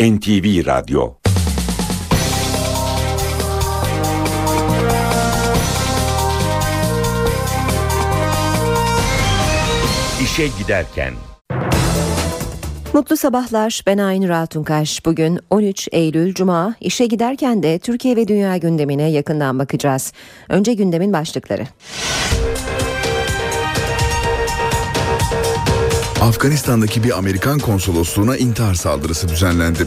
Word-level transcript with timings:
NTV 0.00 0.66
Radyo 0.66 1.14
İşe 10.22 10.46
giderken 10.58 11.12
Mutlu 12.92 13.16
sabahlar. 13.16 13.82
Ben 13.86 13.98
Aynur 13.98 14.30
Altunkaş. 14.30 15.06
Bugün 15.06 15.40
13 15.50 15.88
Eylül 15.92 16.34
Cuma. 16.34 16.74
İşe 16.80 17.06
giderken 17.06 17.62
de 17.62 17.78
Türkiye 17.78 18.16
ve 18.16 18.28
dünya 18.28 18.56
gündemine 18.56 19.10
yakından 19.10 19.58
bakacağız. 19.58 20.12
Önce 20.48 20.74
gündemin 20.74 21.12
başlıkları. 21.12 21.66
Afganistan'daki 26.20 27.04
bir 27.04 27.18
Amerikan 27.18 27.58
konsolosluğuna 27.58 28.36
intihar 28.36 28.74
saldırısı 28.74 29.28
düzenlendi. 29.28 29.84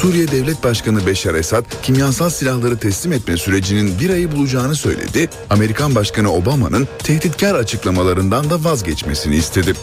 Suriye 0.00 0.28
Devlet 0.28 0.64
Başkanı 0.64 1.06
Beşar 1.06 1.34
Esad 1.34 1.64
kimyasal 1.82 2.30
silahları 2.30 2.78
teslim 2.78 3.12
etme 3.12 3.36
sürecinin 3.36 3.98
bir 4.00 4.10
ayı 4.10 4.32
bulacağını 4.32 4.74
söyledi. 4.74 5.28
Amerikan 5.50 5.94
Başkanı 5.94 6.32
Obama'nın 6.32 6.88
tehditkar 6.98 7.54
açıklamalarından 7.54 8.50
da 8.50 8.64
vazgeçmesini 8.64 9.36
istedi. 9.36 9.74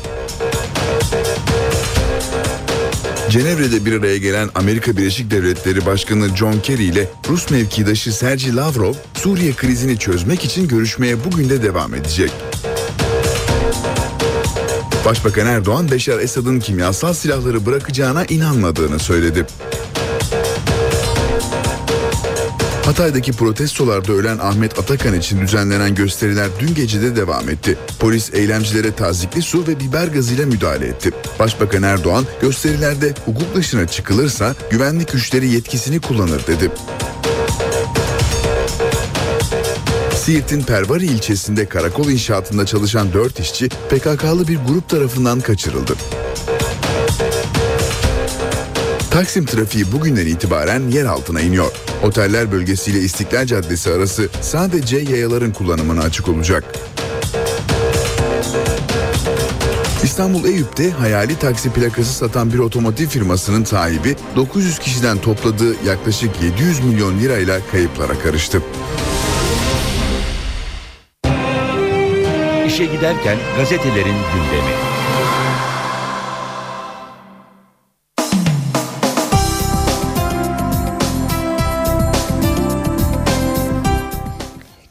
Cenevre'de 3.30 3.86
bir 3.86 4.00
araya 4.00 4.18
gelen 4.18 4.50
Amerika 4.56 4.98
Birleşik 4.98 5.32
Devletleri 5.32 5.86
Başkanı 5.86 6.36
John 6.36 6.59
Kerry 6.59 6.84
ile 6.84 7.09
Rus 7.30 7.50
mevkidaşı 7.50 8.14
Sergey 8.14 8.56
Lavrov, 8.56 8.94
Suriye 9.14 9.54
krizini 9.54 10.00
çözmek 10.00 10.46
için 10.46 10.68
görüşmeye 10.68 11.23
bugün 11.23 11.50
de 11.50 11.64
devam 11.64 11.94
edecek. 11.94 12.32
Başbakan 15.08 15.48
Erdoğan, 15.48 15.92
Beşar 15.92 16.20
Esad'ın 16.20 16.60
kimyasal 16.60 17.14
silahları 17.14 17.66
bırakacağına 17.66 18.26
inanmadığını 18.26 19.00
söyledi. 19.00 19.46
Hatay'daki 22.86 23.31
protestolarda 23.31 24.14
ölen 24.14 24.38
Ahmet 24.38 24.80
Atakan 24.80 25.14
için 25.14 25.42
düzenlenen 25.42 25.96
gösteriler 25.96 26.48
dün 26.59 26.76
gece 26.76 27.02
de 27.02 27.16
devam 27.16 27.50
etti. 27.50 27.78
Polis 28.00 28.34
eylemcilere 28.34 28.92
tazikli 28.92 29.42
su 29.42 29.68
ve 29.68 29.80
biber 29.80 30.08
gazıyla 30.08 30.46
müdahale 30.46 30.88
etti. 30.88 31.12
Başbakan 31.40 31.84
Erdoğan 31.84 32.26
gösterilerde 32.42 33.14
hukuk 33.26 33.56
dışına 33.56 33.88
çıkılırsa 33.88 34.56
güvenlik 34.72 35.12
güçleri 35.12 35.48
yetkisini 35.48 36.00
kullanır 36.00 36.48
dedi. 36.48 36.72
Siirt'in 40.28 40.61
Pervari 40.61 41.06
ilçesinde 41.06 41.66
karakol 41.66 42.09
inşaatında 42.09 42.66
çalışan 42.66 43.14
4 43.14 43.39
işçi 43.39 43.70
PKK'lı 43.70 44.47
bir 44.47 44.58
grup 44.67 44.89
tarafından 44.89 45.39
kaçırıldı. 45.39 45.94
Taksim 49.11 49.45
trafiği 49.45 49.92
bugünden 49.92 50.28
itibaren 50.28 50.88
yer 50.88 51.06
altına 51.06 51.42
iniyor. 51.42 51.72
Oteller 52.03 52.52
bölgesiyle 52.52 53.00
İstiklal 53.00 53.45
Caddesi 53.45 53.92
arası 53.92 54.30
sadece 54.42 54.97
yayaların 54.97 55.52
kullanımına 55.52 56.02
açık 56.02 56.28
olacak. 56.28 56.64
İstanbul 60.03 60.45
Eyüp'te 60.45 60.91
hayali 60.91 61.39
taksi 61.39 61.69
plakası 61.69 62.14
satan 62.14 62.53
bir 62.53 62.59
otomotiv 62.59 63.08
firmasının 63.08 63.64
sahibi 63.64 64.16
900 64.36 64.80
kişiden 64.80 65.17
topladığı 65.17 65.86
yaklaşık 65.86 66.31
700 66.44 66.80
milyon 66.80 67.19
lirayla 67.19 67.59
kayıplara 67.72 68.19
karıştı. 68.19 68.62
İşe 72.78 72.86
giderken 72.86 73.38
gazetelerin 73.58 74.06
gündemi. 74.06 74.73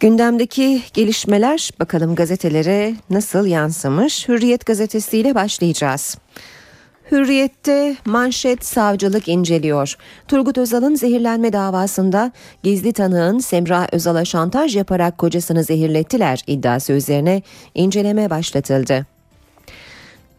Gündemdeki 0.00 0.82
gelişmeler 0.94 1.70
bakalım 1.80 2.14
gazetelere 2.14 2.94
nasıl 3.10 3.46
yansımış? 3.46 4.28
Hürriyet 4.28 4.66
gazetesiyle 4.66 5.34
başlayacağız. 5.34 6.18
Hürriyette 7.10 7.96
manşet 8.04 8.64
savcılık 8.64 9.28
inceliyor. 9.28 9.96
Turgut 10.28 10.58
Özal'ın 10.58 10.94
zehirlenme 10.94 11.52
davasında 11.52 12.32
gizli 12.62 12.92
tanığın 12.92 13.38
Semra 13.38 13.86
Özal'a 13.92 14.24
şantaj 14.24 14.76
yaparak 14.76 15.18
kocasını 15.18 15.64
zehirlettiler 15.64 16.42
iddiası 16.46 16.92
üzerine 16.92 17.42
inceleme 17.74 18.30
başlatıldı. 18.30 19.15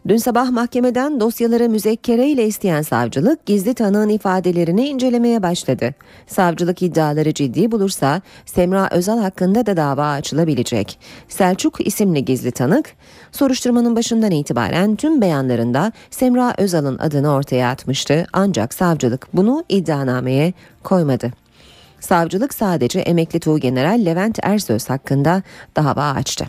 Dün 0.08 0.18
sabah 0.18 0.50
mahkemeden 0.50 1.20
dosyaları 1.20 1.70
müzekkere 1.70 2.28
ile 2.28 2.46
isteyen 2.48 2.82
savcılık 2.82 3.46
gizli 3.46 3.74
tanığın 3.74 4.10
ifadelerini 4.10 4.88
incelemeye 4.88 5.44
başladı. 5.44 5.96
Savcılık 6.28 6.82
iddiaları 6.82 7.34
ciddi 7.34 7.72
bulursa 7.72 8.22
Semra 8.46 8.90
Özal 8.92 9.20
hakkında 9.20 9.66
da 9.66 9.78
dava 9.78 10.12
açılabilecek. 10.12 11.00
Selçuk 11.28 11.88
isimli 11.88 12.26
gizli 12.26 12.52
tanık 12.52 12.94
soruşturmanın 13.32 13.96
başından 13.96 14.32
itibaren 14.32 14.96
tüm 14.96 15.22
beyanlarında 15.22 15.92
Semra 16.12 16.54
Özal'ın 16.58 16.98
adını 16.98 17.34
ortaya 17.34 17.70
atmıştı 17.70 18.28
ancak 18.34 18.74
savcılık 18.74 19.28
bunu 19.34 19.64
iddianameye 19.70 20.54
koymadı. 20.84 21.32
Savcılık 22.00 22.54
sadece 22.54 23.00
emekli 23.00 23.40
Tuğgeneral 23.40 24.06
Levent 24.06 24.40
Ersöz 24.44 24.90
hakkında 24.90 25.44
dava 25.76 26.12
açtı. 26.12 26.46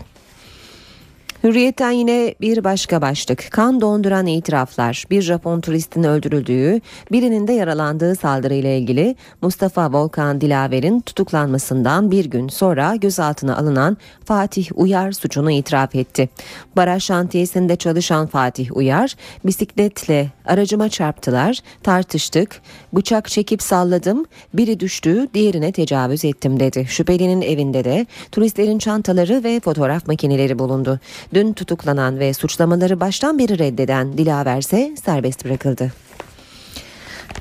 Hürriyetten 1.45 1.91
yine 1.91 2.35
bir 2.41 2.65
başka 2.65 3.03
başlık. 3.03 3.51
Kan 3.51 3.81
donduran 3.81 4.27
itiraflar. 4.27 5.05
Bir 5.11 5.23
Japon 5.23 5.61
turistin 5.61 6.03
öldürüldüğü, 6.03 6.81
birinin 7.13 7.49
de 7.49 7.53
yaralandığı 7.53 8.15
saldırıyla 8.15 8.71
ilgili 8.71 9.17
Mustafa 9.43 9.93
Volkan 9.93 10.41
Dilaver'in 10.41 11.01
tutuklanmasından 11.01 12.11
bir 12.11 12.25
gün 12.25 12.49
sonra 12.49 12.97
gözaltına 12.97 13.57
alınan 13.57 13.97
Fatih 14.25 14.69
Uyar 14.75 15.13
suçunu 15.13 15.51
itiraf 15.51 15.95
etti. 15.95 16.29
Baraj 16.77 17.03
şantiyesinde 17.03 17.77
çalışan 17.77 18.27
Fatih 18.27 18.77
Uyar, 18.77 19.15
bisikletle 19.45 20.29
aracıma 20.45 20.89
çarptılar, 20.89 21.59
tartıştık, 21.83 22.61
bıçak 22.93 23.29
çekip 23.29 23.63
salladım, 23.63 24.27
biri 24.55 24.81
düştü, 24.81 25.29
diğerine 25.35 25.73
tecavüz 25.73 26.25
ettim 26.25 26.61
dedi. 26.61 26.87
Şüphelinin 26.89 27.43
evinde 27.43 27.85
de 27.85 28.07
turistlerin 28.33 28.79
çantaları 28.79 29.45
ve 29.45 29.61
fotoğraf 29.61 30.07
makineleri 30.07 30.59
bulundu. 30.59 31.01
Dün 31.35 31.53
tutuklanan 31.53 32.19
ve 32.19 32.35
suçlamaları 32.35 33.01
baştan 33.01 33.39
beri 33.39 33.59
reddeden 33.59 34.19
Dilaver 34.19 34.59
ise 34.59 34.95
serbest 35.05 35.45
bırakıldı. 35.45 35.93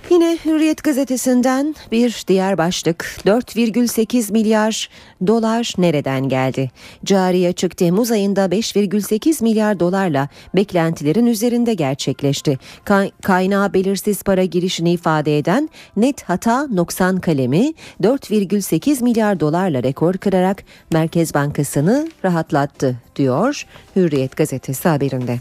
Yine 0.10 0.38
Hürriyet 0.46 0.84
gazetesinden 0.84 1.76
bir 1.92 2.24
diğer 2.28 2.58
başlık 2.58 3.18
4,8 3.26 4.32
milyar 4.32 4.90
dolar 5.28 5.74
nereden 5.78 6.30
geldi? 6.30 6.72
Cari 7.06 7.48
açık 7.48 7.78
Temmuz 7.78 8.12
ayında 8.12 8.46
5,8 8.46 9.44
milyar 9.44 9.80
dolarla 9.80 10.30
beklentilerin 10.56 11.26
üzerinde 11.26 11.74
gerçekleşti. 11.74 12.60
Ka- 12.86 13.12
kaynağı 13.22 13.74
belirsiz 13.74 14.24
para 14.24 14.44
girişini 14.44 14.92
ifade 14.92 15.38
eden 15.38 15.70
net 15.98 16.24
hata 16.24 16.68
noksan 16.68 17.20
kalemi 17.20 17.74
4,8 18.04 19.04
milyar 19.04 19.40
dolarla 19.40 19.84
rekor 19.84 20.14
kırarak 20.14 20.64
Merkez 20.92 21.34
Bankası'nı 21.34 22.08
rahatlattı 22.26 22.96
diyor 23.16 23.66
Hürriyet 23.96 24.38
gazetesi 24.38 24.90
haberinde. 24.90 25.38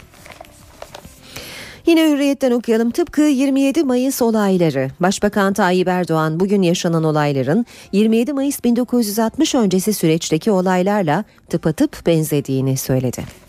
Yine 1.87 2.11
hürriyetten 2.11 2.51
okuyalım. 2.51 2.91
Tıpkı 2.91 3.23
27 3.23 3.85
Mayıs 3.85 4.23
olayları. 4.23 4.91
Başbakan 5.01 5.53
Tayyip 5.53 5.89
Erdoğan 5.89 6.41
bugün 6.41 6.63
yaşanan 6.63 7.05
olayların 7.05 7.67
27 7.93 8.33
Mayıs 8.33 8.65
1960 8.65 9.55
öncesi 9.55 9.93
süreçteki 9.93 10.51
olaylarla 10.51 11.25
tıpatıp 11.49 12.07
benzediğini 12.07 12.77
söyledi. 12.77 13.46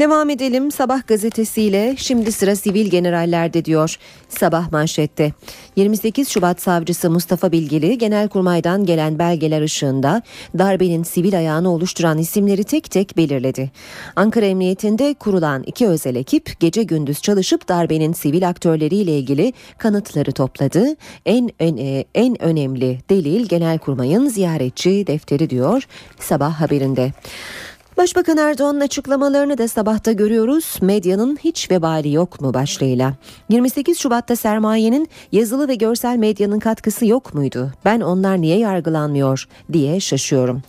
Devam 0.00 0.30
edelim 0.30 0.70
Sabah 0.70 1.06
gazetesiyle 1.06 1.94
şimdi 1.98 2.32
sıra 2.32 2.56
sivil 2.56 2.90
generallerde 2.90 3.64
diyor 3.64 3.96
Sabah 4.28 4.72
manşette. 4.72 5.32
28 5.76 6.28
Şubat 6.28 6.60
savcısı 6.60 7.10
Mustafa 7.10 7.52
Bilgili 7.52 7.98
Genelkurmay'dan 7.98 8.86
gelen 8.86 9.18
belgeler 9.18 9.62
ışığında 9.62 10.22
darbenin 10.58 11.02
sivil 11.02 11.38
ayağını 11.38 11.72
oluşturan 11.72 12.18
isimleri 12.18 12.64
tek 12.64 12.90
tek 12.90 13.16
belirledi. 13.16 13.70
Ankara 14.16 14.46
Emniyetinde 14.46 15.14
kurulan 15.14 15.62
iki 15.62 15.86
özel 15.86 16.16
ekip 16.16 16.60
gece 16.60 16.82
gündüz 16.82 17.22
çalışıp 17.22 17.68
darbenin 17.68 18.12
sivil 18.12 18.48
aktörleriyle 18.48 19.18
ilgili 19.18 19.52
kanıtları 19.78 20.32
topladı. 20.32 20.86
En 21.26 21.50
en, 21.60 22.04
en 22.14 22.42
önemli 22.42 22.98
delil 23.10 23.46
Genelkurmay'ın 23.46 24.28
ziyaretçi 24.28 25.06
defteri 25.06 25.50
diyor 25.50 25.82
Sabah 26.20 26.60
haberinde. 26.60 27.12
Başbakan 27.96 28.36
Erdoğan'ın 28.36 28.80
açıklamalarını 28.80 29.58
da 29.58 29.68
sabahta 29.68 30.12
görüyoruz. 30.12 30.78
Medyanın 30.82 31.36
hiç 31.36 31.70
vebali 31.70 32.12
yok 32.12 32.40
mu 32.40 32.54
başlığıyla. 32.54 33.14
28 33.48 33.98
Şubat'ta 33.98 34.36
sermayenin 34.36 35.08
yazılı 35.32 35.68
ve 35.68 35.74
görsel 35.74 36.16
medyanın 36.16 36.58
katkısı 36.58 37.06
yok 37.06 37.34
muydu? 37.34 37.72
Ben 37.84 38.00
onlar 38.00 38.40
niye 38.40 38.58
yargılanmıyor 38.58 39.48
diye 39.72 40.00
şaşıyorum. 40.00 40.62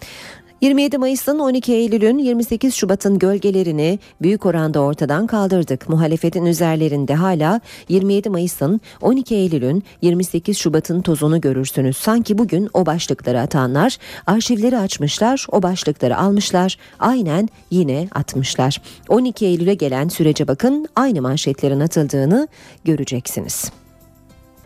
27 0.62 0.98
Mayıs'ın 0.98 1.40
12 1.40 1.74
Eylül'ün 1.74 2.18
28 2.18 2.76
Şubat'ın 2.76 3.20
gölgelerini 3.20 4.00
büyük 4.22 4.46
oranda 4.46 4.80
ortadan 4.80 5.28
kaldırdık. 5.28 5.90
Muhalefetin 5.90 6.46
üzerlerinde 6.46 7.16
hala 7.16 7.62
27 7.90 8.30
Mayıs'ın 8.30 8.82
12 9.02 9.36
Eylül'ün 9.36 9.84
28 10.02 10.58
Şubat'ın 10.58 11.02
tozunu 11.02 11.42
görürsünüz. 11.42 11.98
Sanki 11.98 12.38
bugün 12.38 12.70
o 12.74 12.86
başlıkları 12.86 13.40
atanlar 13.40 13.98
arşivleri 14.28 14.78
açmışlar, 14.78 15.46
o 15.52 15.64
başlıkları 15.64 16.18
almışlar, 16.18 16.78
aynen 17.00 17.50
yine 17.72 18.08
atmışlar. 18.16 18.82
12 19.10 19.46
Eylül'e 19.46 19.74
gelen 19.74 20.08
sürece 20.08 20.48
bakın 20.48 20.88
aynı 20.96 21.22
manşetlerin 21.22 21.80
atıldığını 21.80 22.48
göreceksiniz. 22.86 23.72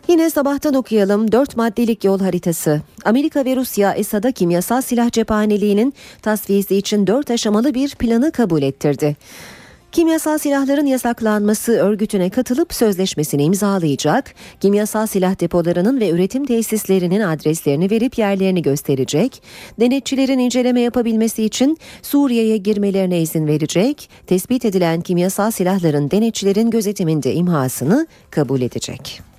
Yine 0.08 0.30
sabahtan 0.30 0.74
okuyalım 0.74 1.32
4 1.32 1.56
maddelik 1.56 2.04
yol 2.04 2.20
haritası. 2.20 2.80
Amerika 3.04 3.44
ve 3.44 3.56
Rusya 3.56 3.92
Esad'a 3.92 4.32
kimyasal 4.32 4.82
silah 4.82 5.10
cephaneliğinin 5.10 5.94
tasfiyesi 6.22 6.76
için 6.76 7.06
4 7.06 7.30
aşamalı 7.30 7.74
bir 7.74 7.94
planı 7.94 8.32
kabul 8.32 8.62
ettirdi. 8.62 9.16
Kimyasal 9.92 10.38
silahların 10.38 10.86
yasaklanması 10.86 11.72
örgütüne 11.72 12.30
katılıp 12.30 12.74
sözleşmesini 12.74 13.42
imzalayacak, 13.42 14.34
kimyasal 14.60 15.06
silah 15.06 15.40
depolarının 15.40 16.00
ve 16.00 16.10
üretim 16.10 16.44
tesislerinin 16.46 17.20
adreslerini 17.20 17.90
verip 17.90 18.18
yerlerini 18.18 18.62
gösterecek, 18.62 19.42
denetçilerin 19.80 20.38
inceleme 20.38 20.80
yapabilmesi 20.80 21.44
için 21.44 21.78
Suriye'ye 22.02 22.56
girmelerine 22.56 23.20
izin 23.20 23.46
verecek, 23.46 24.10
tespit 24.26 24.64
edilen 24.64 25.00
kimyasal 25.00 25.50
silahların 25.50 26.10
denetçilerin 26.10 26.70
gözetiminde 26.70 27.34
imhasını 27.34 28.06
kabul 28.30 28.60
edecek. 28.60 29.31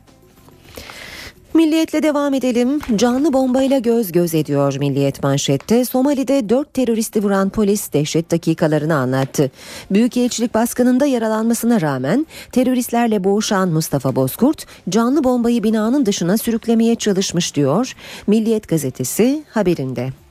Milliyetle 1.53 2.03
devam 2.03 2.33
edelim. 2.33 2.79
Canlı 2.95 3.33
bombayla 3.33 3.79
göz 3.79 4.11
göz 4.11 4.35
ediyor 4.35 4.75
Milliyet 4.79 5.23
manşette. 5.23 5.85
Somali'de 5.85 6.49
dört 6.49 6.73
teröristi 6.73 7.23
vuran 7.23 7.49
polis 7.49 7.93
dehşet 7.93 8.31
dakikalarını 8.31 8.95
anlattı. 8.95 9.51
Büyükelçilik 9.91 10.53
baskınında 10.53 11.05
yaralanmasına 11.05 11.81
rağmen 11.81 12.27
teröristlerle 12.51 13.23
boğuşan 13.23 13.69
Mustafa 13.69 14.15
Bozkurt 14.15 14.65
canlı 14.89 15.23
bombayı 15.23 15.63
binanın 15.63 16.05
dışına 16.05 16.37
sürüklemeye 16.37 16.95
çalışmış 16.95 17.55
diyor. 17.55 17.93
Milliyet 18.27 18.67
gazetesi 18.67 19.43
haberinde. 19.49 20.22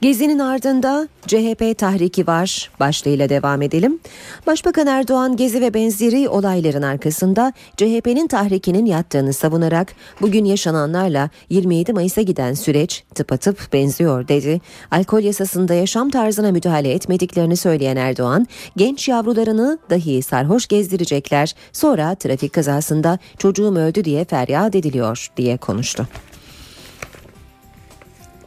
Gezinin 0.00 0.38
ardında 0.38 1.08
CHP 1.26 1.78
tahriki 1.78 2.26
var 2.26 2.70
başlığıyla 2.80 3.28
devam 3.28 3.62
edelim. 3.62 3.98
Başbakan 4.46 4.86
Erdoğan 4.86 5.36
gezi 5.36 5.60
ve 5.60 5.74
benzeri 5.74 6.28
olayların 6.28 6.82
arkasında 6.82 7.52
CHP'nin 7.76 8.28
tahrikinin 8.28 8.86
yattığını 8.86 9.32
savunarak 9.32 9.94
bugün 10.20 10.44
yaşananlarla 10.44 11.30
27 11.50 11.92
Mayıs'a 11.92 12.22
giden 12.22 12.54
süreç 12.54 13.04
tıpatıp 13.14 13.72
benziyor 13.72 14.28
dedi. 14.28 14.60
Alkol 14.90 15.20
yasasında 15.20 15.74
yaşam 15.74 16.10
tarzına 16.10 16.52
müdahale 16.52 16.92
etmediklerini 16.92 17.56
söyleyen 17.56 17.96
Erdoğan 17.96 18.46
genç 18.76 19.08
yavrularını 19.08 19.78
dahi 19.90 20.22
sarhoş 20.22 20.66
gezdirecekler 20.66 21.54
sonra 21.72 22.14
trafik 22.14 22.52
kazasında 22.52 23.18
çocuğum 23.38 23.76
öldü 23.76 24.04
diye 24.04 24.24
feryat 24.24 24.74
ediliyor 24.74 25.28
diye 25.36 25.56
konuştu. 25.56 26.08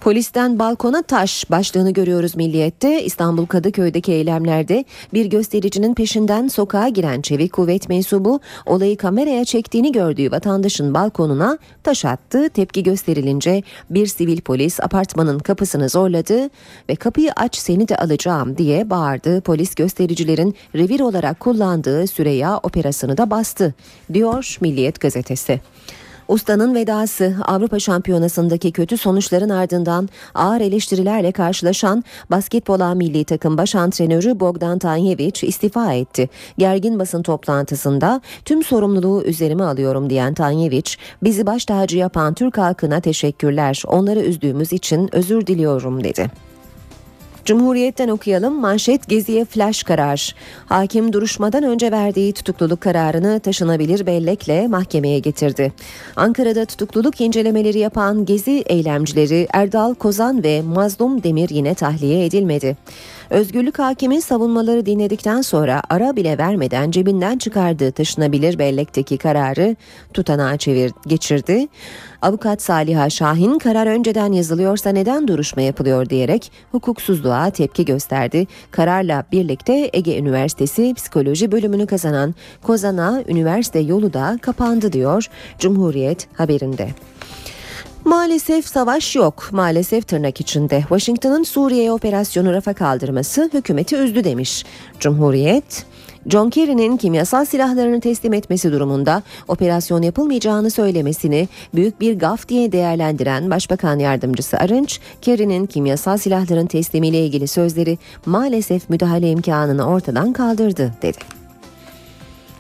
Polisten 0.02 0.60
balkona 0.60 1.02
taş 1.02 1.52
başlığını 1.52 1.92
görüyoruz 1.92 2.36
Milliyet'te. 2.36 3.04
İstanbul 3.04 3.46
Kadıköy'deki 3.46 4.12
eylemlerde 4.12 4.86
bir 5.14 5.26
göstericinin 5.26 5.94
peşinden 5.94 6.48
sokağa 6.48 6.88
giren 6.88 7.22
çevik 7.22 7.54
kuvvet 7.54 7.90
mensubu 7.90 8.40
olayı 8.66 8.98
kameraya 8.98 9.46
çektiğini 9.46 9.92
gördüğü 9.92 10.32
vatandaşın 10.32 10.94
balkonuna 10.94 11.58
taş 11.84 12.06
attı. 12.06 12.50
Tepki 12.50 12.84
gösterilince 12.84 13.64
bir 13.90 14.08
sivil 14.08 14.42
polis 14.42 14.80
apartmanın 14.80 15.40
kapısını 15.40 15.90
zorladı 15.90 16.50
ve 16.90 16.96
kapıyı 16.96 17.32
aç 17.36 17.56
seni 17.56 17.88
de 17.88 17.98
alacağım 17.98 18.58
diye 18.58 18.90
bağırdı. 18.90 19.42
Polis 19.42 19.76
göstericilerin 19.76 20.56
revir 20.76 21.00
olarak 21.00 21.40
kullandığı 21.40 22.08
Süreya 22.08 22.58
operasını 22.58 23.18
da 23.18 23.30
bastı 23.30 23.74
diyor 24.14 24.58
Milliyet 24.62 25.00
gazetesi. 25.00 25.62
Ustanın 26.32 26.76
vedası 26.76 27.36
Avrupa 27.46 27.80
Şampiyonası'ndaki 27.80 28.72
kötü 28.72 28.98
sonuçların 28.98 29.50
ardından 29.50 30.10
ağır 30.36 30.62
eleştirilerle 30.62 31.32
karşılaşan 31.32 32.04
basketbola 32.32 32.96
milli 32.96 33.24
takım 33.24 33.58
baş 33.58 33.76
antrenörü 33.76 34.40
Bogdan 34.40 34.80
Tanyevic 34.80 35.48
istifa 35.48 35.94
etti. 35.94 36.30
Gergin 36.58 37.00
basın 37.00 37.24
toplantısında 37.24 38.22
tüm 38.46 38.64
sorumluluğu 38.64 39.24
üzerime 39.24 39.64
alıyorum 39.64 40.10
diyen 40.10 40.34
Tanyevic, 40.34 40.96
bizi 41.24 41.46
baş 41.46 41.66
tacı 41.66 41.98
yapan 41.98 42.34
Türk 42.34 42.58
halkına 42.58 43.00
teşekkürler, 43.00 43.84
onları 43.88 44.20
üzdüğümüz 44.20 44.74
için 44.74 45.16
özür 45.16 45.48
diliyorum 45.48 46.04
dedi. 46.04 46.51
Cumhuriyet'ten 47.46 48.08
okuyalım. 48.08 48.54
Manşet 48.54 49.08
Gezi'ye 49.08 49.46
flash 49.46 49.84
karar. 49.84 50.36
Hakim 50.66 51.14
duruşmadan 51.14 51.64
önce 51.64 51.92
verdiği 51.92 52.34
tutukluluk 52.34 52.82
kararını 52.82 53.40
taşınabilir 53.40 54.06
bellekle 54.06 54.68
mahkemeye 54.68 55.20
getirdi. 55.20 55.74
Ankara'da 56.16 56.66
tutukluluk 56.66 57.22
incelemeleri 57.22 57.80
yapan 57.80 58.26
Gezi 58.26 58.64
eylemcileri 58.68 59.48
Erdal 59.54 59.94
Kozan 59.94 60.44
ve 60.44 60.62
Mazlum 60.62 61.24
Demir 61.24 61.50
yine 61.50 61.74
tahliye 61.74 62.26
edilmedi. 62.26 62.78
Özgürlük 63.30 63.80
hakimin 63.80 64.20
savunmaları 64.20 64.86
dinledikten 64.86 65.42
sonra 65.42 65.82
ara 65.90 66.16
bile 66.16 66.38
vermeden 66.38 66.92
cebinden 66.92 67.38
çıkardığı 67.38 67.92
taşınabilir 67.92 68.60
bellekteki 68.60 69.18
kararı 69.18 69.76
tutanağa 70.14 70.58
çevir, 70.58 70.92
geçirdi. 71.08 71.68
Avukat 72.22 72.62
Saliha 72.62 73.10
Şahin 73.10 73.60
karar 73.60 73.88
önceden 73.88 74.32
yazılıyorsa 74.32 74.90
neden 74.90 75.28
duruşma 75.28 75.62
yapılıyor 75.62 76.10
diyerek 76.10 76.52
hukuksuzluğa 76.72 77.50
tepki 77.50 77.86
gösterdi. 77.86 78.48
Kararla 78.72 79.24
birlikte 79.32 79.90
Ege 79.94 80.18
Üniversitesi 80.18 80.94
Psikoloji 80.94 81.52
bölümünü 81.52 81.88
kazanan 81.88 82.36
Kozan'a 82.64 83.24
üniversite 83.28 83.80
yolu 83.80 84.14
da 84.14 84.40
kapandı 84.42 84.94
diyor 84.94 85.28
Cumhuriyet 85.60 86.28
haberinde. 86.38 86.90
Maalesef 88.06 88.68
savaş 88.68 89.16
yok. 89.16 89.50
Maalesef 89.52 90.08
tırnak 90.08 90.42
içinde. 90.42 90.80
Washington'ın 90.80 91.44
Suriye'ye 91.44 91.92
operasyonu 91.92 92.54
rafa 92.54 92.74
kaldırması 92.74 93.50
hükümeti 93.54 93.96
üzdü 93.96 94.24
demiş. 94.24 94.66
Cumhuriyet 95.00 95.86
John 96.28 96.50
Kerry'nin 96.50 96.98
kimyasal 96.98 97.46
silahlarını 97.46 98.02
teslim 98.02 98.34
etmesi 98.34 98.72
durumunda 98.72 99.24
operasyon 99.48 100.02
yapılmayacağını 100.02 100.72
söylemesini 100.72 101.48
büyük 101.76 102.02
bir 102.02 102.20
gaf 102.20 102.48
diye 102.48 102.72
değerlendiren 102.72 103.50
Başbakan 103.50 104.00
Yardımcısı 104.00 104.58
Arınç, 104.58 105.00
Kerry'nin 105.22 105.66
kimyasal 105.66 106.18
silahların 106.18 106.68
teslimiyle 106.68 107.26
ilgili 107.26 107.48
sözleri 107.48 107.98
maalesef 108.26 108.90
müdahale 108.90 109.32
imkanını 109.32 109.88
ortadan 109.88 110.34
kaldırdı 110.34 110.94
dedi. 111.02 111.41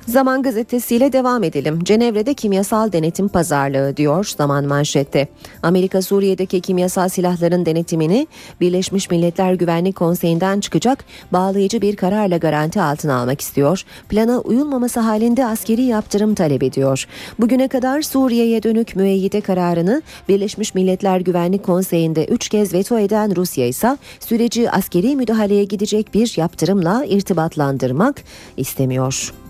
Zaman 0.08 0.44
gazetesiyle 0.44 1.14
devam 1.14 1.44
edelim. 1.44 1.84
Cenevre'de 1.84 2.34
kimyasal 2.34 2.92
denetim 2.92 3.28
pazarlığı 3.28 3.98
diyor 3.98 4.34
Zaman 4.38 4.66
manşette. 4.66 5.28
Amerika 5.64 6.02
Suriye'deki 6.02 6.62
kimyasal 6.62 7.10
silahların 7.10 7.66
denetimini 7.66 8.28
Birleşmiş 8.62 9.12
Milletler 9.12 9.54
Güvenlik 9.54 9.96
Konseyi'nden 9.96 10.60
çıkacak 10.60 11.06
bağlayıcı 11.32 11.82
bir 11.82 11.96
kararla 11.96 12.38
garanti 12.38 12.82
altına 12.82 13.16
almak 13.16 13.42
istiyor. 13.42 13.84
Plana 14.10 14.40
uyulmaması 14.40 15.00
halinde 15.00 15.46
askeri 15.46 15.82
yaptırım 15.82 16.36
talep 16.36 16.64
ediyor. 16.64 17.08
Bugüne 17.40 17.68
kadar 17.68 18.02
Suriye'ye 18.02 18.64
dönük 18.64 18.96
müeyyide 18.96 19.42
kararını 19.42 20.02
Birleşmiş 20.30 20.76
Milletler 20.76 21.20
Güvenlik 21.20 21.64
Konseyi'nde 21.64 22.26
3 22.26 22.50
kez 22.50 22.74
veto 22.74 23.00
eden 23.00 23.36
Rusya 23.36 23.68
ise 23.68 23.98
süreci 24.20 24.72
askeri 24.72 25.16
müdahaleye 25.16 25.64
gidecek 25.64 26.14
bir 26.14 26.34
yaptırımla 26.38 27.06
irtibatlandırmak 27.06 28.24
istemiyor. 28.58 29.41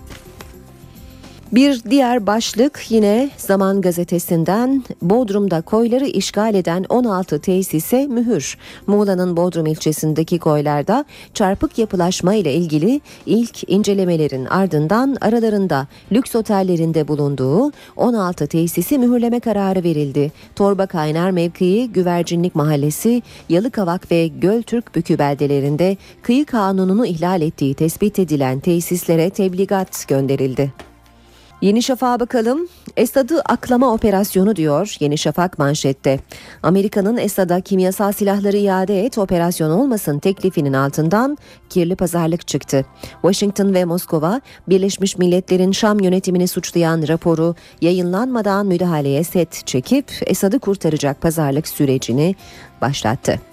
Bir 1.52 1.82
diğer 1.90 2.26
başlık 2.26 2.84
yine 2.88 3.30
Zaman 3.36 3.80
Gazetesi'nden 3.80 4.84
Bodrum'da 5.02 5.60
koyları 5.60 6.06
işgal 6.06 6.54
eden 6.54 6.84
16 6.88 7.38
tesise 7.38 8.06
mühür. 8.06 8.58
Muğla'nın 8.86 9.36
Bodrum 9.36 9.66
ilçesindeki 9.66 10.38
koylarda 10.38 11.04
çarpık 11.34 11.78
yapılaşma 11.78 12.34
ile 12.34 12.54
ilgili 12.54 13.00
ilk 13.26 13.70
incelemelerin 13.70 14.44
ardından 14.44 15.16
aralarında 15.20 15.86
lüks 16.12 16.36
otellerinde 16.36 17.08
bulunduğu 17.08 17.72
16 17.96 18.46
tesisi 18.46 18.98
mühürleme 18.98 19.40
kararı 19.40 19.84
verildi. 19.84 20.32
Torba 20.56 20.86
Kaynar 20.86 21.30
mevkii 21.30 21.92
Güvercinlik 21.92 22.54
Mahallesi, 22.54 23.22
Yalıkavak 23.48 24.10
ve 24.10 24.26
Göltürk 24.26 24.94
Bükü 24.94 25.18
beldelerinde 25.18 25.96
kıyı 26.22 26.44
kanununu 26.44 27.06
ihlal 27.06 27.42
ettiği 27.42 27.74
tespit 27.74 28.18
edilen 28.18 28.60
tesislere 28.60 29.30
tebligat 29.30 30.08
gönderildi. 30.08 30.91
Yeni 31.62 31.82
Şafak'a 31.82 32.20
bakalım. 32.20 32.68
Esad'ı 32.96 33.42
aklama 33.42 33.92
operasyonu 33.92 34.56
diyor 34.56 34.96
Yeni 35.00 35.18
Şafak 35.18 35.58
manşette. 35.58 36.20
Amerika'nın 36.62 37.16
Esad'a 37.16 37.60
kimyasal 37.60 38.12
silahları 38.12 38.56
iade 38.56 39.04
et 39.04 39.18
operasyon 39.18 39.70
olmasın 39.70 40.18
teklifinin 40.18 40.72
altından 40.72 41.38
kirli 41.70 41.96
pazarlık 41.96 42.46
çıktı. 42.46 42.84
Washington 43.12 43.74
ve 43.74 43.84
Moskova 43.84 44.40
Birleşmiş 44.68 45.18
Milletler'in 45.18 45.72
Şam 45.72 46.00
yönetimini 46.00 46.48
suçlayan 46.48 47.08
raporu 47.08 47.54
yayınlanmadan 47.80 48.66
müdahaleye 48.66 49.24
set 49.24 49.66
çekip 49.66 50.06
Esad'ı 50.26 50.58
kurtaracak 50.58 51.20
pazarlık 51.20 51.68
sürecini 51.68 52.36
başlattı. 52.80 53.51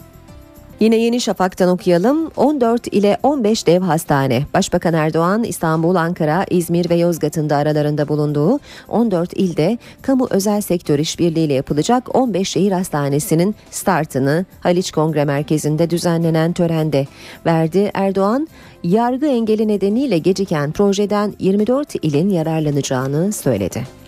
Yine 0.80 0.96
Yeni 0.96 1.22
Şafak'tan 1.22 1.70
okuyalım. 1.70 2.32
14 2.36 2.88
ile 2.88 3.18
15 3.24 3.68
dev 3.68 3.82
hastane. 3.82 4.44
Başbakan 4.54 4.94
Erdoğan 4.94 5.44
İstanbul, 5.44 5.96
Ankara, 5.96 6.46
İzmir 6.50 6.90
ve 6.90 6.96
Yozgat'ın 6.96 7.50
da 7.50 7.56
aralarında 7.56 8.08
bulunduğu 8.08 8.60
14 8.88 9.34
ilde 9.34 9.78
kamu 10.02 10.28
özel 10.30 10.62
sektör 10.62 11.00
işbirliğiyle 11.00 11.54
yapılacak 11.54 12.16
15 12.16 12.50
şehir 12.50 12.72
hastanesinin 12.72 13.56
startını 13.72 14.46
Haliç 14.60 14.92
Kongre 14.92 15.26
Merkezi'nde 15.26 15.90
düzenlenen 15.90 16.54
törende 16.54 17.08
verdi. 17.46 17.92
Erdoğan, 17.94 18.48
yargı 18.84 19.26
engeli 19.26 19.68
nedeniyle 19.68 20.18
geciken 20.18 20.72
projeden 20.72 21.34
24 21.40 21.96
ilin 22.02 22.30
yararlanacağını 22.30 23.34
söyledi. 23.34 23.99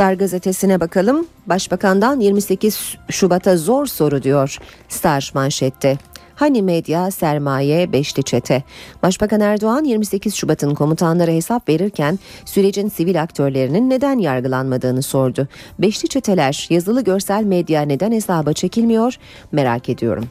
Star 0.00 0.12
gazetesine 0.12 0.80
bakalım. 0.80 1.26
Başbakandan 1.46 2.20
28 2.20 2.96
Şubat'a 3.10 3.56
zor 3.56 3.86
soru 3.86 4.22
diyor 4.22 4.58
Star 4.88 5.30
manşette. 5.34 5.98
Hani 6.34 6.62
medya, 6.62 7.10
sermaye, 7.10 7.92
beşli 7.92 8.22
çete. 8.22 8.62
Başbakan 9.02 9.40
Erdoğan 9.40 9.84
28 9.84 10.34
Şubat'ın 10.34 10.74
komutanlara 10.74 11.30
hesap 11.30 11.68
verirken 11.68 12.18
sürecin 12.44 12.88
sivil 12.88 13.22
aktörlerinin 13.22 13.90
neden 13.90 14.18
yargılanmadığını 14.18 15.02
sordu. 15.02 15.48
Beşli 15.78 16.08
çeteler, 16.08 16.66
yazılı 16.70 17.04
görsel 17.04 17.44
medya 17.44 17.82
neden 17.82 18.12
hesaba 18.12 18.52
çekilmiyor 18.52 19.16
merak 19.52 19.88
ediyorum. 19.88 20.28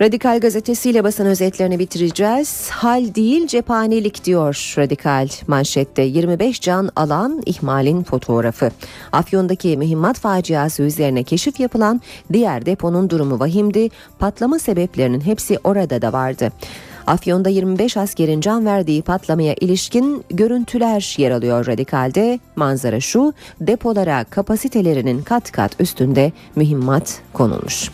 Radikal 0.00 0.40
gazetesiyle 0.40 1.04
basın 1.04 1.26
özetlerini 1.26 1.78
bitireceğiz. 1.78 2.70
Hal 2.70 3.14
değil 3.14 3.46
cephanelik 3.46 4.24
diyor 4.24 4.74
Radikal 4.78 5.28
manşette. 5.46 6.02
25 6.02 6.60
can 6.60 6.90
alan 6.96 7.42
ihmalin 7.46 8.02
fotoğrafı. 8.02 8.70
Afyon'daki 9.12 9.76
mühimmat 9.76 10.18
faciası 10.18 10.82
üzerine 10.82 11.22
keşif 11.22 11.60
yapılan 11.60 12.00
diğer 12.32 12.66
deponun 12.66 13.10
durumu 13.10 13.40
vahimdi. 13.40 13.88
Patlama 14.18 14.58
sebeplerinin 14.58 15.20
hepsi 15.20 15.58
orada 15.64 16.02
da 16.02 16.12
vardı. 16.12 16.52
Afyon'da 17.06 17.48
25 17.48 17.96
askerin 17.96 18.40
can 18.40 18.66
verdiği 18.66 19.02
patlamaya 19.02 19.54
ilişkin 19.60 20.24
görüntüler 20.30 21.14
yer 21.18 21.30
alıyor 21.30 21.66
radikalde. 21.66 22.38
Manzara 22.56 23.00
şu, 23.00 23.32
depolara 23.60 24.24
kapasitelerinin 24.24 25.22
kat 25.22 25.52
kat 25.52 25.80
üstünde 25.80 26.32
mühimmat 26.56 27.20
konulmuş. 27.32 27.90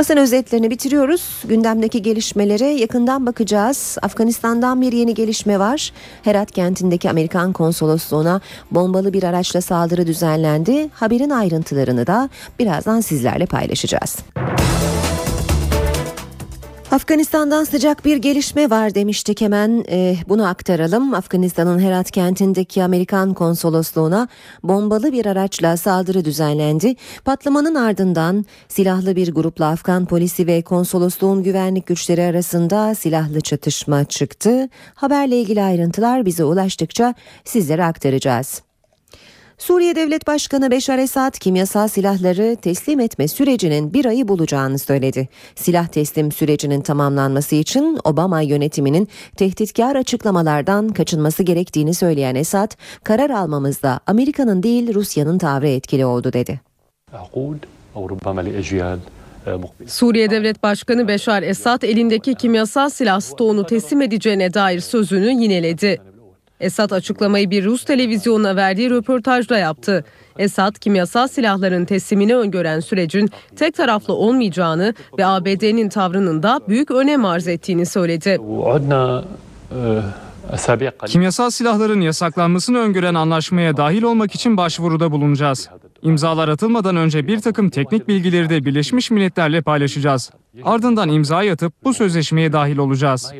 Basın 0.00 0.16
özetlerini 0.16 0.70
bitiriyoruz. 0.70 1.42
Gündemdeki 1.44 2.02
gelişmelere 2.02 2.66
yakından 2.66 3.26
bakacağız. 3.26 3.98
Afganistan'dan 4.02 4.80
bir 4.80 4.92
yeni 4.92 5.14
gelişme 5.14 5.58
var. 5.58 5.92
Herat 6.22 6.50
kentindeki 6.50 7.10
Amerikan 7.10 7.52
konsolosluğuna 7.52 8.40
bombalı 8.70 9.12
bir 9.12 9.22
araçla 9.22 9.60
saldırı 9.60 10.06
düzenlendi. 10.06 10.88
Haberin 10.92 11.30
ayrıntılarını 11.30 12.06
da 12.06 12.28
birazdan 12.58 13.00
sizlerle 13.00 13.46
paylaşacağız. 13.46 14.16
Afganistan'dan 16.90 17.64
sıcak 17.64 18.04
bir 18.04 18.16
gelişme 18.16 18.70
var 18.70 18.94
demiştik 18.94 19.40
hemen 19.40 19.84
e, 19.90 20.16
bunu 20.28 20.46
aktaralım. 20.46 21.14
Afganistan'ın 21.14 21.78
Herat 21.78 22.10
kentindeki 22.10 22.84
Amerikan 22.84 23.34
konsolosluğuna 23.34 24.28
bombalı 24.62 25.12
bir 25.12 25.26
araçla 25.26 25.76
saldırı 25.76 26.24
düzenlendi. 26.24 26.94
Patlamanın 27.24 27.74
ardından 27.74 28.44
silahlı 28.68 29.16
bir 29.16 29.34
grupla 29.34 29.66
Afgan 29.66 30.06
polisi 30.06 30.46
ve 30.46 30.62
konsolosluğun 30.62 31.42
güvenlik 31.42 31.86
güçleri 31.86 32.22
arasında 32.22 32.94
silahlı 32.94 33.40
çatışma 33.40 34.04
çıktı. 34.04 34.68
Haberle 34.94 35.40
ilgili 35.40 35.62
ayrıntılar 35.62 36.26
bize 36.26 36.44
ulaştıkça 36.44 37.14
sizlere 37.44 37.84
aktaracağız. 37.84 38.62
Suriye 39.60 39.96
Devlet 39.96 40.26
Başkanı 40.26 40.70
Beşar 40.70 40.98
Esad 40.98 41.38
kimyasal 41.38 41.88
silahları 41.88 42.56
teslim 42.56 43.00
etme 43.00 43.28
sürecinin 43.28 43.94
bir 43.94 44.04
ayı 44.04 44.28
bulacağını 44.28 44.78
söyledi. 44.78 45.28
Silah 45.54 45.86
teslim 45.88 46.32
sürecinin 46.32 46.80
tamamlanması 46.80 47.54
için 47.54 47.98
Obama 48.04 48.40
yönetiminin 48.40 49.08
tehditkar 49.36 49.96
açıklamalardan 49.96 50.88
kaçınması 50.88 51.42
gerektiğini 51.42 51.94
söyleyen 51.94 52.34
Esad, 52.34 52.70
karar 53.04 53.30
almamızda 53.30 54.00
Amerika'nın 54.06 54.62
değil 54.62 54.94
Rusya'nın 54.94 55.38
tavrı 55.38 55.68
etkili 55.68 56.06
oldu 56.06 56.32
dedi. 56.32 56.60
Suriye 59.86 60.30
Devlet 60.30 60.62
Başkanı 60.62 61.08
Beşar 61.08 61.42
Esad 61.42 61.82
elindeki 61.82 62.34
kimyasal 62.34 62.90
silah 62.90 63.20
stoğunu 63.20 63.66
teslim 63.66 64.02
edeceğine 64.02 64.54
dair 64.54 64.80
sözünü 64.80 65.30
yineledi. 65.42 66.09
Esad 66.60 66.90
açıklamayı 66.90 67.50
bir 67.50 67.64
Rus 67.64 67.84
televizyonuna 67.84 68.56
verdiği 68.56 68.90
röportajda 68.90 69.58
yaptı. 69.58 70.04
Esad 70.38 70.78
kimyasal 70.78 71.28
silahların 71.28 71.84
teslimini 71.84 72.36
öngören 72.36 72.80
sürecin 72.80 73.30
tek 73.56 73.74
taraflı 73.74 74.14
olmayacağını 74.14 74.94
ve 75.18 75.26
ABD'nin 75.26 75.88
tavrının 75.88 76.42
da 76.42 76.60
büyük 76.68 76.90
önem 76.90 77.24
arz 77.24 77.48
ettiğini 77.48 77.86
söyledi. 77.86 78.38
Kimyasal 81.06 81.50
silahların 81.50 82.00
yasaklanmasını 82.00 82.78
öngören 82.78 83.14
anlaşmaya 83.14 83.76
dahil 83.76 84.02
olmak 84.02 84.34
için 84.34 84.56
başvuruda 84.56 85.12
bulunacağız. 85.12 85.68
İmzalar 86.02 86.48
atılmadan 86.48 86.96
önce 86.96 87.26
bir 87.26 87.40
takım 87.40 87.70
teknik 87.70 88.08
bilgileri 88.08 88.50
de 88.50 88.64
Birleşmiş 88.64 89.10
Milletler'le 89.10 89.62
paylaşacağız. 89.62 90.30
Ardından 90.64 91.08
imza 91.08 91.36
atıp 91.36 91.72
bu 91.84 91.94
sözleşmeye 91.94 92.52
dahil 92.52 92.78
olacağız. 92.78 93.32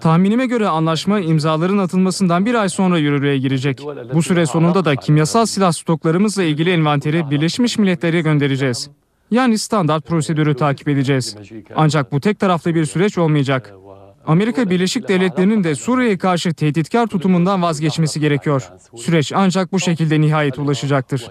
Tahminime 0.00 0.46
göre 0.46 0.68
anlaşma 0.68 1.20
imzaların 1.20 1.78
atılmasından 1.78 2.46
bir 2.46 2.54
ay 2.54 2.68
sonra 2.68 2.98
yürürlüğe 2.98 3.38
girecek. 3.38 3.82
Bu 4.14 4.22
süre 4.22 4.46
sonunda 4.46 4.84
da 4.84 4.96
kimyasal 4.96 5.46
silah 5.46 5.72
stoklarımızla 5.72 6.42
ilgili 6.42 6.70
envanteri 6.70 7.30
Birleşmiş 7.30 7.78
Milletler'e 7.78 8.20
göndereceğiz. 8.20 8.90
Yani 9.30 9.58
standart 9.58 10.06
prosedürü 10.06 10.54
takip 10.54 10.88
edeceğiz. 10.88 11.36
Ancak 11.76 12.12
bu 12.12 12.20
tek 12.20 12.38
taraflı 12.40 12.74
bir 12.74 12.84
süreç 12.84 13.18
olmayacak. 13.18 13.74
Amerika 14.26 14.70
Birleşik 14.70 15.08
Devletleri'nin 15.08 15.64
de 15.64 15.74
Suriye'ye 15.74 16.18
karşı 16.18 16.54
tehditkar 16.54 17.06
tutumundan 17.06 17.62
vazgeçmesi 17.62 18.20
gerekiyor. 18.20 18.70
Süreç 18.96 19.32
ancak 19.34 19.72
bu 19.72 19.80
şekilde 19.80 20.20
nihayet 20.20 20.58
ulaşacaktır. 20.58 21.30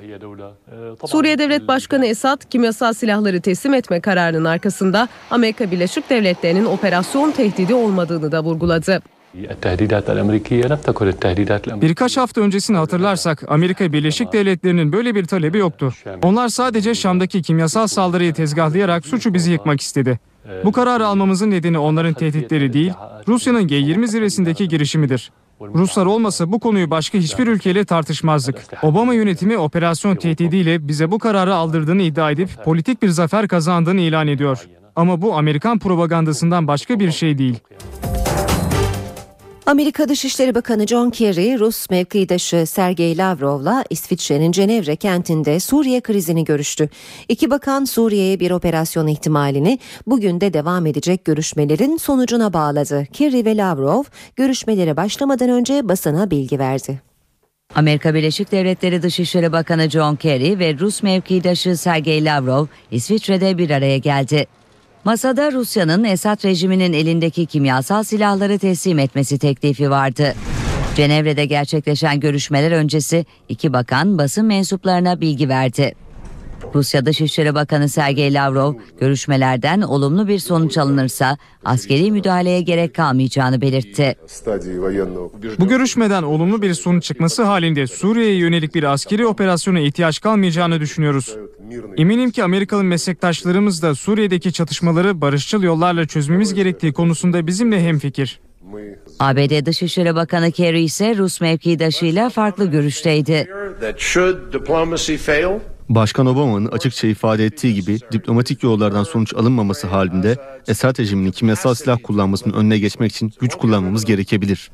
Suriye 1.06 1.38
Devlet 1.38 1.68
Başkanı 1.68 2.06
Esad 2.06 2.42
kimyasal 2.50 2.94
silahları 2.94 3.42
teslim 3.42 3.74
etme 3.74 4.02
kararının 4.02 4.46
arkasında 4.46 5.08
Amerika 5.32 5.72
Birleşik 5.72 6.10
Devletleri'nin 6.10 6.66
operasyon 6.66 7.32
tehdidi 7.32 7.74
olmadığını 7.74 8.32
da 8.32 8.44
vurguladı. 8.44 9.02
Birkaç 11.82 12.18
hafta 12.18 12.42
öncesini 12.42 12.78
hatırlarsak 12.78 13.44
Amerika 13.48 13.94
Birleşik 13.94 14.34
Devletleri'nin 14.34 14.92
böyle 14.92 15.16
bir 15.16 15.26
talebi 15.26 15.58
yoktu. 15.58 15.94
Onlar 16.24 16.48
sadece 16.48 16.96
Şam'daki 16.96 17.42
kimyasal 17.42 17.88
saldırıyı 17.88 18.34
tezgahlayarak 18.34 19.06
suçu 19.06 19.34
bizi 19.34 19.52
yıkmak 19.52 19.82
istedi. 19.82 20.20
Bu 20.66 20.72
kararı 20.72 21.08
almamızın 21.08 21.52
nedeni 21.52 21.80
onların 21.80 22.14
tehditleri 22.14 22.74
değil, 22.74 22.94
Rusya'nın 23.28 23.68
G20 23.68 24.08
zirvesindeki 24.08 24.68
girişimidir. 24.68 25.32
Ruslar 25.62 26.06
olmasa 26.06 26.52
bu 26.52 26.60
konuyu 26.60 26.90
başka 26.92 27.18
hiçbir 27.18 27.48
ülkeyle 27.48 27.86
tartışmazdık. 27.86 28.56
Obama 28.84 29.14
yönetimi 29.14 29.58
operasyon 29.58 30.16
tehdidiyle 30.16 30.88
bize 30.88 31.12
bu 31.12 31.20
kararı 31.20 31.56
aldırdığını 31.56 32.02
iddia 32.02 32.32
edip 32.32 32.50
politik 32.64 33.02
bir 33.02 33.10
zafer 33.10 33.48
kazandığını 33.48 34.02
ilan 34.02 34.28
ediyor. 34.28 34.68
Ama 34.96 35.22
bu 35.22 35.38
Amerikan 35.38 35.80
propagandasından 35.80 36.68
başka 36.68 37.00
bir 37.00 37.12
şey 37.12 37.38
değil. 37.38 37.60
Amerika 39.66 40.10
Dışişleri 40.10 40.56
Bakanı 40.56 40.88
John 40.88 41.10
Kerry, 41.10 41.60
Rus 41.60 41.90
mevkidaşı 41.90 42.66
Sergey 42.66 43.18
Lavrov'la 43.18 43.84
İsviçre'nin 43.90 44.52
Cenevre 44.52 44.96
kentinde 44.96 45.60
Suriye 45.60 46.02
krizini 46.02 46.44
görüştü. 46.44 46.90
İki 47.30 47.50
bakan 47.50 47.86
Suriye'ye 47.86 48.40
bir 48.40 48.52
operasyon 48.52 49.08
ihtimalini 49.08 49.80
bugün 50.08 50.42
de 50.42 50.54
devam 50.54 50.86
edecek 50.86 51.26
görüşmelerin 51.26 51.98
sonucuna 51.98 52.54
bağladı. 52.54 53.08
Kerry 53.14 53.46
ve 53.46 53.58
Lavrov 53.58 54.04
görüşmelere 54.36 54.98
başlamadan 54.98 55.50
önce 55.50 55.90
basına 55.90 56.32
bilgi 56.32 56.60
verdi. 56.60 57.02
Amerika 57.76 58.14
Birleşik 58.14 58.52
Devletleri 58.52 59.02
Dışişleri 59.02 59.52
Bakanı 59.52 59.90
John 59.90 60.16
Kerry 60.16 60.60
ve 60.60 60.80
Rus 60.80 61.04
mevkidaşı 61.04 61.78
Sergey 61.78 62.26
Lavrov 62.26 62.66
İsviçre'de 62.92 63.58
bir 63.58 63.70
araya 63.70 63.98
geldi. 63.98 64.48
Masada 65.06 65.52
Rusya'nın 65.52 66.04
Esad 66.04 66.46
rejiminin 66.46 66.94
elindeki 66.94 67.46
kimyasal 67.46 68.04
silahları 68.04 68.60
teslim 68.60 69.00
etmesi 69.00 69.40
teklifi 69.40 69.90
vardı. 69.90 70.34
Cenevre'de 70.96 71.46
gerçekleşen 71.46 72.20
görüşmeler 72.20 72.72
öncesi 72.72 73.26
iki 73.50 73.74
bakan 73.74 74.18
basın 74.18 74.46
mensuplarına 74.46 75.22
bilgi 75.22 75.50
verdi. 75.50 75.96
Rusya 76.74 77.06
Dışişleri 77.06 77.56
Bakanı 77.56 77.90
Sergey 77.90 78.34
Lavrov 78.34 78.74
görüşmelerden 79.00 79.82
olumlu 79.82 80.28
bir 80.28 80.40
sonuç 80.40 80.78
alınırsa 80.78 81.38
askeri 81.66 82.12
müdahaleye 82.12 82.62
gerek 82.62 82.94
kalmayacağını 82.96 83.62
belirtti. 83.62 84.16
Bu 85.60 85.68
görüşmeden 85.68 86.24
olumlu 86.24 86.62
bir 86.62 86.74
sonuç 86.74 87.04
çıkması 87.04 87.44
halinde 87.44 87.88
Suriye'ye 87.88 88.36
yönelik 88.36 88.76
bir 88.76 88.84
askeri 88.84 89.28
operasyona 89.28 89.80
ihtiyaç 89.80 90.22
kalmayacağını 90.22 90.80
düşünüyoruz. 90.80 91.36
Eminim 91.98 92.32
ki 92.32 92.44
Amerikalı 92.44 92.84
meslektaşlarımız 92.84 93.82
da 93.82 93.96
Suriye'deki 93.96 94.54
çatışmaları 94.54 95.22
barışçıl 95.22 95.64
yollarla 95.64 96.08
çözmemiz 96.08 96.54
gerektiği 96.54 96.94
konusunda 96.94 97.48
bizimle 97.48 97.82
hemfikir. 97.82 98.40
ABD 99.20 99.66
Dışişleri 99.66 100.16
Bakanı 100.16 100.52
Kerry 100.52 100.84
ise 100.84 101.18
Rus 101.18 101.42
mevkidaşıyla 101.42 102.30
farklı 102.30 102.72
görüşteydi. 102.72 103.48
Başkan 105.90 106.26
Obama'nın 106.26 106.66
açıkça 106.66 107.08
ifade 107.08 107.46
ettiği 107.46 107.74
gibi 107.74 107.98
diplomatik 108.12 108.64
yollardan 108.64 109.04
sonuç 109.04 109.34
alınmaması 109.34 109.88
halinde 109.88 110.38
Esad 110.68 111.00
rejiminin 111.00 111.32
kimyasal 111.32 111.74
silah 111.74 111.98
kullanmasının 112.04 112.54
önüne 112.54 112.80
geçmek 112.80 113.12
için 113.12 113.34
güç 113.40 113.56
kullanmamız 113.56 114.06
gerekebilir. 114.06 114.72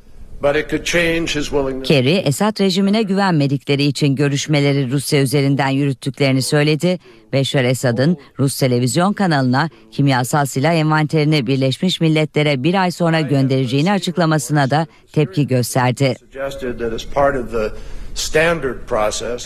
Kerry, 1.82 2.12
Esad 2.12 2.60
rejimine 2.60 3.02
güvenmedikleri 3.02 3.84
için 3.84 4.16
görüşmeleri 4.16 4.90
Rusya 4.90 5.22
üzerinden 5.22 5.68
yürüttüklerini 5.68 6.42
söyledi. 6.42 6.98
Beşar 7.32 7.64
Esad'ın 7.64 8.16
Rus 8.38 8.58
televizyon 8.58 9.12
kanalına 9.12 9.70
kimyasal 9.90 10.46
silah 10.46 10.72
envanterini 10.72 11.46
Birleşmiş 11.46 12.00
Milletler'e 12.00 12.62
bir 12.62 12.82
ay 12.82 12.90
sonra 12.90 13.20
göndereceğini 13.20 13.92
açıklamasına 13.92 14.70
da 14.70 14.86
tepki 15.12 15.46
gösterdi. 15.46 16.16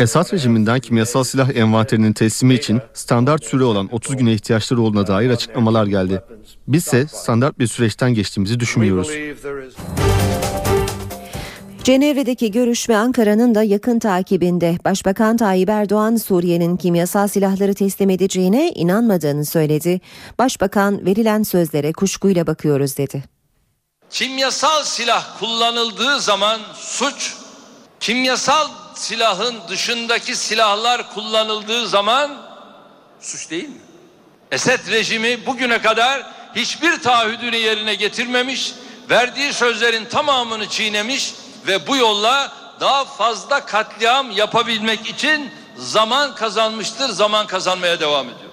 Esad 0.00 0.32
rejiminden 0.32 0.80
kimyasal 0.80 1.24
silah 1.24 1.56
envanterinin 1.56 2.12
teslimi 2.12 2.54
için 2.54 2.80
standart 2.94 3.44
süre 3.44 3.64
olan 3.64 3.88
30 3.92 4.16
güne 4.16 4.32
ihtiyaçları 4.32 4.80
olduğuna 4.80 5.06
dair 5.06 5.30
açıklamalar 5.30 5.86
geldi. 5.86 6.22
Bizse 6.68 7.06
standart 7.06 7.58
bir 7.58 7.66
süreçten 7.66 8.14
geçtiğimizi 8.14 8.60
düşünmüyoruz. 8.60 9.08
Cenevre'deki 11.84 12.50
görüşme 12.50 12.96
Ankara'nın 12.96 13.54
da 13.54 13.62
yakın 13.62 13.98
takibinde. 13.98 14.78
Başbakan 14.84 15.36
Tayyip 15.36 15.68
Erdoğan 15.68 16.16
Suriye'nin 16.16 16.76
kimyasal 16.76 17.28
silahları 17.28 17.74
teslim 17.74 18.10
edeceğine 18.10 18.70
inanmadığını 18.70 19.44
söyledi. 19.44 20.00
Başbakan 20.38 21.06
verilen 21.06 21.42
sözlere 21.42 21.92
kuşkuyla 21.92 22.46
bakıyoruz 22.46 22.96
dedi. 22.96 23.24
Kimyasal 24.10 24.82
silah 24.84 25.38
kullanıldığı 25.40 26.20
zaman 26.20 26.60
suç, 26.74 27.34
kimyasal 28.00 28.68
silahın 28.94 29.56
dışındaki 29.68 30.36
silahlar 30.36 31.14
kullanıldığı 31.14 31.88
zaman 31.88 32.30
suç 33.20 33.50
değil 33.50 33.68
mi? 33.68 33.80
Esed 34.52 34.90
rejimi 34.90 35.46
bugüne 35.46 35.82
kadar 35.82 36.22
hiçbir 36.54 37.02
taahhüdünü 37.02 37.56
yerine 37.56 37.94
getirmemiş, 37.94 38.74
verdiği 39.10 39.52
sözlerin 39.52 40.04
tamamını 40.04 40.68
çiğnemiş 40.68 41.34
ve 41.66 41.86
bu 41.86 41.96
yolla 41.96 42.52
daha 42.80 43.04
fazla 43.04 43.66
katliam 43.66 44.30
yapabilmek 44.30 45.06
için 45.06 45.50
zaman 45.76 46.34
kazanmıştır, 46.34 47.08
zaman 47.08 47.46
kazanmaya 47.46 48.00
devam 48.00 48.26
ediyor. 48.26 48.50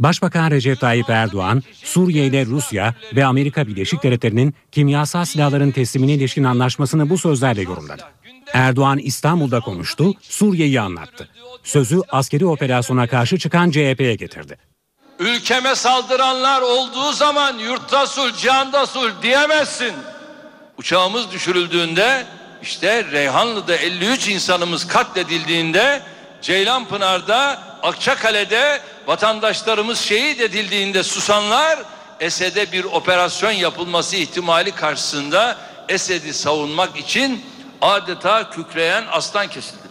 Başbakan 0.00 0.50
Recep 0.50 0.80
Tayyip 0.80 1.10
Erdoğan, 1.10 1.62
Suriye 1.84 2.26
ile 2.26 2.46
Rusya 2.46 2.94
ve 3.16 3.24
Amerika 3.24 3.66
Birleşik 3.66 4.02
Devletleri'nin 4.02 4.54
kimyasal 4.72 5.24
silahların 5.24 5.70
teslimine 5.70 6.12
ilişkin 6.12 6.44
anlaşmasını 6.44 7.10
bu 7.10 7.18
sözlerle 7.18 7.62
yorumladı. 7.62 8.02
Erdoğan 8.52 8.98
İstanbul'da 8.98 9.60
konuştu, 9.60 10.14
Suriye'yi 10.22 10.80
anlattı. 10.80 11.28
Sözü 11.64 12.00
askeri 12.08 12.46
operasyona 12.46 13.06
karşı 13.06 13.38
çıkan 13.38 13.70
CHP'ye 13.70 14.14
getirdi. 14.14 14.56
Ülkeme 15.18 15.74
saldıranlar 15.74 16.62
olduğu 16.62 17.12
zaman 17.12 17.58
yurtta 17.58 18.06
sul, 18.06 18.32
cihanda 18.32 18.86
sul 18.86 19.10
diyemezsin. 19.22 19.92
Uçağımız 20.78 21.30
düşürüldüğünde 21.30 22.26
işte 22.62 23.04
Reyhanlı'da 23.12 23.76
53 23.76 24.28
insanımız 24.28 24.86
katledildiğinde 24.86 26.02
Ceylanpınar'da 26.42 27.62
Akçakale'de 27.82 28.80
vatandaşlarımız 29.06 29.98
şehit 29.98 30.40
edildiğinde 30.40 31.02
susanlar 31.02 31.78
Esed'e 32.20 32.72
bir 32.72 32.84
operasyon 32.84 33.50
yapılması 33.50 34.16
ihtimali 34.16 34.72
karşısında 34.72 35.56
Esed'i 35.88 36.34
savunmak 36.34 36.96
için 36.98 37.44
adeta 37.80 38.50
kükreyen 38.50 39.04
aslan 39.12 39.48
kesildiler. 39.48 39.90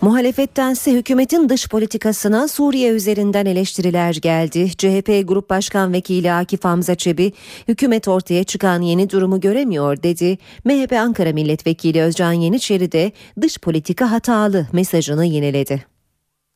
Muhalefettense 0.00 0.92
hükümetin 0.92 1.48
dış 1.48 1.68
politikasına 1.68 2.48
Suriye 2.48 2.90
üzerinden 2.90 3.46
eleştiriler 3.46 4.14
geldi. 4.14 4.70
CHP 4.70 5.28
Grup 5.28 5.50
Başkan 5.50 5.92
Vekili 5.92 6.32
Akif 6.32 6.64
Hamza 6.64 6.94
Çebi, 6.94 7.32
hükümet 7.68 8.08
ortaya 8.08 8.44
çıkan 8.44 8.80
yeni 8.80 9.10
durumu 9.10 9.40
göremiyor 9.40 10.02
dedi. 10.02 10.38
MHP 10.64 10.92
Ankara 10.92 11.32
Milletvekili 11.32 12.02
Özcan 12.02 12.32
Yeniçeri 12.32 12.92
de 12.92 13.12
dış 13.40 13.58
politika 13.58 14.10
hatalı 14.10 14.66
mesajını 14.72 15.24
yineledi. 15.24 15.84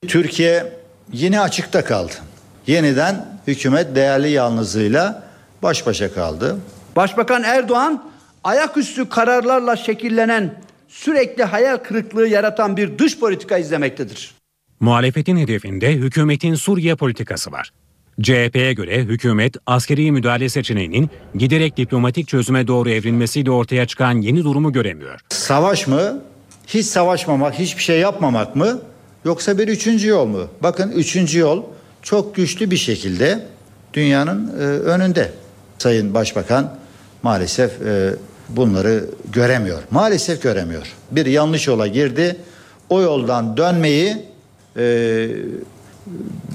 Türkiye 0.08 0.72
yine 1.12 1.40
açıkta 1.40 1.84
kaldı. 1.84 2.12
Yeniden 2.66 3.26
hükümet 3.46 3.96
değerli 3.96 4.30
yalnızlığıyla 4.30 5.22
baş 5.62 5.86
başa 5.86 6.14
kaldı. 6.14 6.56
Başbakan 6.96 7.42
Erdoğan 7.42 8.04
ayaküstü 8.46 9.08
kararlarla 9.08 9.76
şekillenen 9.76 10.54
sürekli 10.88 11.44
hayal 11.44 11.76
kırıklığı 11.76 12.28
yaratan 12.28 12.76
bir 12.76 12.98
dış 12.98 13.18
politika 13.18 13.58
izlemektedir. 13.58 14.34
Muhalefetin 14.80 15.36
hedefinde 15.36 15.92
hükümetin 15.92 16.54
Suriye 16.54 16.94
politikası 16.94 17.52
var. 17.52 17.72
CHP'ye 18.22 18.72
göre 18.72 18.98
hükümet 19.02 19.56
askeri 19.66 20.12
müdahale 20.12 20.48
seçeneğinin 20.48 21.10
giderek 21.34 21.76
diplomatik 21.76 22.28
çözüme 22.28 22.66
doğru 22.66 22.90
evrilmesiyle 22.90 23.50
ortaya 23.50 23.86
çıkan 23.86 24.20
yeni 24.20 24.44
durumu 24.44 24.72
göremiyor. 24.72 25.20
Savaş 25.28 25.86
mı? 25.86 26.22
Hiç 26.66 26.86
savaşmamak, 26.86 27.54
hiçbir 27.58 27.82
şey 27.82 28.00
yapmamak 28.00 28.56
mı? 28.56 28.80
Yoksa 29.24 29.58
bir 29.58 29.68
üçüncü 29.68 30.08
yol 30.08 30.26
mu? 30.26 30.48
Bakın 30.62 30.90
üçüncü 30.90 31.38
yol 31.38 31.62
çok 32.02 32.34
güçlü 32.36 32.70
bir 32.70 32.76
şekilde 32.76 33.46
dünyanın 33.94 34.48
e, 34.48 34.62
önünde. 34.64 35.32
Sayın 35.78 36.14
Başbakan 36.14 36.76
maalesef 37.22 37.82
e, 37.82 38.14
bunları 38.48 39.04
göremiyor. 39.32 39.82
Maalesef 39.90 40.42
göremiyor. 40.42 40.86
Bir 41.10 41.26
yanlış 41.26 41.66
yola 41.66 41.86
girdi. 41.86 42.36
O 42.90 43.00
yoldan 43.00 43.56
dönmeyi 43.56 44.16
e, 44.76 45.28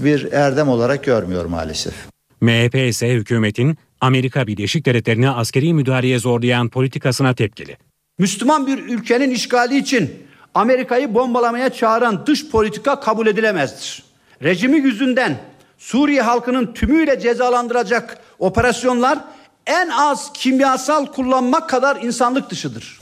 bir 0.03 0.31
erdem 0.31 0.69
olarak 0.69 1.03
görmüyor 1.03 1.45
maalesef. 1.45 1.93
MHP 2.41 2.75
ise 2.75 3.09
hükümetin 3.09 3.77
Amerika 4.01 4.47
Birleşik 4.47 4.85
Devletleri'ne 4.85 5.29
askeri 5.29 5.73
müdahaleye 5.73 6.19
zorlayan 6.19 6.69
politikasına 6.69 7.33
tepkili. 7.33 7.77
Müslüman 8.19 8.67
bir 8.67 8.77
ülkenin 8.77 9.29
işgali 9.29 9.77
için 9.77 10.11
Amerika'yı 10.53 11.13
bombalamaya 11.13 11.69
çağıran 11.69 12.25
dış 12.27 12.49
politika 12.49 12.99
kabul 12.99 13.27
edilemezdir. 13.27 14.03
Rejimi 14.43 14.77
yüzünden 14.77 15.37
Suriye 15.77 16.21
halkının 16.21 16.73
tümüyle 16.73 17.19
cezalandıracak 17.19 18.17
operasyonlar 18.39 19.19
en 19.67 19.89
az 19.89 20.33
kimyasal 20.33 21.05
kullanmak 21.05 21.69
kadar 21.69 22.01
insanlık 22.01 22.49
dışıdır. 22.49 22.99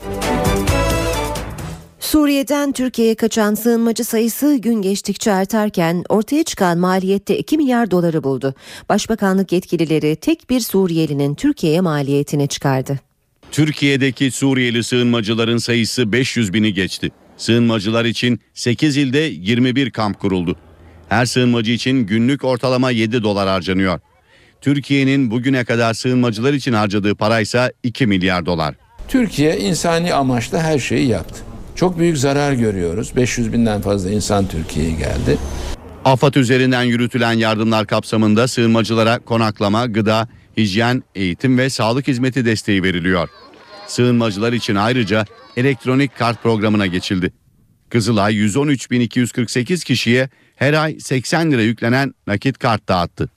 Suriye'den 2.00 2.72
Türkiye'ye 2.72 3.14
kaçan 3.14 3.54
sığınmacı 3.54 4.04
sayısı 4.04 4.56
gün 4.56 4.82
geçtikçe 4.82 5.32
artarken 5.32 6.04
ortaya 6.08 6.44
çıkan 6.44 6.78
maliyette 6.78 7.38
2 7.38 7.56
milyar 7.56 7.90
doları 7.90 8.24
buldu. 8.24 8.54
Başbakanlık 8.88 9.52
yetkilileri 9.52 10.16
tek 10.16 10.50
bir 10.50 10.60
Suriyelinin 10.60 11.34
Türkiye'ye 11.34 11.80
maliyetini 11.80 12.48
çıkardı. 12.48 13.00
Türkiye'deki 13.52 14.30
Suriyeli 14.30 14.84
sığınmacıların 14.84 15.58
sayısı 15.58 16.12
500 16.12 16.52
bini 16.52 16.74
geçti. 16.74 17.10
Sığınmacılar 17.36 18.04
için 18.04 18.40
8 18.54 18.96
ilde 18.96 19.18
21 19.18 19.90
kamp 19.90 20.20
kuruldu. 20.20 20.56
Her 21.08 21.26
sığınmacı 21.26 21.72
için 21.72 22.06
günlük 22.06 22.44
ortalama 22.44 22.90
7 22.90 23.22
dolar 23.22 23.48
harcanıyor. 23.48 24.00
Türkiye'nin 24.60 25.30
bugüne 25.30 25.64
kadar 25.64 25.94
sığınmacılar 25.94 26.52
için 26.52 26.72
harcadığı 26.72 27.14
paraysa 27.14 27.72
2 27.82 28.06
milyar 28.06 28.46
dolar. 28.46 28.74
Türkiye 29.08 29.58
insani 29.58 30.14
amaçla 30.14 30.62
her 30.62 30.78
şeyi 30.78 31.06
yaptı. 31.08 31.40
Çok 31.74 31.98
büyük 31.98 32.18
zarar 32.18 32.52
görüyoruz. 32.52 33.16
500 33.16 33.52
binden 33.52 33.80
fazla 33.80 34.10
insan 34.10 34.48
Türkiye'ye 34.48 34.90
geldi. 34.90 35.38
AFAD 36.04 36.34
üzerinden 36.34 36.82
yürütülen 36.82 37.32
yardımlar 37.32 37.86
kapsamında 37.86 38.48
sığınmacılara 38.48 39.18
konaklama, 39.18 39.86
gıda, 39.86 40.28
hijyen, 40.56 41.02
eğitim 41.14 41.58
ve 41.58 41.70
sağlık 41.70 42.08
hizmeti 42.08 42.44
desteği 42.44 42.82
veriliyor. 42.82 43.28
Sığınmacılar 43.86 44.52
için 44.52 44.74
ayrıca 44.74 45.24
elektronik 45.56 46.18
kart 46.18 46.42
programına 46.42 46.86
geçildi. 46.86 47.32
Kızılay 47.90 48.34
113.248 48.34 49.84
kişiye 49.84 50.28
her 50.56 50.74
ay 50.74 51.00
80 51.00 51.52
lira 51.52 51.62
yüklenen 51.62 52.14
nakit 52.26 52.58
kart 52.58 52.88
dağıttı. 52.88 53.28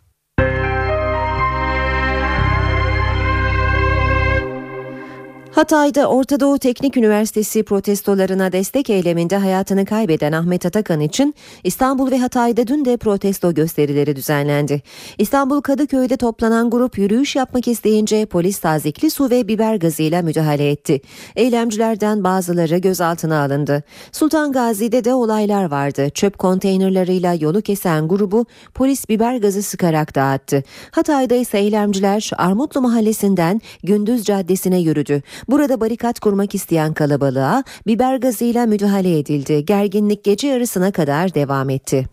Hatay'da 5.56 6.08
Orta 6.08 6.40
Doğu 6.40 6.58
Teknik 6.58 6.98
Üniversitesi 6.98 7.64
protestolarına 7.64 8.52
destek 8.52 8.90
eyleminde 8.90 9.38
hayatını 9.38 9.86
kaybeden 9.86 10.32
Ahmet 10.32 10.66
Atakan 10.66 11.00
için 11.00 11.36
İstanbul 11.64 12.12
ve 12.12 12.20
Hatay'da 12.20 12.68
dün 12.68 12.86
de 12.86 12.98
protesto 12.98 13.54
gösterileri 13.54 14.16
düzenlendi. 14.16 14.82
İstanbul 15.18 15.62
Kadıköy'de 15.62 16.18
toplanan 16.18 16.70
grup 16.70 16.98
yürüyüş 16.98 17.36
yapmak 17.36 17.68
isteyince 17.68 18.26
polis 18.26 18.60
tazikli 18.60 19.10
su 19.10 19.30
ve 19.30 19.48
biber 19.48 19.76
gazıyla 19.76 20.22
müdahale 20.22 20.70
etti. 20.70 21.02
Eylemcilerden 21.36 22.24
bazıları 22.24 22.78
gözaltına 22.78 23.44
alındı. 23.44 23.84
Sultan 24.12 24.52
Gazi'de 24.52 25.04
de 25.04 25.14
olaylar 25.14 25.72
vardı. 25.72 26.10
Çöp 26.10 26.38
konteynerlarıyla 26.38 27.34
yolu 27.34 27.62
kesen 27.62 28.08
grubu 28.08 28.46
polis 28.74 29.10
biber 29.10 29.36
gazı 29.36 29.64
sıkarak 29.64 30.16
dağıttı. 30.16 30.64
Hatay'da 30.92 31.36
ise 31.36 31.58
eylemciler 31.58 32.32
Armutlu 32.38 32.82
Mahallesi'nden 32.82 33.62
Gündüz 33.84 34.24
Caddesi'ne 34.24 34.80
yürüdü. 34.80 35.22
Burada 35.48 35.82
barikat 35.82 36.20
kurmak 36.20 36.56
isteyen 36.56 36.94
kalabalığa 36.94 37.64
biber 37.88 38.16
gazıyla 38.16 38.66
müdahale 38.66 39.20
edildi. 39.20 39.66
Gerginlik 39.66 40.24
gece 40.24 40.48
yarısına 40.48 40.92
kadar 40.92 41.34
devam 41.34 41.70
etti. 41.70 42.06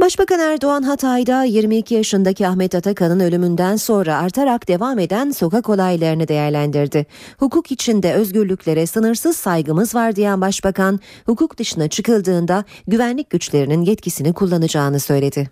Başbakan 0.00 0.40
Erdoğan 0.40 0.82
Hatay'da 0.82 1.44
22 1.44 1.94
yaşındaki 1.94 2.48
Ahmet 2.48 2.74
Atakan'ın 2.74 3.20
ölümünden 3.20 3.76
sonra 3.76 4.16
artarak 4.16 4.68
devam 4.68 4.98
eden 4.98 5.30
sokak 5.30 5.68
olaylarını 5.68 6.28
değerlendirdi. 6.28 7.06
Hukuk 7.38 7.72
içinde 7.72 8.12
özgürlüklere 8.12 8.86
sınırsız 8.86 9.36
saygımız 9.36 9.94
var 9.94 10.16
diyen 10.16 10.40
başbakan, 10.40 11.00
hukuk 11.26 11.58
dışına 11.58 11.88
çıkıldığında 11.88 12.64
güvenlik 12.86 13.30
güçlerinin 13.30 13.82
yetkisini 13.82 14.32
kullanacağını 14.32 15.00
söyledi. 15.00 15.50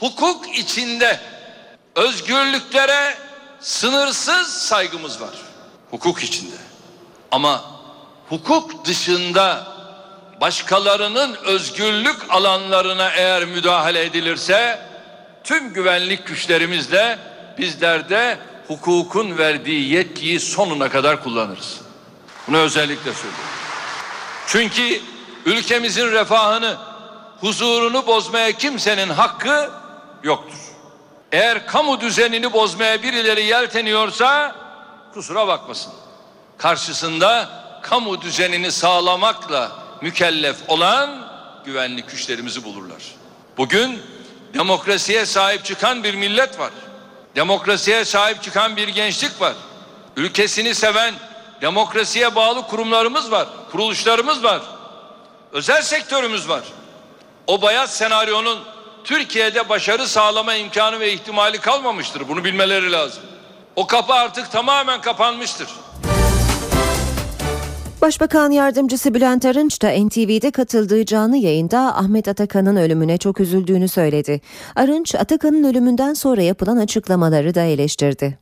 Hukuk 0.00 0.58
içinde 0.58 1.18
özgürlüklere 1.96 3.27
sınırsız 3.60 4.48
saygımız 4.48 5.20
var. 5.20 5.34
Hukuk 5.90 6.22
içinde. 6.22 6.56
Ama 7.30 7.64
hukuk 8.28 8.84
dışında 8.84 9.66
başkalarının 10.40 11.34
özgürlük 11.34 12.16
alanlarına 12.28 13.10
eğer 13.10 13.44
müdahale 13.44 14.04
edilirse 14.04 14.78
tüm 15.44 15.72
güvenlik 15.72 16.26
güçlerimizle 16.26 17.18
bizler 17.58 18.08
de 18.10 18.38
hukukun 18.68 19.38
verdiği 19.38 19.92
yetkiyi 19.92 20.40
sonuna 20.40 20.88
kadar 20.88 21.22
kullanırız. 21.22 21.80
Bunu 22.48 22.56
özellikle 22.56 23.12
söylüyorum. 23.12 23.44
Çünkü 24.46 25.00
ülkemizin 25.44 26.12
refahını, 26.12 26.76
huzurunu 27.40 28.06
bozmaya 28.06 28.52
kimsenin 28.52 29.08
hakkı 29.08 29.70
yoktur. 30.22 30.58
Eğer 31.32 31.66
kamu 31.66 32.00
düzenini 32.00 32.52
bozmaya 32.52 33.02
birileri 33.02 33.44
yelteniyorsa 33.44 34.56
kusura 35.14 35.48
bakmasın. 35.48 35.92
Karşısında 36.58 37.48
kamu 37.82 38.20
düzenini 38.20 38.72
sağlamakla 38.72 39.72
mükellef 40.00 40.56
olan 40.68 41.28
güvenlik 41.64 42.10
güçlerimizi 42.10 42.64
bulurlar. 42.64 43.02
Bugün 43.56 44.02
demokrasiye 44.54 45.26
sahip 45.26 45.64
çıkan 45.64 46.04
bir 46.04 46.14
millet 46.14 46.58
var. 46.58 46.70
Demokrasiye 47.36 48.04
sahip 48.04 48.42
çıkan 48.42 48.76
bir 48.76 48.88
gençlik 48.88 49.40
var. 49.40 49.54
Ülkesini 50.16 50.74
seven, 50.74 51.14
demokrasiye 51.60 52.34
bağlı 52.34 52.62
kurumlarımız 52.66 53.30
var, 53.30 53.48
kuruluşlarımız 53.70 54.44
var. 54.44 54.62
Özel 55.52 55.82
sektörümüz 55.82 56.48
var. 56.48 56.62
O 57.46 57.62
bayat 57.62 57.90
senaryonun 57.90 58.58
Türkiye'de 59.04 59.68
başarı 59.68 60.08
sağlama 60.08 60.54
imkanı 60.54 61.00
ve 61.00 61.12
ihtimali 61.12 61.58
kalmamıştır. 61.58 62.28
Bunu 62.28 62.44
bilmeleri 62.44 62.92
lazım. 62.92 63.22
O 63.76 63.86
kapı 63.86 64.12
artık 64.12 64.52
tamamen 64.52 65.00
kapanmıştır. 65.00 65.68
Başbakan 68.02 68.50
yardımcısı 68.50 69.14
Bülent 69.14 69.44
Arınç 69.44 69.82
da 69.82 69.90
NTV'de 69.90 70.50
katıldığı 70.50 71.06
canlı 71.06 71.36
yayında 71.36 71.78
Ahmet 71.96 72.28
Atakan'ın 72.28 72.76
ölümüne 72.76 73.18
çok 73.18 73.40
üzüldüğünü 73.40 73.88
söyledi. 73.88 74.40
Arınç, 74.76 75.14
Atakan'ın 75.14 75.64
ölümünden 75.64 76.14
sonra 76.14 76.42
yapılan 76.42 76.76
açıklamaları 76.76 77.54
da 77.54 77.62
eleştirdi. 77.62 78.38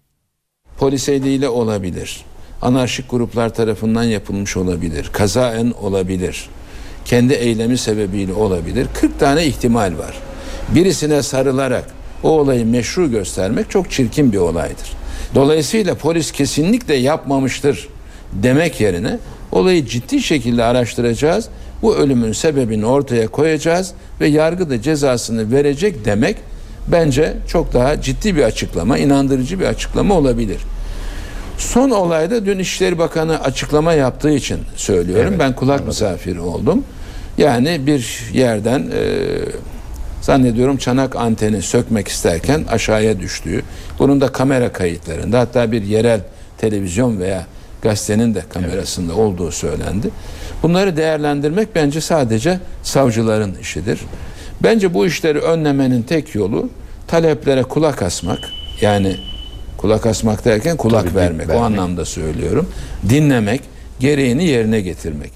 Polis 0.79 1.09
eliyle 1.09 1.49
olabilir. 1.49 2.25
Anarşik 2.63 3.11
gruplar 3.11 3.55
tarafından 3.55 4.03
yapılmış 4.03 4.57
olabilir. 4.57 5.11
Kazaen 5.13 5.71
olabilir. 5.83 6.49
Kendi 7.05 7.35
eylemi 7.35 7.79
sebebiyle 7.79 8.33
olabilir. 8.33 8.87
40 9.01 9.21
tane 9.21 9.47
ihtimal 9.47 9.99
var. 9.99 10.15
Birisine 10.69 11.23
sarılarak 11.23 11.85
o 12.23 12.31
olayı 12.31 12.67
meşru 12.67 13.11
göstermek 13.11 13.71
çok 13.71 13.91
çirkin 13.91 14.33
bir 14.33 14.39
olaydır. 14.39 14.93
Dolayısıyla 15.35 15.95
polis 15.95 16.33
kesinlikle 16.33 16.95
yapmamıştır 16.95 17.89
demek 18.33 18.81
yerine 18.81 19.19
olayı 19.53 19.87
ciddi 19.87 20.23
şekilde 20.23 20.65
araştıracağız. 20.65 21.49
Bu 21.83 21.97
ölümün 21.97 22.33
sebebini 22.33 22.87
ortaya 22.87 23.29
koyacağız 23.29 23.93
ve 24.21 24.27
yargı 24.27 24.71
da 24.71 24.83
cezasını 24.83 25.53
verecek 25.53 26.05
demek 26.05 26.37
bence 26.89 27.35
çok 27.49 27.73
daha 27.73 28.01
ciddi 28.01 28.37
bir 28.37 28.43
açıklama, 28.43 28.99
inandırıcı 28.99 29.61
bir 29.61 29.65
açıklama 29.65 30.15
olabilir. 30.15 30.59
Son 31.59 31.91
olayda 31.91 32.47
dün 32.47 32.59
İçişleri 32.59 32.99
Bakanı 32.99 33.43
açıklama 33.43 33.93
yaptığı 33.93 34.31
için 34.31 34.59
söylüyorum. 34.77 35.27
Evet, 35.29 35.39
ben 35.39 35.55
kulak 35.55 35.71
anladım. 35.71 35.87
misafiri 35.87 36.41
oldum. 36.41 36.85
Yani 37.39 37.87
bir 37.87 38.23
yerden 38.33 38.81
e, 38.81 39.17
zannediyorum 40.27 40.77
çanak 40.77 41.17
anteni 41.17 41.63
sökmek 41.63 42.09
isterken 42.09 42.65
aşağıya 42.69 43.21
düştüğü, 43.21 43.63
bunun 43.99 44.21
da 44.21 44.33
kamera 44.33 44.73
kayıtlarında 44.73 45.41
hatta 45.41 45.73
bir 45.73 45.83
yerel 45.83 46.21
televizyon 46.59 47.19
veya 47.19 47.47
gazetenin 47.83 48.35
de 48.35 48.43
kamerasında 48.55 49.13
evet. 49.13 49.23
olduğu 49.23 49.51
söylendi. 49.51 50.11
Bunları 50.63 50.97
değerlendirmek 50.97 51.69
bence 51.75 52.01
sadece 52.01 52.61
savcıların 52.83 53.55
işidir. 53.61 54.01
Bence 54.63 54.95
bu 54.95 55.07
işleri 55.07 55.39
önlemenin 55.39 56.03
tek 56.03 56.35
yolu 56.35 56.69
taleplere 57.07 57.63
kulak 57.63 58.03
asmak. 58.03 58.39
Yani 58.81 59.17
kulak 59.77 60.07
asmak 60.07 60.45
derken 60.45 60.77
kulak 60.77 61.05
Tabii 61.05 61.15
vermek. 61.15 61.49
vermek. 61.49 61.63
O 61.63 61.65
anlamda 61.65 62.05
söylüyorum. 62.05 62.69
Dinlemek, 63.09 63.61
gereğini 64.01 64.45
yerine 64.45 64.81
getirmek. 64.81 65.36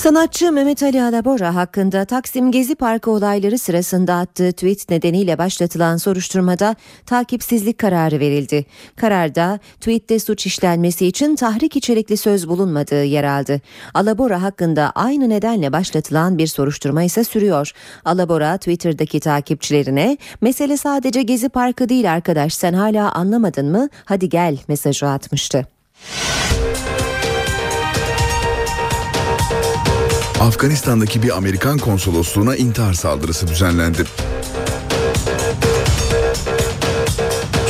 Sanatçı 0.00 0.52
Mehmet 0.52 0.82
Ali 0.82 1.02
Alabora 1.02 1.54
hakkında 1.54 2.04
Taksim 2.04 2.52
Gezi 2.52 2.74
Parkı 2.74 3.10
olayları 3.10 3.58
sırasında 3.58 4.14
attığı 4.14 4.52
tweet 4.52 4.90
nedeniyle 4.90 5.38
başlatılan 5.38 5.96
soruşturmada 5.96 6.76
takipsizlik 7.06 7.78
kararı 7.78 8.20
verildi. 8.20 8.66
Kararda 8.96 9.58
tweette 9.80 10.18
suç 10.18 10.46
işlenmesi 10.46 11.06
için 11.06 11.36
tahrik 11.36 11.76
içerikli 11.76 12.16
söz 12.16 12.48
bulunmadığı 12.48 13.04
yer 13.04 13.24
aldı. 13.24 13.60
Alabora 13.94 14.42
hakkında 14.42 14.92
aynı 14.94 15.28
nedenle 15.28 15.72
başlatılan 15.72 16.38
bir 16.38 16.46
soruşturma 16.46 17.02
ise 17.02 17.24
sürüyor. 17.24 17.72
Alabora 18.04 18.56
Twitter'daki 18.56 19.20
takipçilerine 19.20 20.16
mesele 20.40 20.76
sadece 20.76 21.22
Gezi 21.22 21.48
Parkı 21.48 21.88
değil 21.88 22.12
arkadaş 22.12 22.54
sen 22.54 22.72
hala 22.72 23.12
anlamadın 23.12 23.70
mı 23.70 23.88
hadi 24.04 24.28
gel 24.28 24.58
mesajı 24.68 25.06
atmıştı. 25.08 25.66
Afganistan'daki 30.40 31.22
bir 31.22 31.36
Amerikan 31.36 31.78
konsolosluğuna 31.78 32.56
intihar 32.56 32.94
saldırısı 32.94 33.48
düzenlendi. 33.48 34.04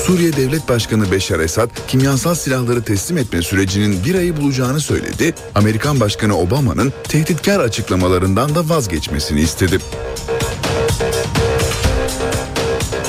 Suriye 0.07 0.33
Devlet 0.33 0.69
Başkanı 0.69 1.11
Beşar 1.11 1.41
Esad 1.41 1.71
kimyasal 1.89 2.35
silahları 2.35 2.83
teslim 2.83 3.19
etme 3.19 3.43
sürecinin 3.43 4.05
bir 4.05 4.15
ayı 4.15 4.37
bulacağını 4.37 4.81
söyledi. 4.81 5.35
Amerikan 5.55 6.01
Başkanı 6.01 6.39
Obama'nın 6.39 6.93
tehditkar 7.09 7.61
açıklamalarından 7.61 8.55
da 8.55 8.69
vazgeçmesini 8.69 9.41
istedi. 9.41 9.79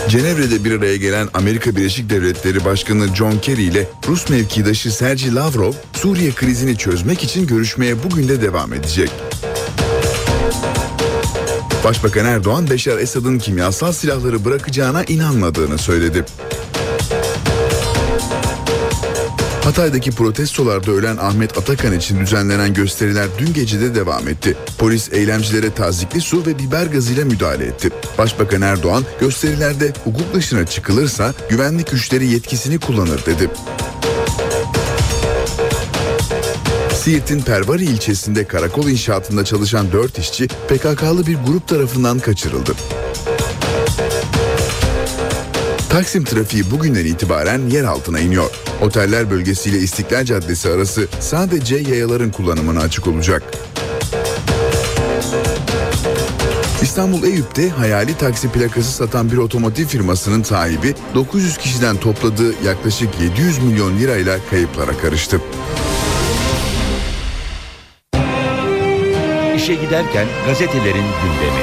Cenevre'de 0.10 0.64
bir 0.64 0.72
araya 0.80 0.98
gelen 0.98 1.30
Amerika 1.34 1.76
Birleşik 1.76 2.10
Devletleri 2.10 2.66
Başkanı 2.66 3.16
John 3.16 3.38
Kerry 3.38 3.64
ile 3.64 3.90
Rus 4.08 4.30
mevkidaşı 4.30 4.92
Sergey 4.92 5.36
Lavrov, 5.36 5.74
Suriye 5.94 6.32
krizini 6.32 6.78
çözmek 6.78 7.24
için 7.24 7.48
görüşmeye 7.48 8.04
bugün 8.04 8.28
de 8.28 8.42
devam 8.42 8.74
edecek. 8.74 9.12
Başbakan 11.84 12.26
Erdoğan 12.26 12.70
Beşar 12.70 12.98
Esad'ın 12.98 13.40
kimyasal 13.40 13.92
silahları 13.92 14.46
bırakacağına 14.46 15.04
inanmadığını 15.04 15.78
söyledi. 15.78 16.26
Hatay'daki 19.64 20.12
protestolarda 20.12 20.92
ölen 20.92 21.18
Ahmet 21.18 21.58
Atakan 21.58 21.94
için 21.94 22.20
düzenlenen 22.20 22.74
gösteriler 22.74 23.28
dün 23.38 23.54
gece 23.54 23.82
de 23.82 23.96
devam 23.96 24.28
etti. 24.28 24.58
Polis 24.78 25.14
eylemcilere 25.14 25.74
tazikli 25.74 26.22
su 26.22 26.46
ve 26.46 26.60
biber 26.60 26.86
gazıyla 26.86 27.26
müdahale 27.26 27.66
etti. 27.66 27.90
Başbakan 28.18 28.62
Erdoğan 28.62 29.06
gösterilerde 29.20 29.94
hukuk 30.04 30.34
dışına 30.34 30.66
çıkılırsa 30.66 31.34
güvenlik 31.50 31.92
güçleri 31.92 32.28
yetkisini 32.28 32.80
kullanır 32.80 33.26
dedi. 33.26 33.50
Siirt'in 37.02 37.42
Pervari 37.42 37.84
ilçesinde 37.84 38.48
karakol 38.48 38.88
inşaatında 38.88 39.46
çalışan 39.46 39.92
4 39.92 40.20
işçi 40.20 40.48
PKK'lı 40.48 41.28
bir 41.28 41.38
grup 41.48 41.68
tarafından 41.68 42.20
kaçırıldı. 42.20 42.72
Taksim 45.90 46.24
trafiği 46.24 46.72
bugünden 46.72 47.06
itibaren 47.06 47.70
yer 47.70 47.84
altına 47.84 48.20
iniyor. 48.20 48.50
Oteller 48.82 49.32
bölgesiyle 49.32 49.78
İstiklal 49.78 50.26
Caddesi 50.26 50.70
arası 50.70 51.08
sadece 51.20 51.76
yayaların 51.76 52.32
kullanımına 52.32 52.80
açık 52.80 53.08
olacak. 53.08 53.44
İstanbul 56.82 57.24
Eyüp'te 57.24 57.70
hayali 57.70 58.18
taksi 58.18 58.50
plakası 58.50 58.92
satan 58.92 59.32
bir 59.32 59.38
otomotiv 59.38 59.86
firmasının 59.86 60.44
sahibi 60.44 60.96
900 61.16 61.58
kişiden 61.58 61.98
topladığı 61.98 62.64
yaklaşık 62.66 63.10
700 63.22 63.64
milyon 63.64 63.98
lirayla 63.98 64.38
kayıplara 64.50 64.98
karıştı. 64.98 65.42
İşe 69.62 69.76
giderken 69.76 70.28
gazetelerin 70.48 70.94
gündemi. 70.94 71.62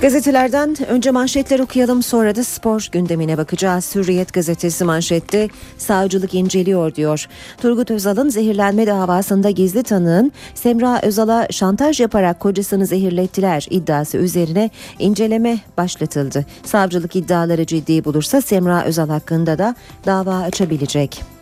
Gazetelerden 0.00 0.76
önce 0.88 1.10
manşetler 1.10 1.60
okuyalım 1.60 2.02
sonra 2.02 2.36
da 2.36 2.44
spor 2.44 2.88
gündemine 2.92 3.38
bakacağız. 3.38 3.94
Hürriyet 3.94 4.32
gazetesi 4.32 4.84
manşette 4.84 5.48
savcılık 5.78 6.34
inceliyor 6.34 6.94
diyor. 6.94 7.28
Turgut 7.62 7.90
Özal'ın 7.90 8.28
zehirlenme 8.28 8.86
davasında 8.86 9.50
gizli 9.50 9.82
tanığın 9.82 10.32
Semra 10.54 11.00
Özal'a 11.02 11.48
şantaj 11.50 12.00
yaparak 12.00 12.40
kocasını 12.40 12.86
zehirlettiler 12.86 13.66
iddiası 13.70 14.18
üzerine 14.18 14.70
inceleme 14.98 15.58
başlatıldı. 15.76 16.46
Savcılık 16.64 17.16
iddiaları 17.16 17.66
ciddi 17.66 18.04
bulursa 18.04 18.40
Semra 18.40 18.84
Özal 18.84 19.08
hakkında 19.08 19.58
da 19.58 19.74
dava 20.06 20.34
açabilecek. 20.34 21.35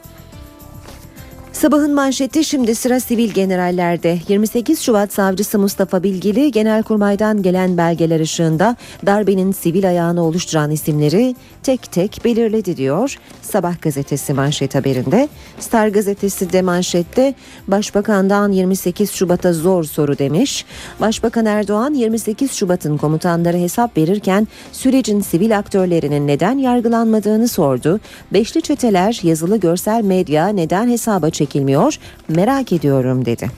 Sabahın 1.55 1.95
manşeti 1.95 2.45
şimdi 2.45 2.75
sıra 2.75 3.01
sivil 3.01 3.31
generallerde. 3.31 4.19
28 4.29 4.81
Şubat 4.81 5.13
savcısı 5.13 5.59
Mustafa 5.59 6.03
Bilgili 6.03 6.51
Genelkurmay'dan 6.51 7.43
gelen 7.43 7.77
belgeler 7.77 8.21
ışığında 8.21 8.77
darbenin 9.07 9.53
sivil 9.53 9.89
ayağını 9.89 10.25
oluşturan 10.25 10.71
isimleri 10.71 11.35
tek 11.63 11.93
tek 11.93 12.21
belirledi 12.25 12.77
diyor. 12.77 13.17
Sabah 13.43 13.83
gazetesi 13.83 14.35
manşet 14.35 14.75
haberinde. 14.75 15.29
Star 15.59 15.89
gazetesi 15.89 16.53
de 16.53 16.63
manşette 16.63 17.35
Başbakan'dan 17.69 18.53
28 18.53 19.13
Şubat'a 19.13 19.53
zor 19.53 19.85
soru 19.85 20.19
demiş. 20.19 20.65
Başbakan 21.01 21.47
Erdoğan 21.47 21.95
28 21.95 22.53
Şubat'ın 22.53 22.97
komutanları 22.97 23.57
hesap 23.57 23.97
verirken 23.97 24.49
sürecin 24.73 25.21
sivil 25.21 25.59
aktörlerinin 25.59 26.27
neden 26.27 26.59
yargılanmadığını 26.59 27.49
sordu. 27.49 28.01
Beşli 28.33 28.63
çeteler 28.63 29.21
yazılı 29.23 29.57
görsel 29.57 30.05
medya 30.05 30.49
neden 30.49 30.89
hesaba 30.89 31.31
çekilmiyor 31.45 31.99
merak 32.29 32.73
ediyorum 32.73 33.25
dedi. 33.25 33.51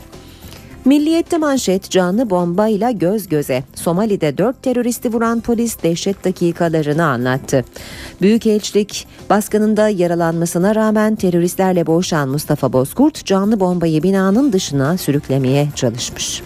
Milliyette 0.85 1.39
manşet 1.39 1.91
canlı 1.91 2.31
bombayla 2.31 2.91
göz 2.91 3.29
göze. 3.29 3.63
Somali'de 3.75 4.39
dört 4.39 4.63
teröristi 4.63 5.13
vuran 5.13 5.41
polis 5.41 5.83
dehşet 5.83 6.25
dakikalarını 6.25 7.05
anlattı. 7.05 7.65
Büyükelçilik 8.23 9.07
baskınında 9.31 9.89
yaralanmasına 9.89 10.75
rağmen 10.75 11.17
teröristlerle 11.17 11.87
boğuşan 11.87 12.29
Mustafa 12.29 12.73
Bozkurt 12.73 13.25
canlı 13.25 13.61
bombayı 13.61 14.03
binanın 14.03 14.53
dışına 14.53 14.97
sürüklemeye 14.97 15.69
çalışmış. 15.75 16.43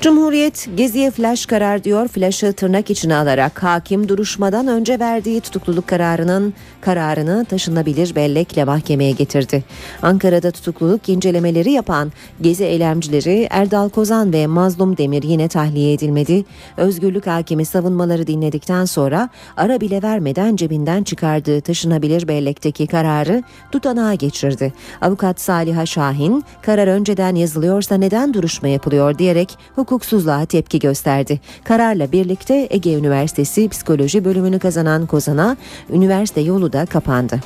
Cumhuriyet 0.00 0.68
Gezi'ye 0.76 1.10
flash 1.10 1.46
karar 1.46 1.84
diyor. 1.84 2.08
Flash'ı 2.08 2.52
tırnak 2.52 2.90
içine 2.90 3.14
alarak 3.16 3.62
hakim 3.62 4.08
duruşmadan 4.08 4.66
önce 4.66 5.00
verdiği 5.00 5.40
tutukluluk 5.40 5.86
kararının 5.86 6.54
kararını 6.80 7.44
taşınabilir 7.44 8.14
bellekle 8.14 8.64
mahkemeye 8.64 9.10
getirdi. 9.10 9.64
Ankara'da 10.02 10.50
tutukluluk 10.50 11.08
incelemeleri 11.08 11.72
yapan 11.72 12.12
Gezi 12.40 12.64
eylemcileri 12.64 13.46
Erdal 13.50 13.88
Kozan 13.88 14.32
ve 14.32 14.46
Mazlum 14.46 14.96
Demir 14.96 15.22
yine 15.22 15.48
tahliye 15.48 15.92
edilmedi. 15.92 16.44
Özgürlük 16.76 17.26
hakimi 17.26 17.64
savunmaları 17.64 18.26
dinledikten 18.26 18.84
sonra 18.84 19.28
ara 19.56 19.80
bile 19.80 20.02
vermeden 20.02 20.56
cebinden 20.56 21.02
çıkardığı 21.02 21.60
taşınabilir 21.60 22.28
bellekteki 22.28 22.86
kararı 22.86 23.42
tutanağa 23.72 24.14
geçirdi. 24.14 24.72
Avukat 25.00 25.40
Saliha 25.40 25.86
Şahin 25.86 26.44
karar 26.62 26.86
önceden 26.86 27.34
yazılıyorsa 27.34 27.94
neden 27.94 28.34
duruşma 28.34 28.68
yapılıyor 28.68 29.18
diyerek 29.18 29.58
hukuksuzluğa 29.74 30.44
tepki 30.44 30.78
gösterdi. 30.78 31.40
Kararla 31.64 32.12
birlikte 32.12 32.66
Ege 32.70 32.94
Üniversitesi 32.94 33.68
Psikoloji 33.68 34.24
bölümünü 34.24 34.58
kazanan 34.58 35.06
Kozan'a 35.06 35.56
üniversite 35.90 36.40
yolu 36.40 36.67
da 36.72 36.86
kapandı. 36.86 37.40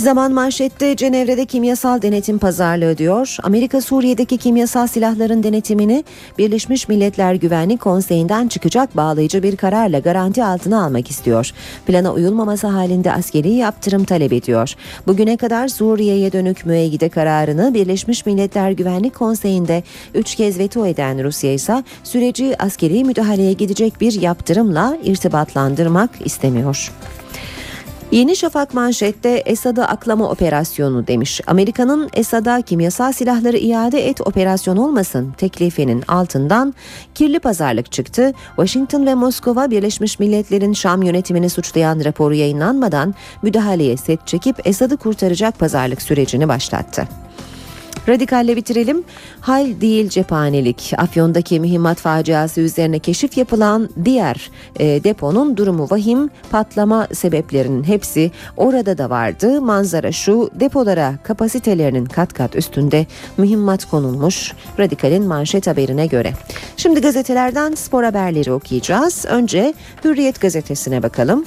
Zaman 0.00 0.32
manşette 0.32 0.96
Cenevre'de 0.96 1.44
kimyasal 1.46 2.02
denetim 2.02 2.38
pazarlığı 2.38 2.98
diyor. 2.98 3.36
Amerika 3.42 3.80
Suriye'deki 3.80 4.38
kimyasal 4.38 4.86
silahların 4.86 5.42
denetimini 5.42 6.04
Birleşmiş 6.38 6.88
Milletler 6.88 7.34
Güvenlik 7.34 7.80
Konseyi'nden 7.80 8.48
çıkacak 8.48 8.96
bağlayıcı 8.96 9.42
bir 9.42 9.56
kararla 9.56 9.98
garanti 9.98 10.44
altına 10.44 10.84
almak 10.84 11.10
istiyor. 11.10 11.50
Plana 11.86 12.12
uyulmaması 12.12 12.66
halinde 12.66 13.12
askeri 13.12 13.50
yaptırım 13.50 14.04
talep 14.04 14.32
ediyor. 14.32 14.74
Bugüne 15.06 15.36
kadar 15.36 15.68
Suriye'ye 15.68 16.32
dönük 16.32 16.66
müeyyide 16.66 17.08
kararını 17.08 17.74
Birleşmiş 17.74 18.26
Milletler 18.26 18.70
Güvenlik 18.70 19.14
Konseyi'nde 19.14 19.82
3 20.14 20.34
kez 20.34 20.58
veto 20.58 20.86
eden 20.86 21.24
Rusya 21.24 21.52
ise 21.52 21.84
süreci 22.04 22.62
askeri 22.62 23.04
müdahaleye 23.04 23.52
gidecek 23.52 24.00
bir 24.00 24.20
yaptırımla 24.20 24.96
irtibatlandırmak 25.04 26.10
istemiyor. 26.24 26.90
Yeni 28.10 28.36
Şafak 28.36 28.74
manşette 28.74 29.42
Esad'ı 29.46 29.84
aklama 29.84 30.30
operasyonu 30.30 31.06
demiş. 31.06 31.40
Amerika'nın 31.46 32.10
Esad'a 32.14 32.62
kimyasal 32.62 33.12
silahları 33.12 33.56
iade 33.56 34.08
et 34.08 34.20
operasyon 34.20 34.76
olmasın 34.76 35.34
teklifinin 35.36 36.04
altından 36.08 36.74
kirli 37.14 37.38
pazarlık 37.38 37.92
çıktı. 37.92 38.32
Washington 38.56 39.06
ve 39.06 39.14
Moskova 39.14 39.70
Birleşmiş 39.70 40.18
Milletler'in 40.18 40.72
Şam 40.72 41.02
yönetimini 41.02 41.50
suçlayan 41.50 42.04
raporu 42.04 42.34
yayınlanmadan 42.34 43.14
müdahaleye 43.42 43.96
set 43.96 44.26
çekip 44.26 44.66
Esad'ı 44.66 44.96
kurtaracak 44.96 45.58
pazarlık 45.58 46.02
sürecini 46.02 46.48
başlattı. 46.48 47.08
Radikalle 48.08 48.56
bitirelim. 48.56 49.04
Hal 49.40 49.80
değil 49.80 50.08
cephanelik. 50.08 50.92
Afyon'daki 50.98 51.60
mühimmat 51.60 51.98
faciası 51.98 52.60
üzerine 52.60 52.98
keşif 52.98 53.36
yapılan 53.36 53.88
diğer 54.04 54.50
e, 54.78 55.04
deponun 55.04 55.56
durumu 55.56 55.86
vahim. 55.90 56.30
Patlama 56.50 57.06
sebeplerinin 57.12 57.84
hepsi 57.84 58.30
orada 58.56 58.98
da 58.98 59.10
vardı. 59.10 59.60
Manzara 59.60 60.12
şu 60.12 60.50
depolara 60.54 61.14
kapasitelerinin 61.22 62.04
kat 62.04 62.32
kat 62.32 62.56
üstünde 62.56 63.06
mühimmat 63.36 63.84
konulmuş. 63.84 64.52
Radikal'in 64.78 65.24
manşet 65.24 65.66
haberine 65.66 66.06
göre. 66.06 66.32
Şimdi 66.76 67.00
gazetelerden 67.00 67.74
spor 67.74 68.04
haberleri 68.04 68.52
okuyacağız. 68.52 69.24
Önce 69.28 69.74
Hürriyet 70.04 70.40
gazetesine 70.40 71.02
bakalım. 71.02 71.44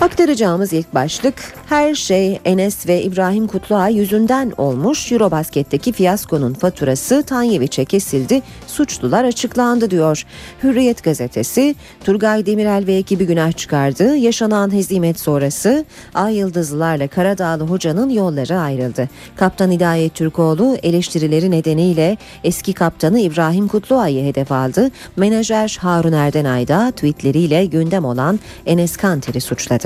Aktaracağımız 0.00 0.72
ilk 0.72 0.94
başlık 0.94 1.34
her 1.66 1.94
şey 1.94 2.40
Enes 2.44 2.88
ve 2.88 3.02
İbrahim 3.02 3.46
Kutluay 3.46 3.94
yüzünden 3.94 4.52
olmuş. 4.56 5.12
Eurobasket'teki 5.12 5.92
fiyaskonun 5.92 6.54
faturası 6.54 7.22
Tanyeviç'e 7.22 7.84
kesildi. 7.84 8.42
Suçlular 8.66 9.24
açıklandı 9.24 9.90
diyor. 9.90 10.24
Hürriyet 10.62 11.04
gazetesi 11.04 11.74
Turgay 12.04 12.46
Demirel 12.46 12.86
ve 12.86 12.94
ekibi 12.94 13.26
günah 13.26 13.52
çıkardı. 13.52 14.16
Yaşanan 14.16 14.72
hezimet 14.72 15.20
sonrası 15.20 15.84
Ay 16.14 16.36
Yıldızlılarla 16.36 17.08
Karadağlı 17.08 17.64
hocanın 17.64 18.10
yolları 18.10 18.58
ayrıldı. 18.58 19.08
Kaptan 19.36 19.70
Hidayet 19.70 20.14
Türkoğlu 20.14 20.76
eleştirileri 20.82 21.50
nedeniyle 21.50 22.16
eski 22.44 22.72
kaptanı 22.72 23.20
İbrahim 23.20 23.68
Kutluay'ı 23.68 24.24
hedef 24.24 24.52
aldı. 24.52 24.90
Menajer 25.16 25.78
Harun 25.80 26.12
Erdenay 26.12 26.68
da 26.68 26.90
tweetleriyle 26.90 27.64
gündem 27.64 28.04
olan 28.04 28.40
Enes 28.66 28.96
Kanter'i 28.96 29.40
suçladı. 29.40 29.83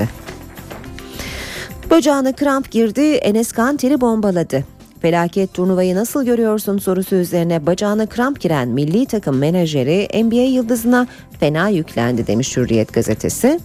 Bacağına 1.89 2.35
kramp 2.35 2.71
girdi, 2.71 3.01
Enes 3.01 3.51
Kanter'i 3.51 4.01
bombaladı. 4.01 4.63
Felaket 5.01 5.53
turnuvayı 5.53 5.95
nasıl 5.95 6.25
görüyorsun 6.25 6.77
sorusu 6.77 7.15
üzerine 7.15 7.65
bacağına 7.65 8.05
kramp 8.05 8.39
giren 8.39 8.67
milli 8.67 9.05
takım 9.05 9.37
menajeri 9.37 10.23
NBA 10.23 10.35
yıldızına 10.35 11.07
fena 11.39 11.69
yüklendi 11.69 12.27
demiş 12.27 12.57
Hürriyet 12.57 12.93
gazetesi. 12.93 13.59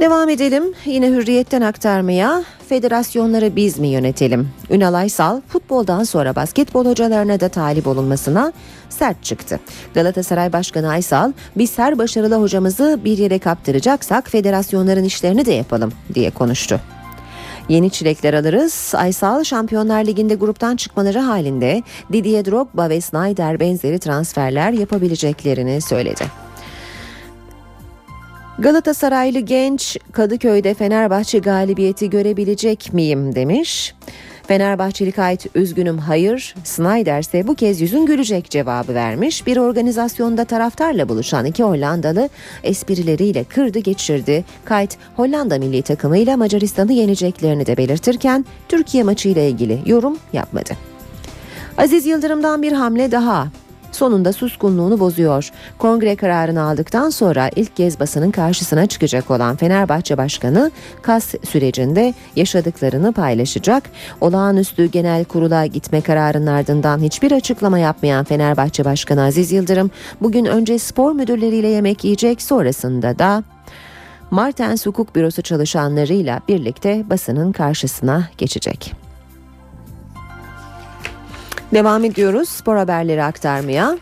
Devam 0.00 0.28
edelim 0.28 0.64
yine 0.84 1.08
hürriyetten 1.08 1.60
aktarmaya 1.60 2.44
federasyonları 2.68 3.56
biz 3.56 3.78
mi 3.78 3.88
yönetelim? 3.88 4.48
Ünal 4.70 4.94
Aysal 4.94 5.40
futboldan 5.48 6.04
sonra 6.04 6.36
basketbol 6.36 6.86
hocalarına 6.86 7.40
da 7.40 7.48
talip 7.48 7.86
olunmasına 7.86 8.52
sert 8.88 9.24
çıktı. 9.24 9.60
Galatasaray 9.94 10.52
Başkanı 10.52 10.90
Aysal 10.90 11.32
biz 11.56 11.78
her 11.78 11.98
başarılı 11.98 12.42
hocamızı 12.42 13.00
bir 13.04 13.18
yere 13.18 13.38
kaptıracaksak 13.38 14.30
federasyonların 14.30 15.04
işlerini 15.04 15.46
de 15.46 15.52
yapalım 15.52 15.92
diye 16.14 16.30
konuştu. 16.30 16.80
Yeni 17.68 17.90
çilekler 17.90 18.34
alırız. 18.34 18.92
Aysal 18.96 19.44
Şampiyonlar 19.44 20.04
Ligi'nde 20.04 20.34
gruptan 20.34 20.76
çıkmaları 20.76 21.18
halinde 21.18 21.82
Didier 22.12 22.44
Drogba 22.44 22.88
ve 22.88 23.00
Snyder 23.00 23.60
benzeri 23.60 23.98
transferler 23.98 24.72
yapabileceklerini 24.72 25.80
söyledi. 25.80 26.49
Galatasaraylı 28.60 29.40
genç 29.40 29.96
Kadıköy'de 30.12 30.74
Fenerbahçe 30.74 31.38
galibiyeti 31.38 32.10
görebilecek 32.10 32.92
miyim 32.92 33.34
demiş. 33.34 33.94
Fenerbahçeli 34.46 35.12
kayıt 35.12 35.46
üzgünüm 35.56 35.98
hayır, 35.98 36.54
Snyder 36.64 37.20
ise 37.20 37.46
bu 37.46 37.54
kez 37.54 37.80
yüzün 37.80 38.06
gülecek 38.06 38.50
cevabı 38.50 38.94
vermiş. 38.94 39.46
Bir 39.46 39.56
organizasyonda 39.56 40.44
taraftarla 40.44 41.08
buluşan 41.08 41.44
iki 41.44 41.62
Hollandalı 41.62 42.28
esprileriyle 42.62 43.44
kırdı 43.44 43.78
geçirdi. 43.78 44.44
Kayıt 44.64 44.96
Hollanda 45.16 45.58
milli 45.58 45.82
takımıyla 45.82 46.36
Macaristan'ı 46.36 46.92
yeneceklerini 46.92 47.66
de 47.66 47.76
belirtirken 47.76 48.44
Türkiye 48.68 49.02
maçıyla 49.02 49.42
ilgili 49.42 49.78
yorum 49.86 50.18
yapmadı. 50.32 50.72
Aziz 51.78 52.06
Yıldırım'dan 52.06 52.62
bir 52.62 52.72
hamle 52.72 53.12
daha. 53.12 53.48
Sonunda 53.96 54.32
suskunluğunu 54.32 55.00
bozuyor. 55.00 55.50
Kongre 55.78 56.16
kararını 56.16 56.62
aldıktan 56.62 57.10
sonra 57.10 57.50
ilk 57.56 57.76
kez 57.76 58.00
basının 58.00 58.30
karşısına 58.30 58.86
çıkacak 58.86 59.30
olan 59.30 59.56
Fenerbahçe 59.56 60.18
Başkanı 60.18 60.70
kas 61.02 61.34
sürecinde 61.48 62.14
yaşadıklarını 62.36 63.12
paylaşacak. 63.12 63.82
Olağanüstü 64.20 64.86
genel 64.86 65.24
kurula 65.24 65.66
gitme 65.66 66.00
kararının 66.00 66.46
ardından 66.46 66.98
hiçbir 66.98 67.32
açıklama 67.32 67.78
yapmayan 67.78 68.24
Fenerbahçe 68.24 68.84
Başkanı 68.84 69.22
Aziz 69.22 69.52
Yıldırım 69.52 69.90
bugün 70.20 70.44
önce 70.44 70.78
spor 70.78 71.12
müdürleriyle 71.12 71.68
yemek 71.68 72.04
yiyecek 72.04 72.42
sonrasında 72.42 73.18
da 73.18 73.42
Martens 74.30 74.86
Hukuk 74.86 75.16
Bürosu 75.16 75.42
çalışanlarıyla 75.42 76.40
birlikte 76.48 77.04
basının 77.10 77.52
karşısına 77.52 78.28
geçecek. 78.38 79.09
Devam 81.74 82.04
ediyoruz 82.04 82.48
spor 82.48 82.76
haberleri 82.76 83.24
aktarmaya. 83.24 83.98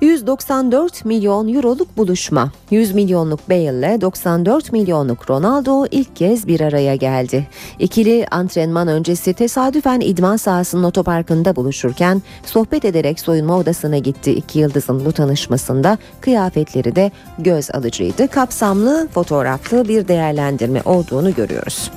194 0.00 1.04
milyon 1.04 1.54
euroluk 1.54 1.96
buluşma. 1.96 2.52
100 2.70 2.94
milyonluk 2.94 3.50
Bale 3.50 3.62
ile 3.62 4.00
94 4.00 4.72
milyonluk 4.72 5.30
Ronaldo 5.30 5.86
ilk 5.90 6.16
kez 6.16 6.46
bir 6.46 6.60
araya 6.60 6.96
geldi. 6.96 7.46
İkili 7.78 8.26
antrenman 8.30 8.88
öncesi 8.88 9.34
tesadüfen 9.34 10.00
idman 10.00 10.36
sahasının 10.36 10.82
otoparkında 10.82 11.56
buluşurken 11.56 12.22
sohbet 12.46 12.84
ederek 12.84 13.20
soyunma 13.20 13.56
odasına 13.56 13.98
gitti. 13.98 14.32
İki 14.32 14.58
yıldızın 14.58 15.04
bu 15.04 15.12
tanışmasında 15.12 15.98
kıyafetleri 16.20 16.96
de 16.96 17.10
göz 17.38 17.70
alıcıydı. 17.70 18.28
Kapsamlı, 18.28 19.08
fotoğraflı 19.14 19.88
bir 19.88 20.08
değerlendirme 20.08 20.82
olduğunu 20.84 21.34
görüyoruz. 21.34 21.90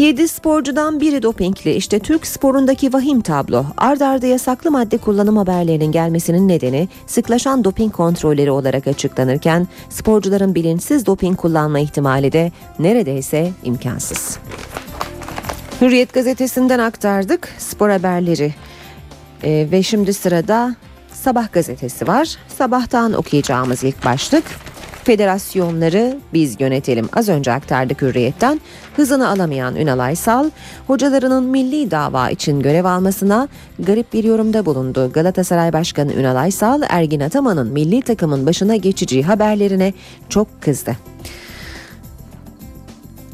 7 0.00 0.28
sporcudan 0.28 1.00
biri 1.00 1.22
dopingli. 1.22 1.72
İşte 1.72 1.98
Türk 1.98 2.26
sporundaki 2.26 2.92
vahim 2.92 3.20
tablo. 3.20 3.64
Ard 3.76 4.00
arda 4.00 4.26
yasaklı 4.26 4.70
madde 4.70 4.98
kullanım 4.98 5.36
haberlerinin 5.36 5.92
gelmesinin 5.92 6.48
nedeni 6.48 6.88
sıklaşan 7.06 7.64
doping 7.64 7.92
kontrolleri 7.92 8.50
olarak 8.50 8.86
açıklanırken 8.86 9.68
sporcuların 9.88 10.54
bilinçsiz 10.54 11.06
doping 11.06 11.38
kullanma 11.38 11.78
ihtimali 11.78 12.32
de 12.32 12.52
neredeyse 12.78 13.52
imkansız. 13.64 14.38
Hürriyet 15.80 16.12
gazetesinden 16.12 16.78
aktardık 16.78 17.48
spor 17.58 17.90
haberleri. 17.90 18.54
Ee, 19.44 19.68
ve 19.72 19.82
şimdi 19.82 20.14
sırada 20.14 20.76
Sabah 21.12 21.52
gazetesi 21.52 22.06
var. 22.06 22.36
Sabahtan 22.58 23.12
okuyacağımız 23.12 23.84
ilk 23.84 24.04
başlık 24.04 24.44
federasyonları 25.04 26.18
biz 26.32 26.60
yönetelim. 26.60 27.08
Az 27.12 27.28
önce 27.28 27.52
aktardık 27.52 28.02
hürriyetten. 28.02 28.60
Hızını 28.96 29.28
alamayan 29.28 29.76
Ünal 29.76 29.98
Aysal, 29.98 30.50
hocalarının 30.86 31.44
milli 31.44 31.90
dava 31.90 32.30
için 32.30 32.60
görev 32.60 32.84
almasına 32.84 33.48
garip 33.78 34.12
bir 34.12 34.24
yorumda 34.24 34.66
bulundu. 34.66 35.12
Galatasaray 35.12 35.72
Başkanı 35.72 36.12
Ünal 36.12 36.36
Aysal, 36.36 36.82
Ergin 36.88 37.20
Ataman'ın 37.20 37.72
milli 37.72 38.02
takımın 38.02 38.46
başına 38.46 38.76
geçeceği 38.76 39.22
haberlerine 39.22 39.92
çok 40.28 40.62
kızdı. 40.62 40.96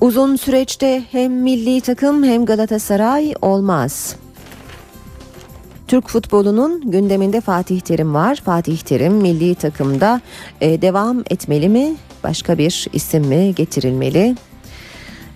Uzun 0.01 0.37
süreçte 0.37 1.03
hem 1.13 1.33
milli 1.33 1.81
takım 1.81 2.25
hem 2.25 2.47
Galatasaray 2.47 3.35
olmaz. 3.43 4.17
Türk 5.89 6.09
futbolunun 6.09 6.91
gündeminde 6.91 7.41
Fatih 7.41 7.81
Terim 7.81 8.15
var. 8.15 8.37
Fatih 8.45 8.79
Terim 8.79 9.13
milli 9.13 9.55
takımda 9.55 10.21
e, 10.61 10.83
devam 10.83 11.21
etmeli 11.31 11.69
mi? 11.69 11.97
Başka 12.25 12.59
bir 12.59 12.87
isim 12.93 13.27
mi 13.27 13.55
getirilmeli? 13.55 14.37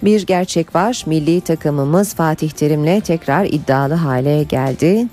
Bir 0.02 0.26
gerçek 0.26 0.74
var. 0.74 1.04
Milli 1.06 1.40
takımımız 1.40 2.14
Fatih 2.14 2.50
Terim'le 2.50 3.00
tekrar 3.00 3.44
iddialı 3.44 3.94
hale 3.94 4.42
geldi. 4.42 5.08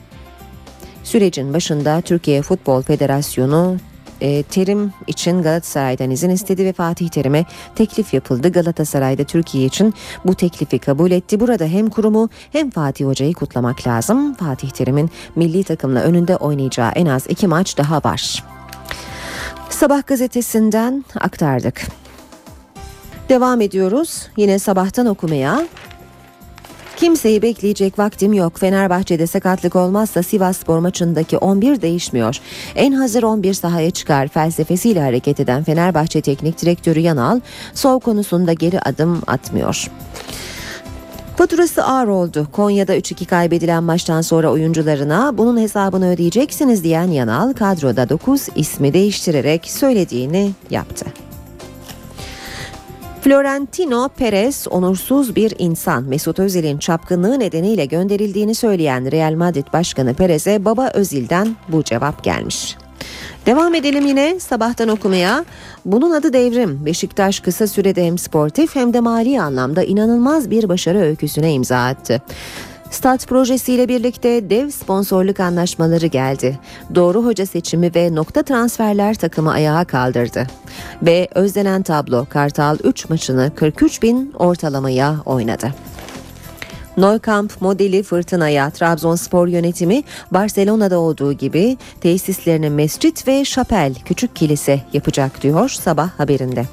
Sürecin 1.04 1.54
başında 1.54 2.02
Türkiye 2.02 2.42
Futbol 2.42 2.82
Federasyonu 2.82 3.78
e, 4.22 4.44
Terim 4.44 4.94
için 5.08 5.42
Galatasaray'dan 5.42 6.12
izin 6.12 6.30
istedi 6.30 6.66
ve 6.66 6.74
Fatih 6.74 7.10
Terim'e 7.10 7.46
teklif 7.76 8.14
yapıldı. 8.14 8.52
Galatasaray'da 8.52 9.24
Türkiye 9.24 9.66
için 9.66 9.94
bu 10.26 10.36
teklifi 10.36 10.80
kabul 10.80 11.12
etti. 11.12 11.40
Burada 11.40 11.66
hem 11.66 11.90
kurumu 11.90 12.30
hem 12.52 12.70
Fatih 12.70 13.06
Hoca'yı 13.06 13.34
kutlamak 13.34 13.88
lazım. 13.88 14.34
Fatih 14.34 14.70
Terim'in 14.70 15.12
milli 15.36 15.64
takımla 15.64 16.00
önünde 16.00 16.36
oynayacağı 16.36 16.92
en 16.92 17.06
az 17.06 17.28
iki 17.30 17.48
maç 17.48 17.78
daha 17.78 17.98
var. 17.98 18.44
Sabah 19.70 20.08
gazetesinden 20.08 21.06
aktardık. 21.20 21.82
Devam 23.30 23.62
ediyoruz 23.62 24.28
yine 24.38 24.60
sabahtan 24.60 25.06
okumaya. 25.06 25.68
Kimseyi 26.98 27.42
bekleyecek 27.42 28.00
vaktim 28.00 28.34
yok. 28.34 28.60
Fenerbahçe'de 28.60 29.28
sakatlık 29.28 29.76
olmazsa 29.76 30.24
Sivas 30.24 30.58
Spor 30.58 30.80
maçındaki 30.80 31.38
11 31.38 31.82
değişmiyor. 31.82 32.40
En 32.76 32.92
hazır 32.92 33.24
11 33.24 33.54
sahaya 33.54 33.92
çıkar 33.92 34.28
felsefesiyle 34.28 35.02
hareket 35.02 35.40
eden 35.40 35.64
Fenerbahçe 35.64 36.22
Teknik 36.22 36.62
Direktörü 36.62 37.00
Yanal, 37.00 37.40
sol 37.74 38.00
konusunda 38.00 38.54
geri 38.54 38.80
adım 38.82 39.22
atmıyor. 39.28 39.88
Faturası 41.38 41.84
ağır 41.84 42.08
oldu. 42.08 42.48
Konya'da 42.52 42.98
3-2 42.98 43.26
kaybedilen 43.26 43.84
maçtan 43.84 44.22
sonra 44.22 44.52
oyuncularına 44.52 45.38
bunun 45.38 45.58
hesabını 45.58 46.10
ödeyeceksiniz 46.10 46.84
diyen 46.84 47.12
Yanal 47.12 47.54
kadroda 47.54 48.10
9 48.10 48.48
ismi 48.56 48.94
değiştirerek 48.94 49.72
söylediğini 49.72 50.52
yaptı. 50.70 51.27
Florentino 53.22 54.10
Perez 54.18 54.68
onursuz 54.70 55.36
bir 55.36 55.54
insan. 55.60 56.04
Mesut 56.04 56.40
Özil'in 56.40 56.78
çapkınlığı 56.78 57.40
nedeniyle 57.40 57.86
gönderildiğini 57.86 58.56
söyleyen 58.56 59.12
Real 59.12 59.34
Madrid 59.34 59.74
Başkanı 59.74 60.14
Perez'e 60.14 60.66
baba 60.66 60.92
Özil'den 60.94 61.56
bu 61.70 61.84
cevap 61.84 62.24
gelmiş. 62.24 62.78
Devam 63.46 63.76
edelim 63.76 64.06
yine 64.06 64.40
sabahtan 64.40 64.90
okumaya. 64.90 65.46
Bunun 65.86 66.12
adı 66.12 66.34
devrim. 66.34 66.86
Beşiktaş 66.86 67.40
kısa 67.40 67.68
sürede 67.68 68.06
hem 68.06 68.18
sportif 68.18 68.76
hem 68.76 68.94
de 68.94 69.00
mali 69.00 69.42
anlamda 69.42 69.84
inanılmaz 69.84 70.52
bir 70.52 70.70
başarı 70.70 71.00
öyküsüne 71.00 71.54
imza 71.54 71.78
attı. 71.78 72.22
Stat 72.92 73.28
projesiyle 73.28 73.88
birlikte 73.88 74.50
dev 74.50 74.70
sponsorluk 74.70 75.40
anlaşmaları 75.40 76.08
geldi. 76.08 76.60
Doğru 76.96 77.26
hoca 77.26 77.46
seçimi 77.46 77.96
ve 77.96 78.16
nokta 78.16 78.44
transferler 78.44 79.16
takımı 79.16 79.52
ayağa 79.52 79.86
kaldırdı. 79.86 80.48
Ve 81.02 81.28
özlenen 81.36 81.84
tablo 81.84 82.26
Kartal 82.30 82.78
3 82.84 83.10
maçını 83.10 83.52
43 83.56 84.02
bin 84.02 84.34
ortalamaya 84.40 85.16
oynadı. 85.26 85.74
Neukamp 86.98 87.62
modeli 87.62 88.04
fırtınaya 88.04 88.70
Trabzonspor 88.70 89.48
yönetimi 89.48 90.04
Barcelona'da 90.32 91.00
olduğu 91.00 91.34
gibi 91.34 91.78
tesislerini 92.02 92.70
mescit 92.70 93.28
ve 93.28 93.46
şapel 93.46 93.96
küçük 94.06 94.36
kilise 94.36 94.82
yapacak 94.94 95.42
diyor 95.42 95.70
sabah 95.70 96.10
haberinde. 96.18 96.66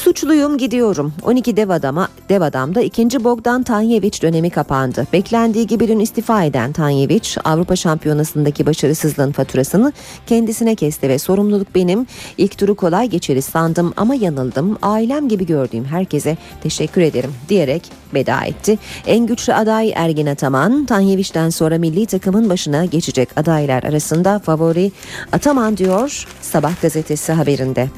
Suçluyum 0.00 0.58
gidiyorum. 0.58 1.12
12 1.22 1.56
dev 1.56 1.68
adama 1.68 2.08
dev 2.28 2.40
adamda 2.40 2.80
ikinci 2.80 3.24
Bogdan 3.24 3.62
Tanyeviç 3.62 4.22
dönemi 4.22 4.50
kapandı. 4.50 5.06
Beklendiği 5.12 5.66
gibi 5.66 5.88
dün 5.88 5.98
istifa 5.98 6.44
eden 6.44 6.72
Tanyeviç 6.72 7.38
Avrupa 7.44 7.76
Şampiyonası'ndaki 7.76 8.66
başarısızlığın 8.66 9.32
faturasını 9.32 9.92
kendisine 10.26 10.74
kesti 10.74 11.08
ve 11.08 11.18
sorumluluk 11.18 11.74
benim. 11.74 12.06
İlk 12.38 12.58
turu 12.58 12.74
kolay 12.74 13.08
geçeriz 13.08 13.44
sandım 13.44 13.92
ama 13.96 14.14
yanıldım. 14.14 14.78
Ailem 14.82 15.28
gibi 15.28 15.46
gördüğüm 15.46 15.84
herkese 15.84 16.36
teşekkür 16.62 17.00
ederim 17.00 17.32
diyerek 17.48 17.90
veda 18.14 18.44
etti. 18.44 18.78
En 19.06 19.26
güçlü 19.26 19.54
aday 19.54 19.92
Ergin 19.96 20.26
Ataman, 20.26 20.86
Tanyeviç'ten 20.86 21.50
sonra 21.50 21.78
milli 21.78 22.06
takımın 22.06 22.50
başına 22.50 22.84
geçecek 22.84 23.28
adaylar 23.36 23.82
arasında 23.82 24.38
favori 24.38 24.92
Ataman 25.32 25.76
diyor 25.76 26.26
Sabah 26.40 26.82
gazetesi 26.82 27.32
haberinde. 27.32 27.88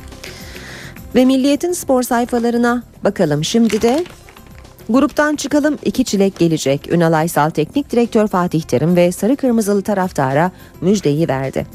Ve 1.15 1.25
Milliyet'in 1.25 1.73
spor 1.73 2.03
sayfalarına 2.03 2.83
bakalım 3.05 3.45
şimdi 3.45 3.83
de 3.83 4.05
Gruptan 4.89 5.37
çıkalım 5.37 5.79
iki 5.85 6.05
çilek 6.05 6.39
gelecek. 6.39 6.93
Ünal 6.93 7.13
Aysal 7.13 7.51
Teknik 7.51 7.93
Direktör 7.93 8.27
Fatih 8.27 8.63
Terim 8.63 8.97
ve 8.97 9.13
Sarı 9.13 9.37
Kırmızılı 9.37 9.83
taraftara 9.83 10.51
müjdeyi 10.81 11.29
verdi. 11.29 11.67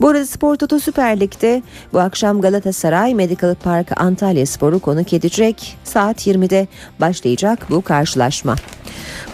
Bu 0.00 0.08
arada 0.08 0.26
Spor 0.26 0.56
Toto 0.56 0.78
Süper 0.78 1.20
Lig'de 1.20 1.62
bu 1.92 2.00
akşam 2.00 2.40
Galatasaray 2.40 3.14
Medical 3.14 3.54
Park 3.54 4.00
Antalya 4.00 4.46
Sporu 4.46 4.78
konuk 4.78 5.12
edecek. 5.12 5.78
Saat 5.84 6.26
20'de 6.26 6.66
başlayacak 7.00 7.66
bu 7.70 7.82
karşılaşma. 7.82 8.56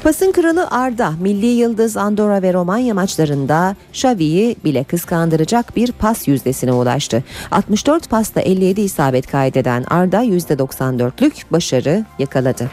Pasın 0.03 0.33
kralı 0.33 0.69
Arda, 0.71 1.11
milli 1.21 1.47
yıldız 1.47 1.97
Andorra 1.97 2.43
ve 2.43 2.53
Romanya 2.53 2.95
maçlarında 2.95 3.77
Xavi'yi 3.93 4.57
bile 4.65 4.85
kıskandıracak 4.85 5.77
bir 5.77 5.93
pas 5.93 6.29
yüzdesine 6.29 6.73
ulaştı. 6.73 7.25
64 7.51 8.11
pasta 8.11 8.41
57 8.41 8.81
isabet 8.81 9.27
kaydeden 9.27 9.85
Arda 9.91 10.25
%94'lük 10.25 11.33
başarı 11.51 12.05
yakaladı. 12.19 12.71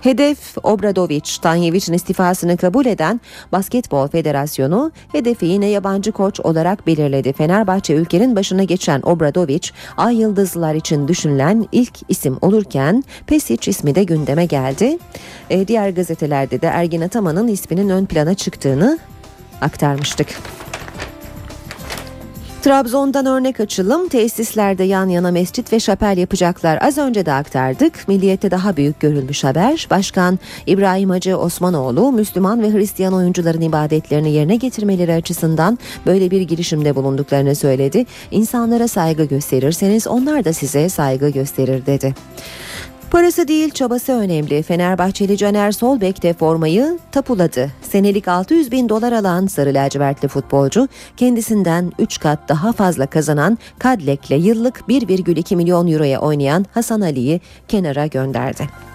Hedef 0.00 0.58
Obradoviç, 0.62 1.38
Tanyeviç'in 1.38 1.92
istifasını 1.92 2.56
kabul 2.56 2.86
eden 2.86 3.20
Basketbol 3.52 4.08
Federasyonu 4.08 4.92
hedefi 5.12 5.46
yine 5.46 5.66
yabancı 5.66 6.12
koç 6.12 6.40
olarak 6.40 6.86
belirledi. 6.86 7.32
Fenerbahçe 7.32 7.94
ülkenin 7.94 8.36
başına 8.36 8.64
geçen 8.64 9.02
Obradoviç, 9.02 9.72
Ay 9.96 10.16
Yıldızlılar 10.16 10.74
için 10.74 11.08
düşünülen 11.08 11.68
ilk 11.72 11.98
isim 12.08 12.38
olurken 12.40 13.04
Pesic 13.26 13.70
ismi 13.70 13.94
de 13.94 14.04
gündeme 14.04 14.46
geldi. 14.46 14.98
E, 15.50 15.68
diğer 15.68 15.90
gazetelerde 15.90 16.62
de 16.62 16.66
Ergin 16.66 17.00
Ataman'ın 17.00 17.48
isminin 17.48 17.88
ön 17.88 18.06
plana 18.06 18.34
çıktığını 18.34 18.98
aktarmıştık. 19.60 20.28
Trabzon'dan 22.62 23.26
örnek 23.26 23.60
açılım 23.60 24.08
tesislerde 24.08 24.84
yan 24.84 25.08
yana 25.08 25.30
mescit 25.30 25.72
ve 25.72 25.80
şapel 25.80 26.18
yapacaklar. 26.18 26.78
Az 26.82 26.98
önce 26.98 27.26
de 27.26 27.32
aktardık. 27.32 28.08
Milliyette 28.08 28.50
daha 28.50 28.76
büyük 28.76 29.00
görülmüş 29.00 29.44
haber. 29.44 29.86
Başkan 29.90 30.38
İbrahim 30.66 31.10
Hacı 31.10 31.36
Osmanoğlu 31.36 32.12
Müslüman 32.12 32.62
ve 32.62 32.72
Hristiyan 32.72 33.14
oyuncuların 33.14 33.60
ibadetlerini 33.60 34.32
yerine 34.32 34.56
getirmeleri 34.56 35.14
açısından 35.14 35.78
böyle 36.06 36.30
bir 36.30 36.40
girişimde 36.40 36.96
bulunduklarını 36.96 37.54
söyledi. 37.54 38.06
İnsanlara 38.30 38.88
saygı 38.88 39.24
gösterirseniz 39.24 40.06
onlar 40.06 40.44
da 40.44 40.52
size 40.52 40.88
saygı 40.88 41.28
gösterir 41.28 41.86
dedi. 41.86 42.14
Parası 43.10 43.48
değil 43.48 43.70
çabası 43.70 44.12
önemli. 44.12 44.62
Fenerbahçeli 44.62 45.36
Caner 45.36 45.72
Solbek 45.72 46.22
de 46.22 46.32
formayı 46.34 46.98
tapuladı. 47.12 47.70
Senelik 47.82 48.28
600 48.28 48.72
bin 48.72 48.88
dolar 48.88 49.12
alan 49.12 49.46
sarı 49.46 49.74
lacivertli 49.74 50.28
futbolcu 50.28 50.88
kendisinden 51.16 51.92
3 51.98 52.20
kat 52.20 52.48
daha 52.48 52.72
fazla 52.72 53.06
kazanan 53.06 53.58
Kadlek'le 53.78 54.30
yıllık 54.30 54.76
1,2 54.88 55.56
milyon 55.56 55.86
euroya 55.86 56.20
oynayan 56.20 56.66
Hasan 56.74 57.00
Ali'yi 57.00 57.40
kenara 57.68 58.06
gönderdi. 58.06 58.89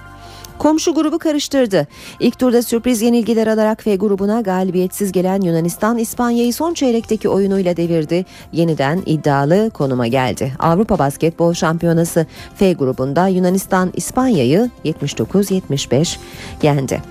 Komşu 0.59 0.93
grubu 0.93 1.19
karıştırdı. 1.19 1.87
İlk 2.19 2.39
turda 2.39 2.61
sürpriz 2.61 3.01
yenilgiler 3.01 3.47
alarak 3.47 3.83
F 3.83 3.95
grubuna 3.95 4.41
galibiyetsiz 4.41 5.11
gelen 5.11 5.41
Yunanistan 5.41 5.97
İspanya'yı 5.97 6.53
son 6.53 6.73
çeyrekteki 6.73 7.29
oyunuyla 7.29 7.77
devirdi. 7.77 8.25
Yeniden 8.51 9.03
iddialı 9.05 9.69
konuma 9.69 10.07
geldi. 10.07 10.53
Avrupa 10.59 10.99
Basketbol 10.99 11.53
Şampiyonası 11.53 12.25
F 12.55 12.73
grubunda 12.73 13.27
Yunanistan 13.27 13.91
İspanya'yı 13.95 14.69
79-75 14.85 16.17
yendi. 16.63 17.01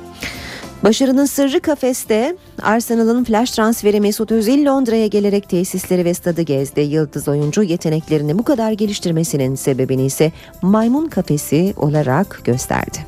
Başarının 0.84 1.24
sırrı 1.24 1.61
kafeste 1.61 2.36
Arsenal'ın 2.62 3.24
flash 3.24 3.51
transferi 3.51 4.01
Mesut 4.01 4.32
Özil 4.32 4.66
Londra'ya 4.66 5.07
gelerek 5.07 5.49
tesisleri 5.49 6.05
ve 6.05 6.14
stadı 6.14 6.42
gezdi. 6.42 6.80
Yıldız 6.80 7.28
oyuncu 7.28 7.62
yeteneklerini 7.62 8.38
bu 8.38 8.42
kadar 8.42 8.72
geliştirmesinin 8.72 9.55
sebebini 9.55 10.05
ise 10.05 10.32
maymun 10.62 11.09
kafesi 11.09 11.74
olarak 11.76 12.40
gösterdi. 12.45 12.99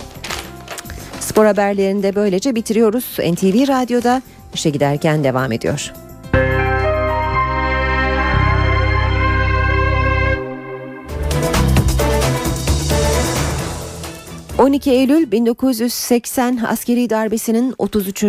Spor 1.26 1.46
haberlerini 1.46 2.02
de 2.02 2.14
böylece 2.14 2.54
bitiriyoruz. 2.54 3.18
NTV 3.18 3.68
Radyo'da 3.68 4.22
işe 4.54 4.70
giderken 4.70 5.24
devam 5.24 5.52
ediyor. 5.52 5.92
12 14.58 14.90
Eylül 14.90 15.32
1980 15.32 16.60
askeri 16.68 17.10
darbesinin 17.10 17.74
33. 17.78 18.24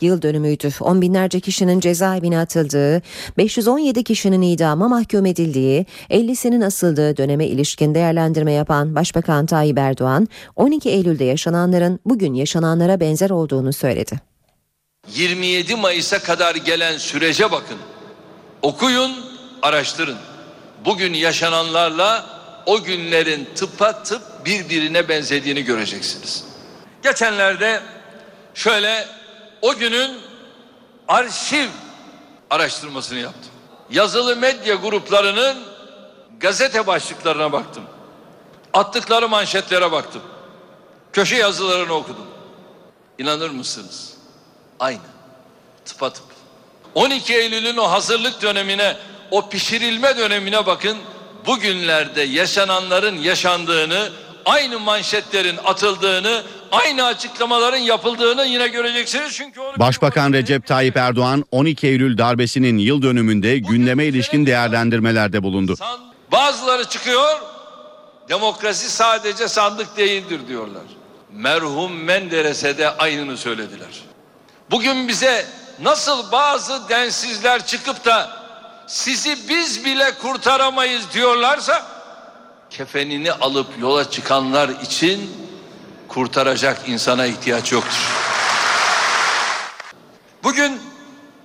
yıl 0.00 0.22
dönümüydü. 0.22 0.68
On 0.80 1.02
binlerce 1.02 1.40
kişinin 1.40 1.80
cezaevine 1.80 2.38
atıldığı, 2.38 3.02
517 3.38 4.04
kişinin 4.04 4.42
idama 4.42 4.88
mahkum 4.88 5.26
edildiği, 5.26 5.86
50'sinin 6.10 6.60
asıldığı 6.60 7.16
döneme 7.16 7.46
ilişkin 7.46 7.94
değerlendirme 7.94 8.52
yapan 8.52 8.94
Başbakan 8.94 9.46
Tayyip 9.46 9.78
Erdoğan, 9.78 10.28
12 10.56 10.90
Eylül'de 10.90 11.24
yaşananların 11.24 12.00
bugün 12.04 12.34
yaşananlara 12.34 13.00
benzer 13.00 13.30
olduğunu 13.30 13.72
söyledi. 13.72 14.20
27 15.14 15.76
Mayıs'a 15.76 16.18
kadar 16.18 16.54
gelen 16.54 16.98
sürece 16.98 17.50
bakın. 17.50 17.78
Okuyun, 18.62 19.12
araştırın. 19.62 20.18
Bugün 20.84 21.14
yaşananlarla 21.14 22.26
o 22.66 22.82
günlerin 22.82 23.48
tıpa 23.54 24.02
tıp 24.02 24.31
birbirine 24.44 25.08
benzediğini 25.08 25.64
göreceksiniz. 25.64 26.44
Geçenlerde 27.02 27.80
şöyle 28.54 29.08
o 29.62 29.74
günün 29.74 30.18
arşiv 31.08 31.68
araştırmasını 32.50 33.18
yaptım. 33.18 33.52
Yazılı 33.90 34.36
medya 34.36 34.74
gruplarının 34.74 35.56
gazete 36.40 36.86
başlıklarına 36.86 37.52
baktım. 37.52 37.84
Attıkları 38.72 39.28
manşetlere 39.28 39.92
baktım. 39.92 40.22
Köşe 41.12 41.36
yazılarını 41.36 41.92
okudum. 41.92 42.26
İnanır 43.18 43.50
mısınız? 43.50 44.12
Aynı. 44.80 44.98
Tıpatıp. 45.84 46.24
12 46.94 47.34
Eylül'ün 47.34 47.76
o 47.76 47.90
hazırlık 47.90 48.42
dönemine, 48.42 48.96
o 49.30 49.48
pişirilme 49.48 50.18
dönemine 50.18 50.66
bakın. 50.66 50.98
Bugünlerde 51.46 52.22
yaşananların 52.22 53.18
yaşandığını, 53.18 54.12
aynı 54.44 54.80
manşetlerin 54.80 55.56
atıldığını, 55.64 56.42
aynı 56.72 57.04
açıklamaların 57.04 57.78
yapıldığını 57.78 58.44
yine 58.44 58.68
göreceksiniz. 58.68 59.32
Çünkü 59.32 59.60
onu 59.60 59.78
Başbakan 59.78 60.32
Recep 60.32 60.66
Tayyip 60.66 60.96
Erdoğan 60.96 61.44
12 61.50 61.86
Eylül 61.86 62.18
darbesinin 62.18 62.78
yıl 62.78 63.02
dönümünde 63.02 63.58
gündeme 63.58 64.04
ilişkin 64.04 64.46
değerlendirmelerde 64.46 65.42
bulundu. 65.42 65.74
bazıları 66.32 66.84
çıkıyor, 66.84 67.38
demokrasi 68.28 68.90
sadece 68.90 69.48
sandık 69.48 69.96
değildir 69.96 70.40
diyorlar. 70.48 70.82
Merhum 71.32 71.92
Menderes'e 72.04 72.78
de 72.78 72.90
aynını 72.90 73.36
söylediler. 73.36 73.88
Bugün 74.70 75.08
bize 75.08 75.46
nasıl 75.82 76.32
bazı 76.32 76.88
densizler 76.88 77.66
çıkıp 77.66 78.04
da 78.04 78.42
sizi 78.86 79.48
biz 79.48 79.84
bile 79.84 80.12
kurtaramayız 80.22 81.12
diyorlarsa 81.14 81.91
kefenini 82.72 83.32
alıp 83.32 83.66
yola 83.80 84.10
çıkanlar 84.10 84.68
için 84.68 85.30
kurtaracak 86.08 86.88
insana 86.88 87.26
ihtiyaç 87.26 87.72
yoktur. 87.72 88.08
Bugün 90.42 90.80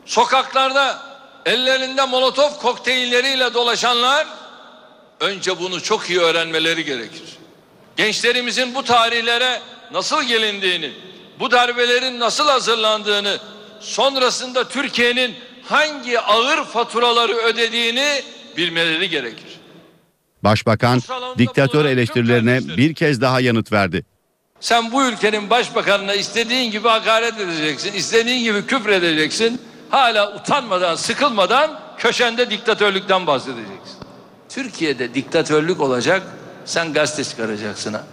sokaklarda 0.05 1.01
ellerinde 1.45 2.05
molotof 2.05 2.61
kokteylleriyle 2.61 3.53
dolaşanlar 3.53 4.27
önce 5.19 5.59
bunu 5.59 5.83
çok 5.83 6.09
iyi 6.09 6.19
öğrenmeleri 6.19 6.85
gerekir. 6.85 7.23
Gençlerimizin 7.97 8.75
bu 8.75 8.83
tarihlere 8.83 9.61
nasıl 9.91 10.23
gelindiğini, 10.23 10.91
bu 11.39 11.51
darbelerin 11.51 12.19
nasıl 12.19 12.47
hazırlandığını, 12.47 13.37
sonrasında 13.79 14.67
Türkiye'nin 14.67 15.35
hangi 15.63 16.19
ağır 16.19 16.65
faturaları 16.65 17.35
ödediğini 17.35 18.23
bilmeleri 18.57 19.09
gerekir. 19.09 19.46
Başbakan 20.43 21.01
diktatör 21.37 21.85
eleştirilerine 21.85 22.77
bir 22.77 22.93
kez 22.93 23.21
daha 23.21 23.39
yanıt 23.39 23.71
verdi. 23.71 24.05
Sen 24.59 24.91
bu 24.91 25.05
ülkenin 25.05 25.49
başbakanına 25.49 26.13
istediğin 26.13 26.71
gibi 26.71 26.87
hakaret 26.87 27.39
edeceksin, 27.39 27.93
istediğin 27.93 28.43
gibi 28.43 28.65
küfür 28.65 28.89
edeceksin. 28.89 29.61
Hala 29.89 30.35
utanmadan, 30.35 30.95
sıkılmadan 30.95 31.79
köşende 31.97 32.49
diktatörlükten 32.49 33.27
bahsedeceksin. 33.27 33.97
Türkiye'de 34.49 35.13
diktatörlük 35.13 35.81
olacak, 35.81 36.23
sen 36.65 36.93
gazete 36.93 37.23
çıkaracaksın 37.23 37.93
ha. 37.93 38.03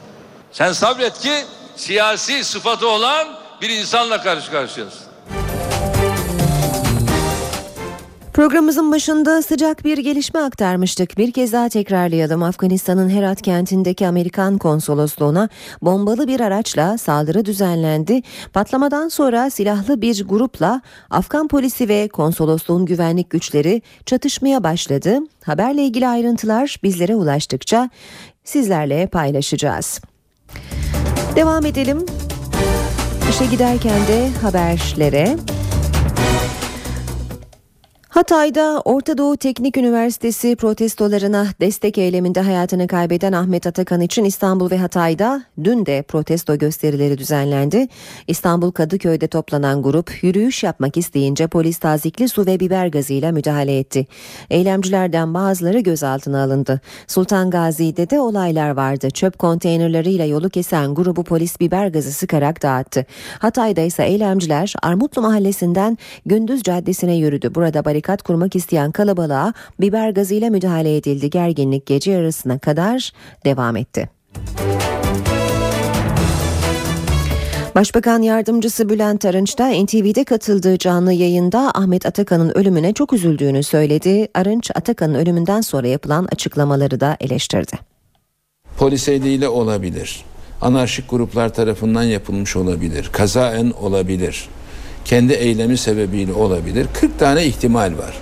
Sen 0.53 0.73
sabret 0.73 1.19
ki 1.19 1.45
siyasi 1.77 2.45
sıfatı 2.45 2.89
olan 2.89 3.29
bir 3.61 3.71
insanla 3.71 4.23
karşı 4.23 4.51
karşıyasın. 4.51 5.05
Programımızın 8.35 8.93
başında 8.93 9.43
sıcak 9.43 9.85
bir 9.85 9.99
gelişme 9.99 10.41
aktarmıştık. 10.41 11.19
Bir 11.19 11.33
kez 11.33 11.53
daha 11.53 11.69
tekrarlayalım. 11.69 12.43
Afganistan'ın 12.43 13.09
Herat 13.11 13.43
kentindeki 13.43 14.09
Amerikan 14.09 14.59
konsolosluğuna 14.59 15.49
bombalı 15.83 16.29
bir 16.29 16.41
araçla 16.41 16.99
saldırı 16.99 17.45
düzenlendi. 17.45 18.23
Patlamadan 18.53 19.09
sonra 19.09 19.51
silahlı 19.51 20.03
bir 20.03 20.25
grupla 20.29 20.81
Afgan 21.11 21.49
polisi 21.49 21.89
ve 21.89 22.09
konsolosluğun 22.09 22.87
güvenlik 22.87 23.31
güçleri 23.31 23.83
çatışmaya 24.07 24.65
başladı. 24.65 25.19
Haberle 25.45 25.83
ilgili 25.83 26.09
ayrıntılar 26.09 26.77
bizlere 26.83 27.15
ulaştıkça 27.15 27.91
sizlerle 28.45 29.07
paylaşacağız. 29.07 30.01
Devam 31.37 31.67
edelim. 31.67 32.07
İşe 33.31 33.47
giderken 33.47 34.07
de 34.09 34.29
haberlere. 34.43 35.37
Hatay'da 38.15 38.83
Orta 38.85 39.19
Doğu 39.19 39.37
Teknik 39.37 39.77
Üniversitesi 39.77 40.57
protestolarına 40.57 41.47
destek 41.61 41.99
eyleminde 41.99 42.41
hayatını 42.41 42.87
kaybeden 42.87 43.33
Ahmet 43.33 43.67
Atakan 43.67 44.01
için 44.01 44.25
İstanbul 44.25 44.71
ve 44.71 44.79
Hatay'da 44.79 45.43
dün 45.65 45.87
de 45.87 46.03
protesto 46.03 46.59
gösterileri 46.59 47.19
düzenlendi. 47.19 47.89
İstanbul 48.27 48.71
Kadıköy'de 48.71 49.27
toplanan 49.29 49.83
grup 49.83 50.23
yürüyüş 50.23 50.63
yapmak 50.63 50.97
isteyince 50.97 51.47
polis 51.47 51.79
tazikli 51.79 52.29
su 52.29 52.47
ve 52.47 52.61
biber 52.61 52.87
gazıyla 52.87 53.33
müdahale 53.33 53.79
etti. 53.79 54.07
Eylemcilerden 54.51 55.35
bazıları 55.35 55.81
gözaltına 55.81 56.43
alındı. 56.43 56.81
Sultan 57.07 57.51
Gazi'de 57.51 58.11
de 58.11 58.21
olaylar 58.21 58.71
vardı. 58.71 59.11
Çöp 59.11 59.39
konteynerleriyle 59.39 60.25
yolu 60.25 60.51
kesen 60.51 60.95
grubu 60.95 61.25
polis 61.25 61.61
biber 61.61 61.89
gazı 61.89 62.13
sıkarak 62.13 62.63
dağıttı. 62.63 63.07
Hatay'da 63.39 63.81
ise 63.81 64.05
eylemciler 64.05 64.75
Armutlu 64.83 65.23
Mahallesi'nden 65.23 65.99
Gündüz 66.27 66.63
Caddesi'ne 66.63 67.15
yürüdü. 67.15 67.55
Burada 67.55 67.85
barikat 68.05 68.23
kurmak 68.23 68.57
isteyen 68.57 68.93
kalabalığa 68.93 69.53
biber 69.81 70.11
gazıyla 70.11 70.51
müdahale 70.51 70.97
edildi. 70.97 71.31
Gerginlik 71.31 71.87
gece 71.87 72.11
yarısına 72.11 72.59
kadar 72.59 73.13
devam 73.45 73.77
etti. 73.77 74.09
Başbakan 77.75 78.23
yardımcısı 78.23 78.89
Bülent 78.89 79.25
Arınç 79.25 79.59
da 79.59 79.69
NTV'de 79.69 80.25
katıldığı 80.25 80.79
canlı 80.79 81.13
yayında 81.13 81.71
Ahmet 81.75 82.07
Atakan'ın 82.07 82.51
ölümüne 82.55 82.93
çok 82.93 83.13
üzüldüğünü 83.13 83.63
söyledi. 83.63 84.29
Arınç 84.35 84.71
Atakan'ın 84.75 85.15
ölümünden 85.15 85.61
sonra 85.61 85.89
yapılan 85.89 86.29
açıklamaları 86.33 87.01
da 87.01 87.17
eleştirdi. 87.21 87.79
Polis 88.79 89.09
eliyle 89.09 89.49
olabilir. 89.49 90.25
Anarşik 90.61 91.11
gruplar 91.11 91.55
tarafından 91.55 92.03
yapılmış 92.03 92.57
olabilir. 92.57 93.11
Kazaen 93.13 93.71
olabilir. 93.71 94.49
Kendi 95.05 95.33
eylemi 95.33 95.77
sebebiyle 95.77 96.33
olabilir. 96.33 96.87
40 97.01 97.19
tane 97.19 97.47
ihtimal 97.47 97.99
var. 97.99 98.15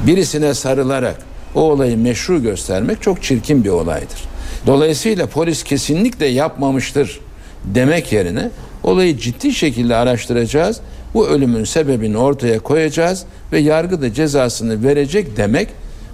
Birisine 0.00 0.54
sarılarak 0.54 1.18
o 1.54 1.60
olayı 1.60 1.98
meşru 1.98 2.42
göstermek 2.42 3.02
çok 3.02 3.22
çirkin 3.22 3.64
bir 3.64 3.68
olaydır. 3.68 4.24
Dolayısıyla 4.66 5.26
polis 5.26 5.62
kesinlikle 5.62 6.26
yapmamıştır 6.26 7.20
demek 7.64 8.12
yerine 8.12 8.50
olayı 8.82 9.18
ciddi 9.18 9.52
şekilde 9.52 9.96
araştıracağız. 9.96 10.80
Bu 11.14 11.28
ölümün 11.28 11.64
sebebini 11.64 12.18
ortaya 12.18 12.58
koyacağız 12.58 13.24
ve 13.52 13.58
yargı 13.58 14.02
da 14.02 14.14
cezasını 14.14 14.82
verecek 14.82 15.36
demek 15.36 15.68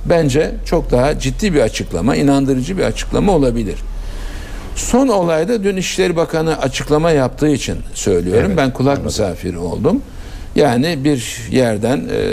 bence 0.05 0.51
çok 0.65 0.91
daha 0.91 1.19
ciddi 1.19 1.55
bir 1.55 1.61
açıklama, 1.61 2.17
inandırıcı 2.17 2.79
bir 2.79 2.83
açıklama 2.83 3.33
olabilir. 3.33 3.77
Son 4.77 5.09
olayda 5.09 5.65
dün 5.65 5.77
İşleri 5.77 6.17
Bakanı 6.17 6.59
açıklama 6.59 7.11
yaptığı 7.11 7.49
için 7.49 7.77
söylüyorum. 7.95 8.45
Evet, 8.47 8.57
ben 8.57 8.73
kulak 8.73 8.89
anladım. 8.89 9.05
misafiri 9.05 9.59
oldum. 9.59 10.03
Yani 10.57 11.05
bir 11.05 11.41
yerden 11.51 11.99
e, 11.99 12.29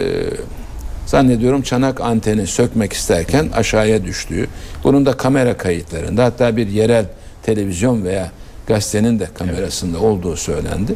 zannediyorum 1.06 1.62
çanak 1.62 2.02
anteni 2.02 2.48
sökmek 2.48 2.94
isterken 2.94 3.50
aşağıya 3.54 4.06
düştüğü. 4.06 4.48
Bunun 4.84 5.06
da 5.06 5.18
kamera 5.18 5.58
kayıtlarında 5.58 6.24
hatta 6.24 6.58
bir 6.58 6.68
yerel 6.68 7.06
televizyon 7.44 8.04
veya 8.04 8.32
gazetenin 8.68 9.20
de 9.20 9.28
kamerasında 9.34 10.00
olduğu 10.00 10.36
söylendi. 10.36 10.96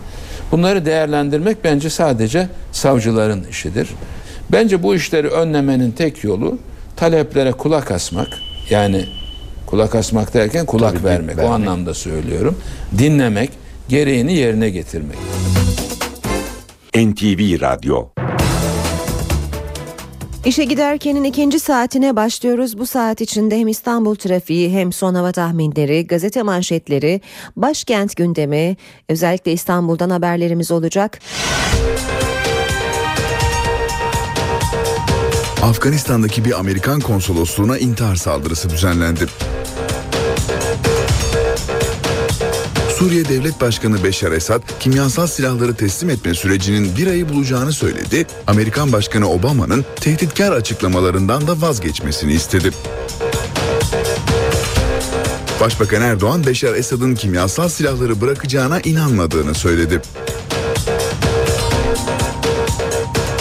Bunları 0.51 0.85
değerlendirmek 0.85 1.63
bence 1.63 1.89
sadece 1.89 2.47
savcıların 2.71 3.43
işidir. 3.49 3.89
Bence 4.51 4.83
bu 4.83 4.95
işleri 4.95 5.27
önlemenin 5.27 5.91
tek 5.91 6.23
yolu 6.23 6.57
taleplere 6.95 7.51
kulak 7.51 7.91
asmak. 7.91 8.27
Yani 8.69 9.05
kulak 9.73 9.95
asmak 9.95 10.33
derken 10.33 10.65
kulak 10.65 10.93
Tabii, 10.93 11.03
vermek. 11.03 11.35
O 11.35 11.37
vermek. 11.37 11.53
anlamda 11.53 11.93
söylüyorum. 11.93 12.57
Dinlemek, 12.97 13.49
gereğini 13.89 14.33
yerine 14.33 14.69
getirmek. 14.69 15.17
NTV 16.95 17.61
Radyo 17.61 18.07
İşe 20.45 20.63
giderkenin 20.63 21.23
ikinci 21.23 21.59
saatine 21.59 22.15
başlıyoruz. 22.15 22.77
Bu 22.79 22.85
saat 22.85 23.21
içinde 23.21 23.59
hem 23.59 23.67
İstanbul 23.67 24.15
trafiği 24.15 24.69
hem 24.69 24.93
son 24.93 25.15
hava 25.15 25.31
tahminleri, 25.31 26.07
gazete 26.07 26.43
manşetleri, 26.43 27.21
başkent 27.55 28.15
gündemi, 28.15 28.77
özellikle 29.09 29.51
İstanbul'dan 29.53 30.09
haberlerimiz 30.09 30.71
olacak. 30.71 31.19
Afganistan'daki 35.63 36.45
bir 36.45 36.59
Amerikan 36.59 36.99
konsolosluğuna 36.99 37.77
intihar 37.77 38.15
saldırısı 38.15 38.69
düzenlendi. 38.69 39.27
Suriye 42.97 43.25
Devlet 43.25 43.61
Başkanı 43.61 44.03
Beşar 44.03 44.31
Esad 44.31 44.61
kimyasal 44.79 45.27
silahları 45.27 45.75
teslim 45.75 46.09
etme 46.09 46.33
sürecinin 46.33 46.97
bir 46.97 47.07
ayı 47.07 47.29
bulacağını 47.29 47.73
söyledi. 47.73 48.27
Amerikan 48.47 48.91
Başkanı 48.91 49.29
Obama'nın 49.29 49.85
tehditkar 49.95 50.51
açıklamalarından 50.51 51.47
da 51.47 51.61
vazgeçmesini 51.61 52.33
istedi. 52.33 52.71
Başbakan 55.61 56.01
Erdoğan 56.01 56.45
Beşar 56.45 56.73
Esad'ın 56.73 57.15
kimyasal 57.15 57.69
silahları 57.69 58.21
bırakacağına 58.21 58.79
inanmadığını 58.79 59.53
söyledi. 59.53 60.01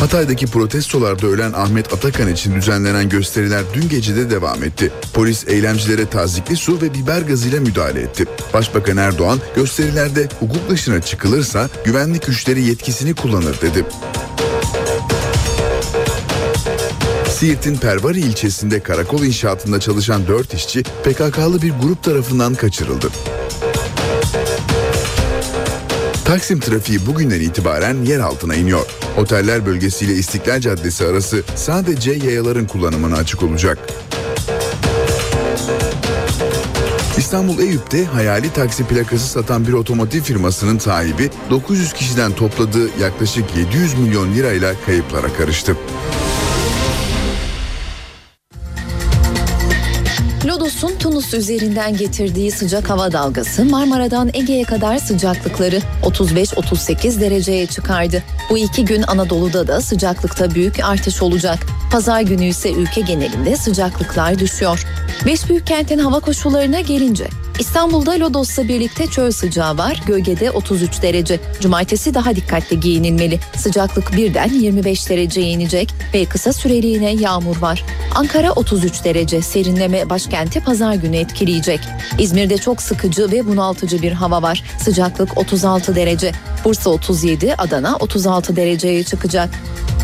Hatay'daki 0.02 0.46
protestolarda 0.46 1.26
ölen 1.26 1.52
Ahmet 1.52 1.92
Atakan 1.92 2.32
için 2.32 2.54
düzenlenen 2.54 3.08
gösteriler 3.08 3.62
dün 3.74 3.88
gece 3.88 4.16
de 4.16 4.30
devam 4.30 4.64
etti. 4.64 4.92
Polis 5.14 5.48
eylemcilere 5.48 6.06
tazikli 6.06 6.56
su 6.56 6.80
ve 6.82 6.94
biber 6.94 7.22
gazıyla 7.22 7.60
müdahale 7.60 8.00
etti. 8.00 8.24
Başbakan 8.54 8.96
Erdoğan 8.96 9.38
gösterilerde 9.56 10.28
hukuk 10.40 10.68
dışına 10.68 11.02
çıkılırsa 11.02 11.68
güvenlik 11.84 12.26
güçleri 12.26 12.62
yetkisini 12.62 13.14
kullanır 13.14 13.60
dedi. 13.60 13.84
Siirt'in 17.28 17.76
Pervari 17.76 18.20
ilçesinde 18.20 18.80
karakol 18.80 19.22
inşaatında 19.22 19.80
çalışan 19.80 20.26
4 20.26 20.54
işçi 20.54 20.82
PKK'lı 20.82 21.62
bir 21.62 21.72
grup 21.82 22.02
tarafından 22.02 22.54
kaçırıldı. 22.54 23.08
Taksim 26.32 26.60
trafiği 26.60 27.06
bugünden 27.06 27.40
itibaren 27.40 28.02
yer 28.02 28.20
altına 28.20 28.54
iniyor. 28.54 28.86
Oteller 29.18 29.66
bölgesiyle 29.66 30.12
İstiklal 30.12 30.60
Caddesi 30.60 31.06
arası 31.06 31.42
sadece 31.54 32.12
yayaların 32.12 32.66
kullanımına 32.66 33.16
açık 33.16 33.42
olacak. 33.42 33.78
İstanbul 37.16 37.58
Eyüp'te 37.58 38.04
hayali 38.04 38.52
taksi 38.52 38.84
plakası 38.84 39.28
satan 39.28 39.66
bir 39.66 39.72
otomotiv 39.72 40.22
firmasının 40.22 40.78
sahibi 40.78 41.30
900 41.50 41.92
kişiden 41.92 42.32
topladığı 42.32 43.00
yaklaşık 43.00 43.44
700 43.56 43.98
milyon 43.98 44.34
lirayla 44.34 44.74
kayıplara 44.86 45.32
karıştı. 45.32 45.76
Tunus 51.12 51.34
üzerinden 51.34 51.96
getirdiği 51.96 52.50
sıcak 52.50 52.90
hava 52.90 53.12
dalgası 53.12 53.64
Marmara'dan 53.64 54.30
Ege'ye 54.34 54.64
kadar 54.64 54.98
sıcaklıkları 54.98 55.78
35-38 56.02 57.20
dereceye 57.20 57.66
çıkardı. 57.66 58.22
Bu 58.50 58.58
iki 58.58 58.84
gün 58.84 59.02
Anadolu'da 59.02 59.66
da 59.66 59.80
sıcaklıkta 59.80 60.54
büyük 60.54 60.84
artış 60.84 61.22
olacak. 61.22 61.58
Pazar 61.92 62.20
günü 62.20 62.44
ise 62.44 62.72
ülke 62.72 63.00
genelinde 63.00 63.56
sıcaklıklar 63.56 64.38
düşüyor. 64.38 64.86
Beş 65.26 65.48
büyük 65.48 65.66
kentin 65.66 65.98
hava 65.98 66.20
koşullarına 66.20 66.80
gelince 66.80 67.26
İstanbul'da 67.62 68.10
Lodos'la 68.12 68.68
birlikte 68.68 69.06
çöl 69.06 69.30
sıcağı 69.30 69.78
var. 69.78 70.02
Gölgede 70.06 70.50
33 70.50 71.02
derece. 71.02 71.40
Cumartesi 71.60 72.14
daha 72.14 72.36
dikkatli 72.36 72.80
giyinilmeli. 72.80 73.40
Sıcaklık 73.56 74.16
birden 74.16 74.48
25 74.48 75.08
dereceye 75.08 75.46
inecek 75.46 75.94
ve 76.14 76.24
kısa 76.24 76.52
süreliğine 76.52 77.10
yağmur 77.10 77.56
var. 77.56 77.84
Ankara 78.14 78.52
33 78.52 79.04
derece. 79.04 79.42
Serinleme 79.42 80.10
başkenti 80.10 80.60
pazar 80.60 80.94
günü 80.94 81.16
etkileyecek. 81.16 81.80
İzmir'de 82.18 82.58
çok 82.58 82.82
sıkıcı 82.82 83.30
ve 83.32 83.46
bunaltıcı 83.46 84.02
bir 84.02 84.12
hava 84.12 84.42
var. 84.42 84.62
Sıcaklık 84.84 85.38
36 85.38 85.94
derece. 85.94 86.32
Bursa 86.64 86.90
37, 86.90 87.54
Adana 87.56 87.96
36 87.96 88.56
dereceye 88.56 89.04
çıkacak. 89.04 89.50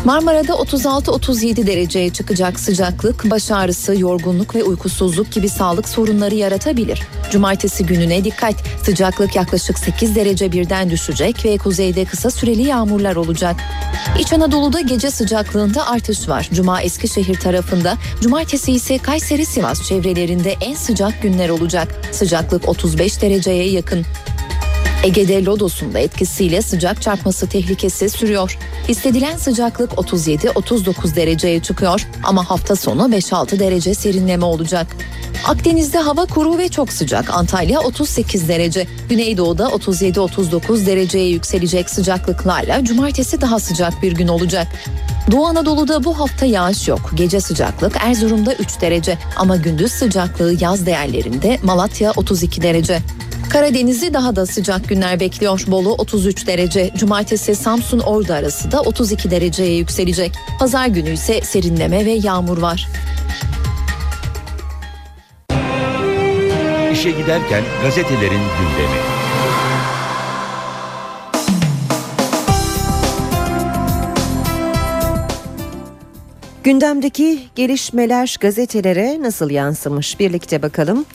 Marmara'da 0.05 0.53
36-37 0.53 1.67
dereceye 1.67 2.09
çıkacak 2.09 2.59
sıcaklık, 2.59 3.31
baş 3.31 3.51
ağrısı, 3.51 3.99
yorgunluk 3.99 4.55
ve 4.55 4.63
uykusuzluk 4.63 5.31
gibi 5.31 5.49
sağlık 5.49 5.89
sorunları 5.89 6.35
yaratabilir. 6.35 7.01
Cumartesi 7.31 7.85
gününe 7.85 8.23
dikkat. 8.23 8.55
Sıcaklık 8.83 9.35
yaklaşık 9.35 9.79
8 9.79 10.15
derece 10.15 10.51
birden 10.51 10.89
düşecek 10.89 11.45
ve 11.45 11.57
kuzeyde 11.57 12.05
kısa 12.05 12.29
süreli 12.31 12.63
yağmurlar 12.63 13.15
olacak. 13.15 13.55
İç 14.19 14.33
Anadolu'da 14.33 14.81
gece 14.81 15.11
sıcaklığında 15.11 15.87
artış 15.87 16.29
var. 16.29 16.49
Cuma 16.53 16.81
Eskişehir 16.81 17.39
tarafında, 17.39 17.97
cumartesi 18.21 18.71
ise 18.71 18.97
Kayseri 18.97 19.45
Sivas 19.45 19.87
çevrelerinde 19.87 20.55
en 20.61 20.75
sıcak 20.75 21.21
günler 21.21 21.49
olacak. 21.49 22.01
Sıcaklık 22.11 22.69
35 22.69 23.21
dereceye 23.21 23.69
yakın. 23.71 24.05
Ege'de 25.03 25.45
Lodos'un 25.45 25.93
da 25.93 25.99
etkisiyle 25.99 26.61
sıcak 26.61 27.01
çarpması 27.01 27.47
tehlikesi 27.47 28.09
sürüyor. 28.09 28.57
Hissedilen 28.89 29.37
sıcaklık 29.37 29.91
37-39 29.91 31.15
dereceye 31.15 31.59
çıkıyor 31.59 32.07
ama 32.23 32.49
hafta 32.49 32.75
sonu 32.75 33.01
5-6 33.01 33.59
derece 33.59 33.93
serinleme 33.93 34.45
olacak. 34.45 34.87
Akdeniz'de 35.47 35.97
hava 35.97 36.25
kuru 36.25 36.57
ve 36.57 36.69
çok 36.69 36.93
sıcak. 36.93 37.29
Antalya 37.29 37.79
38 37.79 38.49
derece. 38.49 38.87
Güneydoğu'da 39.09 39.63
37-39 39.63 40.85
dereceye 40.85 41.29
yükselecek 41.29 41.89
sıcaklıklarla 41.89 42.83
cumartesi 42.83 43.41
daha 43.41 43.59
sıcak 43.59 44.01
bir 44.01 44.11
gün 44.11 44.27
olacak. 44.27 44.67
Doğu 45.31 45.45
Anadolu'da 45.45 46.03
bu 46.03 46.19
hafta 46.19 46.45
yağış 46.45 46.87
yok. 46.87 47.11
Gece 47.15 47.41
sıcaklık 47.41 47.95
Erzurum'da 48.01 48.53
3 48.53 48.81
derece 48.81 49.17
ama 49.35 49.55
gündüz 49.55 49.91
sıcaklığı 49.91 50.55
yaz 50.59 50.85
değerlerinde 50.85 51.59
Malatya 51.63 52.11
32 52.15 52.61
derece. 52.61 52.99
Karadeniz'i 53.49 54.13
daha 54.13 54.35
da 54.35 54.45
sıcak 54.45 54.89
günler 54.89 55.19
bekliyor. 55.19 55.63
Bolu 55.67 55.93
33 55.93 56.47
derece. 56.47 56.91
Cumartesi 56.97 57.55
Samsun 57.55 57.99
Ordu 57.99 58.33
arası 58.33 58.71
da 58.71 58.81
32 58.81 59.31
dereceye 59.31 59.75
yükselecek. 59.77 60.31
Pazar 60.59 60.87
günü 60.87 61.13
ise 61.13 61.41
serinleme 61.41 62.05
ve 62.05 62.11
yağmur 62.11 62.57
var. 62.57 62.87
İşe 66.93 67.11
giderken 67.11 67.63
gazetelerin 67.83 68.31
gündemi. 68.31 68.99
Gündemdeki 76.63 77.39
gelişmeler 77.55 78.37
gazetelere 78.39 79.17
nasıl 79.21 79.49
yansımış 79.49 80.19
birlikte 80.19 80.61
bakalım. 80.61 81.05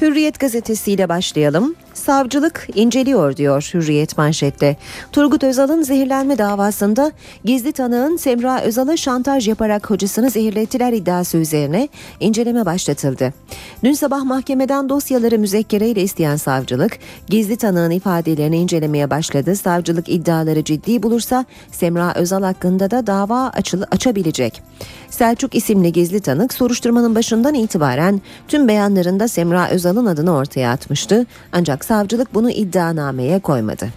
Hürriyet 0.00 0.40
gazetesiyle 0.40 1.08
başlayalım. 1.08 1.74
Savcılık 2.06 2.66
inceliyor 2.74 3.36
diyor 3.36 3.70
Hürriyet 3.74 4.18
manşette. 4.18 4.76
Turgut 5.12 5.44
Özal'ın 5.44 5.82
zehirlenme 5.82 6.38
davasında 6.38 7.12
gizli 7.44 7.72
tanığın 7.72 8.16
Semra 8.16 8.60
Özal'a 8.60 8.96
şantaj 8.96 9.48
yaparak 9.48 9.90
hocasını 9.90 10.30
zehirlettiler 10.30 10.92
iddiası 10.92 11.36
üzerine 11.36 11.88
inceleme 12.20 12.66
başlatıldı. 12.66 13.34
Dün 13.84 13.92
sabah 13.92 14.24
mahkemeden 14.24 14.88
dosyaları 14.88 15.38
müzekkereyle 15.38 16.02
isteyen 16.02 16.36
savcılık 16.36 16.98
gizli 17.28 17.56
tanığın 17.56 17.90
ifadelerini 17.90 18.56
incelemeye 18.56 19.10
başladı. 19.10 19.56
Savcılık 19.56 20.08
iddiaları 20.08 20.64
ciddi 20.64 21.02
bulursa 21.02 21.44
Semra 21.72 22.14
Özal 22.14 22.42
hakkında 22.42 22.90
da 22.90 23.06
dava 23.06 23.48
açıl 23.48 23.82
açabilecek. 23.90 24.62
Selçuk 25.10 25.54
isimli 25.54 25.92
gizli 25.92 26.20
tanık 26.20 26.54
soruşturmanın 26.54 27.14
başından 27.14 27.54
itibaren 27.54 28.20
tüm 28.48 28.68
beyanlarında 28.68 29.28
Semra 29.28 29.68
Özal'ın 29.68 30.06
adını 30.06 30.34
ortaya 30.34 30.70
atmıştı. 30.70 31.26
Ancak 31.52 31.84
savcılık 31.96 32.34
bunu 32.34 32.50
iddianameye 32.50 33.38
koymadı. 33.40 33.88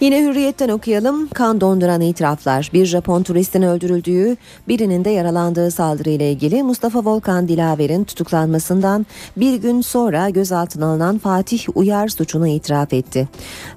Yine 0.00 0.22
hürriyetten 0.22 0.68
okuyalım. 0.68 1.28
Kan 1.28 1.60
donduran 1.60 2.00
itiraflar. 2.00 2.70
Bir 2.72 2.86
Japon 2.86 3.22
turistin 3.22 3.62
öldürüldüğü, 3.62 4.36
birinin 4.68 5.04
de 5.04 5.10
yaralandığı 5.10 5.70
saldırıyla 5.70 6.26
ilgili 6.26 6.62
Mustafa 6.62 7.04
Volkan 7.04 7.48
Dilaver'in 7.48 8.04
tutuklanmasından 8.04 9.06
bir 9.36 9.56
gün 9.56 9.80
sonra 9.80 10.30
gözaltına 10.30 10.86
alınan 10.86 11.18
Fatih 11.18 11.66
Uyar 11.74 12.08
suçunu 12.08 12.48
itiraf 12.48 12.92
etti. 12.92 13.28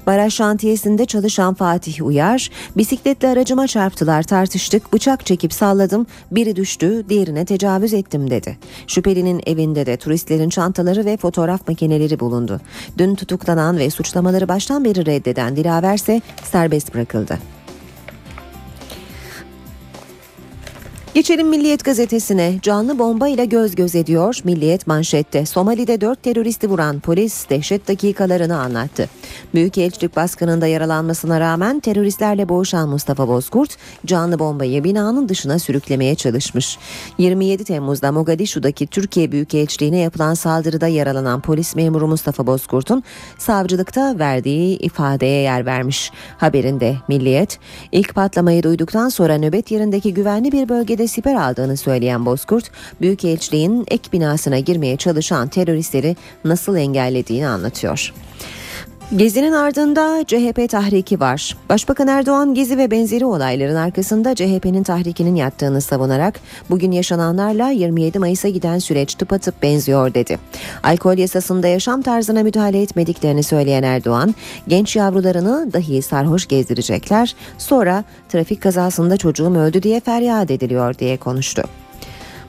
Baraj 0.08 0.34
şantiyesinde 0.34 1.06
çalışan 1.06 1.54
Fatih 1.54 2.06
Uyar, 2.06 2.50
bisikletle 2.78 3.28
aracıma 3.28 3.68
çarptılar 3.68 4.24
tartıştık, 4.24 4.94
bıçak 4.94 5.26
çekip 5.26 5.54
salladım, 5.54 6.06
biri 6.32 6.56
düştü, 6.56 7.06
diğerine 7.10 7.46
tecavüz 7.46 7.94
ettim 7.94 8.30
dedi. 8.30 8.58
Şüphelinin 8.88 9.42
evinde 9.46 9.86
de 9.86 9.98
turistlerin 9.98 10.50
çantaları 10.50 11.06
ve 11.06 11.18
fotoğraf 11.18 11.68
makineleri 11.68 12.20
bulundu. 12.20 12.62
Dün 12.98 13.16
tutuklanan 13.16 13.78
ve 13.78 13.90
suçlamaları 13.90 14.48
baştan 14.48 14.86
beri 14.86 15.06
reddeden 15.06 15.56
Dilaver 15.56 15.98
ise 16.10 16.22
serbest 16.44 16.94
bırakıldı. 16.94 17.38
Geçelim 21.14 21.48
Milliyet 21.48 21.86
gazetesine. 21.86 22.60
Canlı 22.62 23.00
bomba 23.00 23.28
ile 23.28 23.46
göz 23.46 23.76
göz 23.76 23.96
ediyor 23.96 24.40
Milliyet 24.44 24.88
manşette. 24.88 25.46
Somali'de 25.46 26.02
4 26.02 26.24
teröristi 26.24 26.70
vuran 26.70 27.00
polis 27.00 27.50
dehşet 27.50 27.88
dakikalarını 27.88 28.60
anlattı. 28.60 29.10
Büyükelçilik 29.54 30.16
baskınında 30.16 30.68
yaralanmasına 30.68 31.40
rağmen 31.40 31.80
teröristlerle 31.80 32.50
boğuşan 32.50 32.90
Mustafa 32.90 33.28
Bozkurt 33.28 33.78
canlı 34.06 34.40
bombayı 34.40 34.84
binanın 34.84 35.30
dışına 35.30 35.60
sürüklemeye 35.60 36.16
çalışmış. 36.16 36.78
27 37.18 37.64
Temmuz'da 37.64 38.12
Mogadishu'daki 38.12 38.88
Türkiye 38.88 39.32
Büyükelçiliğine 39.32 39.98
yapılan 39.98 40.34
saldırıda 40.34 40.88
yaralanan 40.88 41.42
polis 41.42 41.76
memuru 41.76 42.08
Mustafa 42.08 42.48
Bozkurt'un 42.48 43.04
savcılıkta 43.38 44.20
verdiği 44.20 44.78
ifadeye 44.78 45.42
yer 45.42 45.66
vermiş. 45.66 46.12
Haberinde 46.38 46.96
Milliyet 47.08 47.60
ilk 47.92 48.16
patlamayı 48.16 48.64
duyduktan 48.64 49.10
sonra 49.10 49.38
nöbet 49.38 49.72
yerindeki 49.72 50.14
güvenli 50.14 50.52
bir 50.52 50.70
bölgede 50.70 50.99
siper 51.08 51.36
aldığını 51.36 51.78
söyleyen 51.78 52.26
Bozkurt, 52.26 52.72
Büyükelçiliğin 53.02 53.86
ek 53.88 54.12
binasına 54.14 54.60
girmeye 54.60 54.98
çalışan 54.98 55.48
teröristleri 55.48 56.16
nasıl 56.46 56.78
engellediğini 56.78 57.48
anlatıyor. 57.48 58.14
Gezinin 59.16 59.52
ardında 59.52 60.24
CHP 60.28 60.70
tahriki 60.70 61.20
var. 61.20 61.58
Başbakan 61.70 62.08
Erdoğan 62.08 62.54
Gezi 62.54 62.78
ve 62.78 62.92
benzeri 62.92 63.26
olayların 63.26 63.76
arkasında 63.76 64.36
CHP'nin 64.36 64.84
tahrikinin 64.84 65.36
yattığını 65.36 65.82
savunarak 65.82 66.40
bugün 66.70 66.92
yaşananlarla 66.92 67.70
27 67.70 68.20
Mayıs'a 68.20 68.50
giden 68.50 68.80
süreç 68.80 69.16
tıpatıp 69.16 69.64
benziyor 69.64 70.14
dedi. 70.14 70.40
Alkol 70.84 71.18
yasasında 71.18 71.68
yaşam 71.68 72.02
tarzına 72.02 72.44
müdahale 72.44 72.82
etmediklerini 72.82 73.44
söyleyen 73.44 73.84
Erdoğan, 73.84 74.36
genç 74.68 74.96
yavrularını 74.96 75.74
dahi 75.74 76.02
sarhoş 76.02 76.48
gezdirecekler, 76.48 77.36
sonra 77.58 78.04
trafik 78.30 78.62
kazasında 78.62 79.18
çocuğum 79.18 79.56
öldü 79.56 79.84
diye 79.84 80.00
feryat 80.00 80.52
ediliyor 80.52 80.98
diye 80.98 81.18
konuştu. 81.18 81.64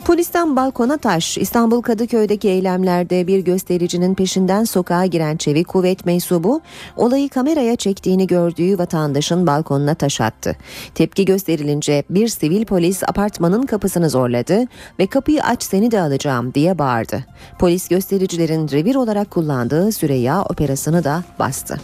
Polisten 0.05 0.57
balkona 0.57 0.97
taş, 0.97 1.39
İstanbul 1.39 1.83
Kadıköy'deki 1.83 2.49
eylemlerde 2.49 3.27
bir 3.27 3.39
göstericinin 3.39 4.15
peşinden 4.15 4.65
sokağa 4.65 5.07
giren 5.07 5.37
çevik 5.37 5.69
kuvvet 5.69 6.07
mensubu 6.07 6.61
olayı 6.97 7.29
kameraya 7.29 7.77
çektiğini 7.77 8.27
gördüğü 8.27 8.79
vatandaşın 8.79 9.47
balkonuna 9.47 9.95
taş 9.95 10.21
attı. 10.21 10.57
Tepki 10.95 11.25
gösterilince 11.25 12.05
bir 12.11 12.29
sivil 12.29 12.65
polis 12.65 13.03
apartmanın 13.03 13.63
kapısını 13.63 14.11
zorladı 14.11 14.65
ve 14.99 15.07
kapıyı 15.07 15.43
aç 15.43 15.63
seni 15.63 15.91
de 15.91 16.01
alacağım 16.01 16.55
diye 16.55 16.79
bağırdı. 16.79 17.25
Polis 17.59 17.89
göstericilerin 17.89 18.69
revir 18.69 18.95
olarak 18.95 19.31
kullandığı 19.31 19.93
Süreyya 19.93 20.43
operasını 20.43 21.05
da 21.05 21.25
bastı. 21.39 21.81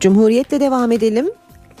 Cumhuriyetle 0.00 0.60
devam 0.60 0.92
edelim. 0.92 1.30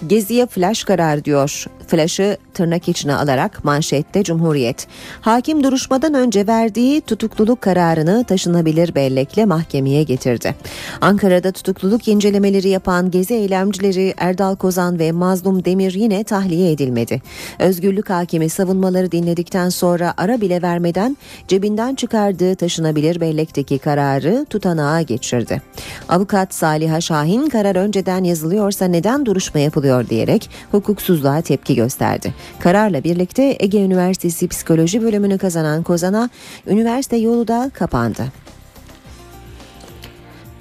Geziye 0.06 0.46
flash 0.46 0.84
karar 0.84 1.24
diyor. 1.24 1.66
Flash'ı 1.86 2.36
tırnak 2.54 2.88
içine 2.88 3.14
alarak 3.14 3.64
manşette 3.64 4.22
Cumhuriyet. 4.22 4.86
Hakim 5.20 5.64
duruşmadan 5.64 6.14
önce 6.14 6.46
verdiği 6.46 7.00
tutukluluk 7.00 7.60
kararını 7.60 8.24
taşınabilir 8.24 8.94
bellekle 8.94 9.44
mahkemeye 9.44 10.02
getirdi. 10.02 10.54
Ankara'da 11.00 11.52
tutukluluk 11.52 12.08
incelemeleri 12.08 12.68
yapan 12.68 13.10
gezi 13.10 13.34
eylemcileri 13.34 14.14
Erdal 14.16 14.56
Kozan 14.56 14.98
ve 14.98 15.12
Mazlum 15.12 15.64
Demir 15.64 15.94
yine 15.94 16.24
tahliye 16.24 16.72
edilmedi. 16.72 17.22
Özgürlük 17.58 18.10
hakimi 18.10 18.48
savunmaları 18.48 19.12
dinledikten 19.12 19.68
sonra 19.68 20.14
ara 20.16 20.40
bile 20.40 20.62
vermeden 20.62 21.16
cebinden 21.48 21.94
çıkardığı 21.94 22.54
taşınabilir 22.54 23.20
bellekteki 23.20 23.78
kararı 23.78 24.46
tutanağa 24.50 25.02
geçirdi. 25.02 25.62
Avukat 26.08 26.54
Saliha 26.54 27.00
Şahin 27.00 27.48
karar 27.48 27.76
önceden 27.76 28.24
yazılıyorsa 28.24 28.84
neden 28.84 29.26
duruşma 29.26 29.60
yapılıyor 29.60 30.08
diyerek 30.08 30.50
hukuksuzluğa 30.72 31.40
tepki 31.40 31.75
gösterdi. 31.76 32.34
Kararla 32.58 33.04
birlikte 33.04 33.56
Ege 33.60 33.82
Üniversitesi 33.82 34.48
Psikoloji 34.48 35.02
bölümünü 35.02 35.38
kazanan 35.38 35.82
Kozan'a 35.82 36.30
üniversite 36.66 37.16
yolu 37.16 37.48
da 37.48 37.70
kapandı. 37.74 38.24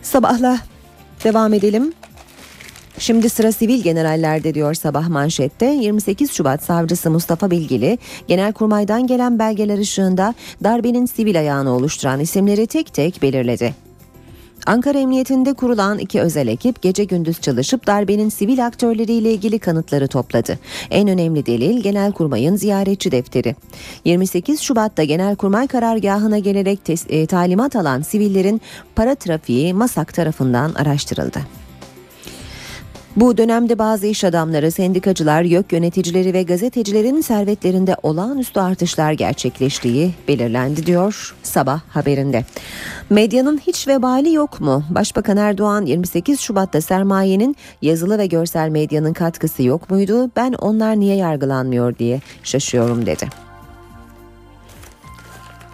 Sabahla 0.01 0.57
devam 1.23 1.53
edelim. 1.53 1.93
Şimdi 2.99 3.29
sıra 3.29 3.51
sivil 3.51 3.83
generallerde 3.83 4.53
diyor 4.53 4.73
sabah 4.73 5.07
manşette 5.07 5.65
28 5.65 6.31
Şubat 6.31 6.63
savcısı 6.63 7.11
Mustafa 7.11 7.51
Bilgili 7.51 7.97
Genelkurmay'dan 8.27 9.07
gelen 9.07 9.39
belgeler 9.39 9.77
ışığında 9.77 10.33
darbenin 10.63 11.05
sivil 11.05 11.39
ayağını 11.39 11.75
oluşturan 11.75 12.19
isimleri 12.19 12.67
tek 12.67 12.93
tek 12.93 13.21
belirledi. 13.21 13.84
Ankara 14.65 14.97
Emniyetinde 14.99 15.53
kurulan 15.53 15.99
iki 15.99 16.21
özel 16.21 16.47
ekip 16.47 16.81
gece 16.81 17.03
gündüz 17.03 17.41
çalışıp 17.41 17.87
darbenin 17.87 18.29
sivil 18.29 18.65
aktörleriyle 18.65 19.33
ilgili 19.33 19.59
kanıtları 19.59 20.07
topladı. 20.07 20.59
En 20.91 21.07
önemli 21.07 21.45
delil 21.45 21.81
Genelkurmay'ın 21.83 22.55
ziyaretçi 22.55 23.11
defteri. 23.11 23.55
28 24.05 24.61
Şubat'ta 24.61 25.03
Genelkurmay 25.03 25.67
karargahına 25.67 26.39
gelerek 26.39 26.79
tes- 26.87 27.11
e, 27.11 27.25
talimat 27.25 27.75
alan 27.75 28.01
sivillerin 28.01 28.61
para 28.95 29.15
trafiği 29.15 29.73
MASAK 29.73 30.13
tarafından 30.13 30.73
araştırıldı. 30.73 31.64
Bu 33.15 33.37
dönemde 33.37 33.79
bazı 33.79 34.07
iş 34.07 34.23
adamları, 34.23 34.71
sendikacılar, 34.71 35.41
YÖK 35.41 35.71
yöneticileri 35.71 36.33
ve 36.33 36.43
gazetecilerin 36.43 37.21
servetlerinde 37.21 37.95
olağanüstü 38.03 38.59
artışlar 38.59 39.11
gerçekleştiği 39.11 40.13
belirlendi 40.27 40.85
diyor 40.85 41.35
sabah 41.43 41.81
haberinde. 41.89 42.45
Medyanın 43.09 43.57
hiç 43.57 43.87
vebali 43.87 44.33
yok 44.33 44.61
mu? 44.61 44.83
Başbakan 44.89 45.37
Erdoğan 45.37 45.85
28 45.85 46.39
Şubat'ta 46.39 46.81
sermayenin 46.81 47.55
yazılı 47.81 48.17
ve 48.17 48.25
görsel 48.25 48.69
medyanın 48.69 49.13
katkısı 49.13 49.63
yok 49.63 49.89
muydu? 49.89 50.31
Ben 50.35 50.53
onlar 50.53 50.99
niye 50.99 51.15
yargılanmıyor 51.15 51.97
diye 51.97 52.21
şaşıyorum 52.43 53.05
dedi. 53.05 53.29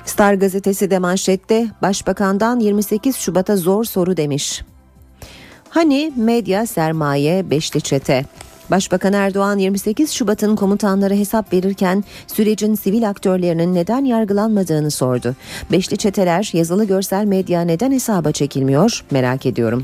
Star 0.06 0.34
gazetesi 0.34 0.92
de 0.92 1.00
manşette 1.00 1.68
Başbakandan 1.82 2.60
28 2.60 3.16
Şubat'a 3.16 3.56
zor 3.56 3.84
soru 3.84 4.18
demiş. 4.18 4.62
Hani 5.72 6.11
medya 6.15 6.65
sermaye 6.65 7.49
beşli 7.49 7.82
çete. 7.82 8.26
Başbakan 8.72 9.13
Erdoğan 9.13 9.57
28 9.57 10.11
Şubat'ın 10.11 10.55
komutanları 10.55 11.15
hesap 11.15 11.53
verirken 11.53 12.03
sürecin 12.28 12.76
sivil 12.76 13.09
aktörlerinin 13.09 13.76
neden 13.76 14.05
yargılanmadığını 14.05 14.91
sordu. 14.91 15.36
Beşli 15.72 15.97
çeteler 15.97 16.49
yazılı 16.53 16.86
görsel 16.86 17.26
medya 17.26 17.61
neden 17.61 17.91
hesaba 17.91 18.32
çekilmiyor 18.32 19.03
merak 19.11 19.45
ediyorum. 19.45 19.84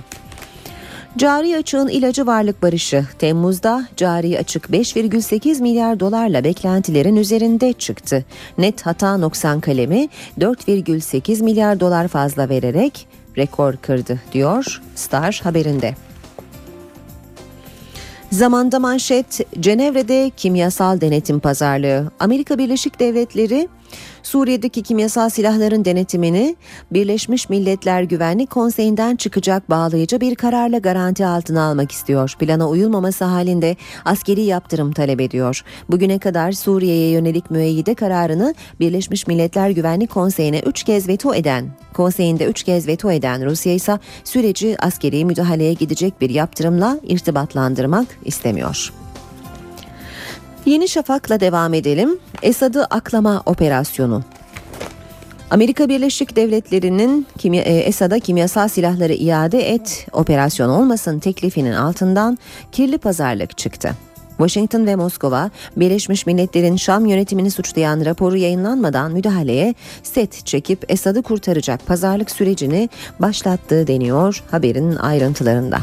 Cari 1.18 1.58
açığın 1.58 1.88
ilacı 1.88 2.26
varlık 2.26 2.64
barışı. 2.64 3.06
Temmuz'da 3.20 3.88
cari 3.98 4.40
açık 4.40 4.66
5,8 4.66 5.62
milyar 5.62 6.00
dolarla 6.00 6.44
beklentilerin 6.44 7.16
üzerinde 7.16 7.74
çıktı. 7.74 8.26
Net 8.58 8.86
hata 8.86 9.18
noksan 9.18 9.60
kalemi 9.60 10.10
4,8 10.40 11.44
milyar 11.44 11.80
dolar 11.80 12.08
fazla 12.08 12.50
vererek 12.50 13.08
rekor 13.38 13.76
kırdı 13.78 14.22
diyor 14.34 14.82
Star 14.96 15.40
haberinde. 15.44 15.96
Zamanda 18.32 18.80
manşet 18.80 19.40
Cenevre'de 19.60 20.32
kimyasal 20.38 21.02
denetim 21.02 21.40
pazarlığı. 21.40 22.12
Amerika 22.20 22.58
Birleşik 22.58 23.00
Devletleri 23.00 23.68
Suriye'deki 24.28 24.84
kimyasal 24.84 25.30
silahların 25.30 25.86
denetimini 25.86 26.56
Birleşmiş 26.92 27.50
Milletler 27.50 28.04
Güvenlik 28.04 28.50
Konseyi'nden 28.50 29.16
çıkacak 29.16 29.70
bağlayıcı 29.70 30.22
bir 30.22 30.36
kararla 30.36 30.78
garanti 30.78 31.26
altına 31.26 31.64
almak 31.64 31.92
istiyor. 31.92 32.36
Plana 32.40 32.70
uyulmaması 32.70 33.26
halinde 33.26 33.76
askeri 34.06 34.42
yaptırım 34.42 34.92
talep 34.92 35.22
ediyor. 35.22 35.64
Bugüne 35.90 36.20
kadar 36.20 36.52
Suriye'ye 36.52 37.10
yönelik 37.10 37.52
müeyyide 37.52 37.94
kararını 37.94 38.56
Birleşmiş 38.80 39.28
Milletler 39.28 39.70
Güvenlik 39.70 40.10
Konseyi'ne 40.10 40.60
3 40.60 40.84
kez 40.84 41.08
veto 41.08 41.34
eden, 41.34 41.66
konseyinde 41.94 42.46
3 42.46 42.64
kez 42.64 42.88
veto 42.88 43.12
eden 43.12 43.46
Rusya 43.46 43.74
ise 43.74 44.00
süreci 44.24 44.76
askeri 44.80 45.26
müdahaleye 45.26 45.74
gidecek 45.74 46.22
bir 46.22 46.30
yaptırımla 46.30 47.00
irtibatlandırmak 47.04 48.08
istemiyor. 48.26 48.94
Yeni 50.68 50.88
Şafak'la 50.88 51.40
devam 51.40 51.74
edelim. 51.74 52.20
Esad'ı 52.42 52.86
aklama 52.86 53.44
operasyonu. 53.46 54.24
Amerika 55.50 55.90
Birleşik 55.90 56.36
Devletleri'nin 56.36 57.28
kimya, 57.38 57.62
e, 57.64 57.74
Esad'a 57.74 58.20
kimyasal 58.20 58.68
silahları 58.68 59.14
iade 59.14 59.70
et 59.74 60.08
operasyon 60.14 60.70
olmasın 60.70 61.20
teklifinin 61.20 61.72
altından 61.72 62.38
kirli 62.72 62.98
pazarlık 62.98 63.58
çıktı. 63.58 63.92
Washington 64.38 64.86
ve 64.86 64.96
Moskova, 64.96 65.50
Birleşmiş 65.78 66.26
Milletler'in 66.26 66.76
Şam 66.76 67.06
yönetimini 67.06 67.52
suçlayan 67.52 68.06
raporu 68.06 68.38
yayınlanmadan 68.38 69.12
müdahaleye 69.12 69.76
set 70.04 70.46
çekip 70.46 70.86
Esad'ı 70.90 71.22
kurtaracak 71.22 71.88
pazarlık 71.88 72.32
sürecini 72.32 72.90
başlattığı 73.20 73.88
deniyor 73.88 74.44
haberin 74.52 74.96
ayrıntılarında. 74.96 75.78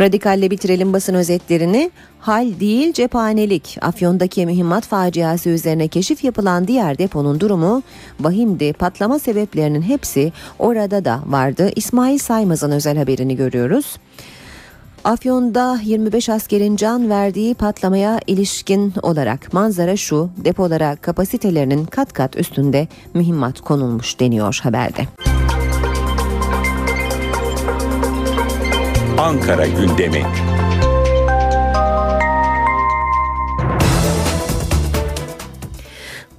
Radikalle 0.00 0.50
bitirelim 0.50 0.92
basın 0.92 1.14
özetlerini. 1.14 1.90
Hal 2.20 2.60
değil 2.60 2.92
cephanelik. 2.92 3.78
Afyon'daki 3.80 4.46
mühimmat 4.46 4.86
faciası 4.86 5.48
üzerine 5.48 5.88
keşif 5.88 6.24
yapılan 6.24 6.68
diğer 6.68 6.98
deponun 6.98 7.40
durumu 7.40 7.82
vahimdi. 8.20 8.72
Patlama 8.72 9.18
sebeplerinin 9.18 9.82
hepsi 9.82 10.32
orada 10.58 11.04
da 11.04 11.20
vardı. 11.26 11.70
İsmail 11.76 12.18
Saymaz'ın 12.18 12.70
özel 12.70 12.98
haberini 12.98 13.36
görüyoruz. 13.36 13.96
Afyon'da 15.04 15.80
25 15.84 16.28
askerin 16.28 16.76
can 16.76 17.10
verdiği 17.10 17.54
patlamaya 17.54 18.20
ilişkin 18.26 18.94
olarak 19.02 19.52
manzara 19.52 19.96
şu 19.96 20.30
depolara 20.44 20.96
kapasitelerinin 20.96 21.84
kat 21.84 22.12
kat 22.12 22.36
üstünde 22.36 22.88
mühimmat 23.14 23.60
konulmuş 23.60 24.20
deniyor 24.20 24.60
haberde. 24.62 25.27
Ankara 29.18 29.66
gündemi. 29.66 30.22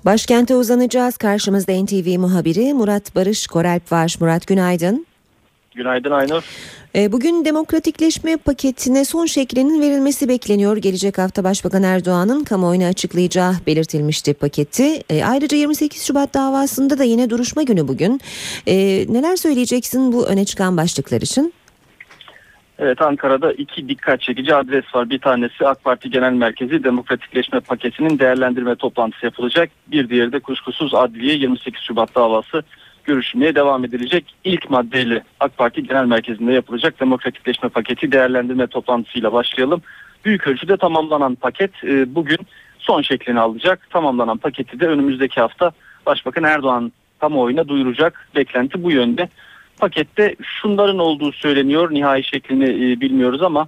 Başkente 0.06 0.56
uzanacağız. 0.56 1.18
Karşımızda 1.18 1.84
NTV 1.84 2.20
muhabiri 2.20 2.74
Murat 2.74 3.16
Barış 3.16 3.48
Koralp 3.48 3.92
var. 3.92 4.16
Murat 4.20 4.48
günaydın. 4.48 5.06
Günaydın 5.76 6.12
Aynur. 6.12 6.44
E, 6.96 7.12
bugün 7.12 7.46
demokratikleşme 7.46 8.38
paketine 8.38 9.06
son 9.06 9.26
şeklinin 9.26 9.82
verilmesi 9.82 10.30
bekleniyor. 10.30 10.78
Gelecek 10.78 11.18
hafta 11.18 11.44
Başbakan 11.44 11.84
Erdoğan'ın 11.84 12.44
kamuoyuna 12.44 12.88
açıklayacağı 12.88 13.54
belirtilmişti 13.68 14.34
paketi. 14.34 15.04
E, 15.10 15.24
ayrıca 15.24 15.58
28 15.58 16.04
Şubat 16.04 16.34
davasında 16.34 16.98
da 17.00 17.04
yine 17.04 17.30
duruşma 17.30 17.64
günü 17.64 17.88
bugün. 17.88 18.22
E, 18.68 18.76
neler 19.10 19.36
söyleyeceksin 19.36 20.14
bu 20.14 20.26
öne 20.26 20.46
çıkan 20.46 20.78
başlıklar 20.78 21.22
için? 21.22 21.54
Evet 22.82 23.02
Ankara'da 23.02 23.54
iki 23.54 23.90
dikkat 23.90 24.22
çekici 24.22 24.56
adres 24.56 24.96
var. 24.96 25.10
Bir 25.10 25.20
tanesi 25.20 25.68
AK 25.68 25.84
Parti 25.84 26.10
Genel 26.10 26.34
Merkezi 26.34 26.84
Demokratikleşme 26.84 27.60
Paketi'nin 27.60 28.20
değerlendirme 28.20 28.76
toplantısı 28.76 29.26
yapılacak. 29.26 29.70
Bir 29.88 30.10
diğeri 30.10 30.32
de 30.32 30.40
kuşkusuz 30.40 30.94
adliye 30.94 31.36
28 31.36 31.82
Şubat 31.82 32.16
davası 32.16 32.64
görüşmeye 33.04 33.56
devam 33.56 33.86
edilecek. 33.86 34.36
İlk 34.44 34.70
maddeyle 34.70 35.24
AK 35.40 35.58
Parti 35.58 35.84
Genel 35.84 36.06
Merkezi'nde 36.06 36.54
yapılacak 36.54 37.00
Demokratikleşme 37.00 37.70
Paketi 37.70 38.12
değerlendirme 38.12 38.68
toplantısıyla 38.68 39.34
başlayalım. 39.34 39.82
Büyük 40.26 40.48
ölçüde 40.48 40.78
tamamlanan 40.78 41.36
paket 41.36 41.84
e, 41.84 42.16
bugün 42.16 42.40
son 42.80 43.02
şeklini 43.02 43.40
alacak. 43.40 43.90
Tamamlanan 43.90 44.38
paketi 44.38 44.80
de 44.80 44.88
önümüzdeki 44.88 45.42
hafta 45.42 45.72
Başbakan 46.06 46.44
Erdoğan 46.44 46.92
kamuoyuna 47.20 47.68
duyuracak. 47.68 48.28
Beklenti 48.36 48.84
bu 48.84 48.92
yönde. 48.92 49.30
Pakette 49.80 50.36
şunların 50.44 51.00
olduğu 51.00 51.32
söyleniyor. 51.32 51.94
Nihai 51.94 52.24
şeklini 52.24 52.66
e, 52.66 53.02
bilmiyoruz 53.02 53.42
ama 53.42 53.68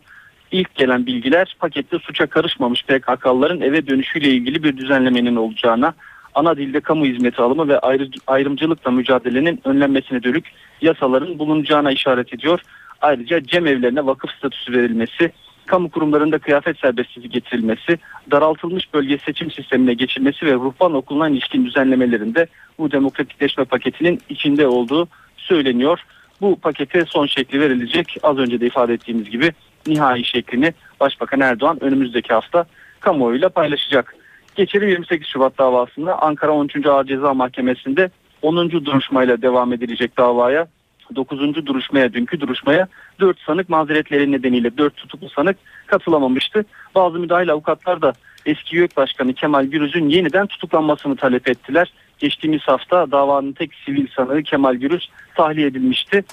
ilk 0.51 0.75
gelen 0.75 1.05
bilgiler 1.05 1.55
pakette 1.59 1.99
suça 1.99 2.27
karışmamış 2.27 2.83
PKK'lıların 2.83 3.61
eve 3.61 3.87
dönüşüyle 3.87 4.29
ilgili 4.29 4.63
bir 4.63 4.77
düzenlemenin 4.77 5.35
olacağına, 5.35 5.93
ana 6.35 6.57
dilde 6.57 6.79
kamu 6.79 7.05
hizmeti 7.05 7.41
alımı 7.41 7.67
ve 7.67 7.79
ayrı, 7.79 8.09
ayrımcılıkla 8.27 8.91
mücadelenin 8.91 9.59
önlenmesine 9.63 10.23
dönük 10.23 10.45
yasaların 10.81 11.39
bulunacağına 11.39 11.91
işaret 11.91 12.33
ediyor. 12.33 12.59
Ayrıca 13.01 13.43
cem 13.43 13.67
evlerine 13.67 14.05
vakıf 14.05 14.31
statüsü 14.31 14.73
verilmesi, 14.73 15.31
kamu 15.65 15.89
kurumlarında 15.89 16.39
kıyafet 16.39 16.79
serbestliği 16.79 17.29
getirilmesi, 17.29 17.97
daraltılmış 18.31 18.93
bölge 18.93 19.17
seçim 19.17 19.51
sistemine 19.51 19.93
geçilmesi 19.93 20.45
ve 20.45 20.53
ruhban 20.53 20.93
okuluna 20.93 21.29
ilişkin 21.29 21.65
düzenlemelerinde 21.65 22.47
bu 22.77 22.91
demokratikleşme 22.91 23.65
paketinin 23.65 24.19
içinde 24.29 24.67
olduğu 24.67 25.07
söyleniyor. 25.41 25.99
Bu 26.41 26.59
pakete 26.59 27.05
son 27.05 27.25
şekli 27.25 27.59
verilecek. 27.59 28.17
Az 28.23 28.37
önce 28.37 28.61
de 28.61 28.65
ifade 28.65 28.93
ettiğimiz 28.93 29.29
gibi 29.29 29.51
nihai 29.87 30.25
şeklini 30.25 30.73
Başbakan 30.99 31.39
Erdoğan 31.39 31.83
önümüzdeki 31.83 32.33
hafta 32.33 32.65
kamuoyuyla 32.99 33.49
paylaşacak. 33.49 34.15
Geçelim 34.55 34.89
28 34.89 35.27
Şubat 35.27 35.57
davasında 35.57 36.21
Ankara 36.21 36.51
13. 36.51 36.85
Ağır 36.85 37.05
Ceza 37.05 37.33
Mahkemesi'nde 37.33 38.09
10. 38.41 38.71
duruşmayla 38.71 39.41
devam 39.41 39.73
edilecek 39.73 40.17
davaya. 40.17 40.67
9. 41.15 41.65
duruşmaya, 41.65 42.13
dünkü 42.13 42.39
duruşmaya 42.41 42.87
4 43.19 43.39
sanık 43.39 43.69
mazeretleri 43.69 44.31
nedeniyle 44.31 44.77
4 44.77 44.97
tutuklu 44.97 45.29
sanık 45.29 45.57
katılamamıştı. 45.85 46.65
Bazı 46.95 47.19
müdahil 47.19 47.51
avukatlar 47.51 48.01
da 48.01 48.13
eski 48.45 48.75
YÖK 48.75 48.97
Başkanı 48.97 49.33
Kemal 49.33 49.65
Gürüz'ün 49.65 50.09
yeniden 50.09 50.47
tutuklanmasını 50.47 51.15
talep 51.15 51.49
ettiler. 51.49 51.93
Geçtiğimiz 52.21 52.61
hafta 52.61 53.11
davanın 53.11 53.51
tek 53.51 53.71
sivil 53.85 54.07
sanığı 54.15 54.43
Kemal 54.43 54.75
Gürüz 54.75 55.09
tahliye 55.35 55.67
edilmişti. 55.67 56.23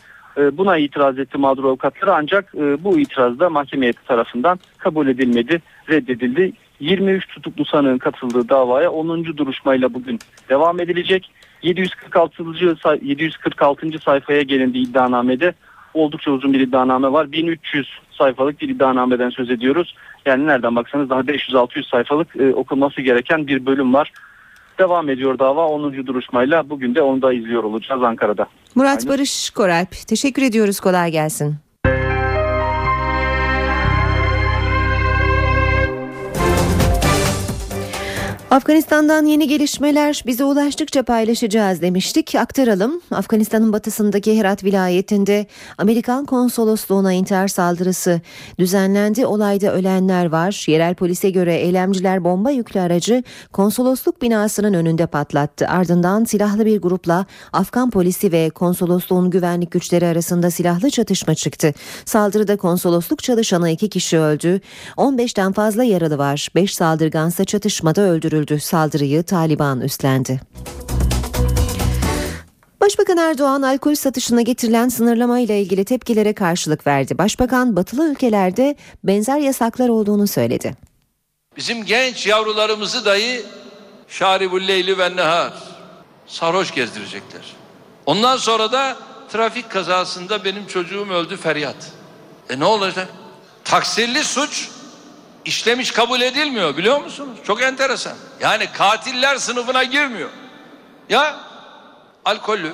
Buna 0.53 0.77
itiraz 0.77 1.19
etti 1.19 1.39
mağdur 1.39 1.65
avukatları 1.65 2.15
ancak 2.15 2.55
bu 2.55 2.99
itiraz 2.99 3.39
da 3.39 3.51
mahkeme 3.51 3.93
tarafından 3.93 4.61
kabul 4.79 5.09
edilmedi, 5.09 5.63
reddedildi. 5.89 6.53
23 6.81 7.29
tutuklu 7.29 7.65
sanığın 7.65 7.99
katıldığı 7.99 8.49
davaya 8.49 8.91
10. 8.91 9.25
duruşmayla 9.25 9.95
bugün 9.95 10.19
devam 10.49 10.81
edilecek. 10.81 11.31
746. 11.63 12.43
746. 13.03 13.99
sayfaya 13.99 14.43
gelindiği 14.43 14.89
iddianamede 14.89 15.55
oldukça 15.95 16.31
uzun 16.31 16.53
bir 16.53 16.61
iddianame 16.61 17.13
var. 17.13 17.33
1300 17.33 17.89
sayfalık 18.11 18.61
bir 18.61 18.69
iddianameden 18.69 19.31
söz 19.31 19.51
ediyoruz. 19.51 19.95
Yani 20.27 20.47
nereden 20.47 20.77
baksanız 20.77 21.11
daha 21.11 21.21
500-600 21.21 21.91
sayfalık 21.91 22.37
e, 22.37 22.55
okunması 22.55 23.03
gereken 23.03 23.47
bir 23.47 23.67
bölüm 23.67 23.95
var. 23.95 24.13
Devam 24.79 25.09
ediyor 25.11 25.39
dava 25.39 25.67
10. 25.69 26.07
duruşmayla. 26.07 26.71
Bugün 26.71 26.95
de 26.95 27.03
onu 27.03 27.23
da 27.23 27.33
izliyor 27.33 27.65
olacağız 27.65 28.03
Ankara'da. 28.03 28.47
Murat 28.75 28.99
Aynen. 28.99 29.09
Barış 29.09 29.51
Koralp 29.51 29.91
teşekkür 30.09 30.43
ediyoruz 30.43 30.81
kolay 30.81 31.11
gelsin. 31.11 31.57
Afganistan'dan 38.59 39.25
yeni 39.25 39.49
gelişmeler 39.49 40.23
bize 40.27 40.45
ulaştıkça 40.45 41.03
paylaşacağız 41.03 41.83
demiştik. 41.83 42.35
Aktaralım. 42.35 43.01
Afganistan'ın 43.11 43.73
batısındaki 43.73 44.39
Herat 44.39 44.65
vilayetinde 44.65 45.47
Amerikan 45.79 46.25
konsolosluğuna 46.25 47.13
intihar 47.13 47.49
saldırısı 47.49 48.21
düzenlendi. 48.59 49.27
Olayda 49.27 49.75
ölenler 49.75 50.27
var. 50.27 50.65
Yerel 50.69 50.95
polise 50.95 51.31
göre 51.31 51.55
eylemciler 51.55 52.25
bomba 52.25 52.51
yüklü 52.51 52.81
aracı 52.81 53.23
konsolosluk 53.53 54.23
binasının 54.23 54.75
önünde 54.75 55.07
patlattı. 55.07 55.69
Ardından 55.69 56.25
silahlı 56.25 56.67
bir 56.67 56.81
grupla 56.81 57.27
Afgan 57.53 57.91
polisi 57.91 58.33
ve 58.33 58.51
konsolosluğun 58.51 59.31
güvenlik 59.31 59.71
güçleri 59.71 60.07
arasında 60.07 60.51
silahlı 60.51 60.91
çatışma 60.91 61.35
çıktı. 61.35 61.75
Saldırıda 62.05 62.57
konsolosluk 62.57 63.23
çalışanı 63.23 63.71
iki 63.71 63.89
kişi 63.89 64.19
öldü. 64.19 64.61
15'ten 64.97 65.53
fazla 65.53 65.85
yaralı 65.85 66.19
var. 66.19 66.49
5 66.55 66.75
saldırgansa 66.75 67.45
çatışmada 67.45 68.03
öldürüldü 68.03 68.48
öldürüldü. 68.49 68.61
Saldırıyı 68.61 69.23
Taliban 69.23 69.81
üstlendi. 69.81 70.41
Başbakan 72.81 73.17
Erdoğan 73.17 73.63
alkol 73.63 73.95
satışına 73.95 74.43
getirilen 74.43 74.89
sınırlama 74.89 75.39
ile 75.39 75.61
ilgili 75.61 75.85
tepkilere 75.85 76.33
karşılık 76.33 76.87
verdi. 76.87 77.19
Başbakan 77.19 77.77
batılı 77.77 78.11
ülkelerde 78.11 78.77
benzer 79.05 79.39
yasaklar 79.39 79.89
olduğunu 79.89 80.27
söyledi. 80.27 80.75
Bizim 81.57 81.85
genç 81.85 82.27
yavrularımızı 82.27 83.05
dahi 83.05 83.43
şaribul 84.09 84.69
leyli 84.69 84.99
ve 84.99 85.17
nehar 85.17 85.53
sarhoş 86.27 86.75
gezdirecekler. 86.75 87.57
Ondan 88.07 88.37
sonra 88.37 88.73
da 88.73 88.97
trafik 89.33 89.71
kazasında 89.71 90.45
benim 90.45 90.67
çocuğum 90.67 91.09
öldü 91.11 91.37
feryat. 91.37 91.93
E 92.51 92.59
ne 92.59 92.65
olacak? 92.65 93.09
Taksirli 93.65 94.25
suç 94.25 94.69
işlemiş 95.45 95.91
kabul 95.91 96.21
edilmiyor 96.21 96.77
biliyor 96.77 97.01
musunuz? 97.01 97.39
Çok 97.47 97.63
enteresan. 97.63 98.17
Yani 98.41 98.73
katiller 98.73 99.37
sınıfına 99.37 99.85
girmiyor. 99.85 100.31
Ya 101.09 101.41
alkollü 102.25 102.73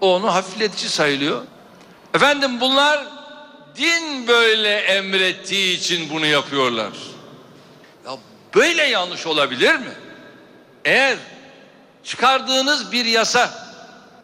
o 0.00 0.14
onu 0.14 0.34
hafifletici 0.34 0.90
sayılıyor. 0.90 1.42
Efendim 2.14 2.60
bunlar 2.60 3.04
din 3.76 4.28
böyle 4.28 4.76
emrettiği 4.76 5.78
için 5.78 6.10
bunu 6.10 6.26
yapıyorlar. 6.26 6.92
Ya 8.06 8.12
böyle 8.54 8.82
yanlış 8.82 9.26
olabilir 9.26 9.74
mi? 9.74 9.92
Eğer 10.84 11.16
çıkardığınız 12.04 12.92
bir 12.92 13.04
yasa 13.04 13.50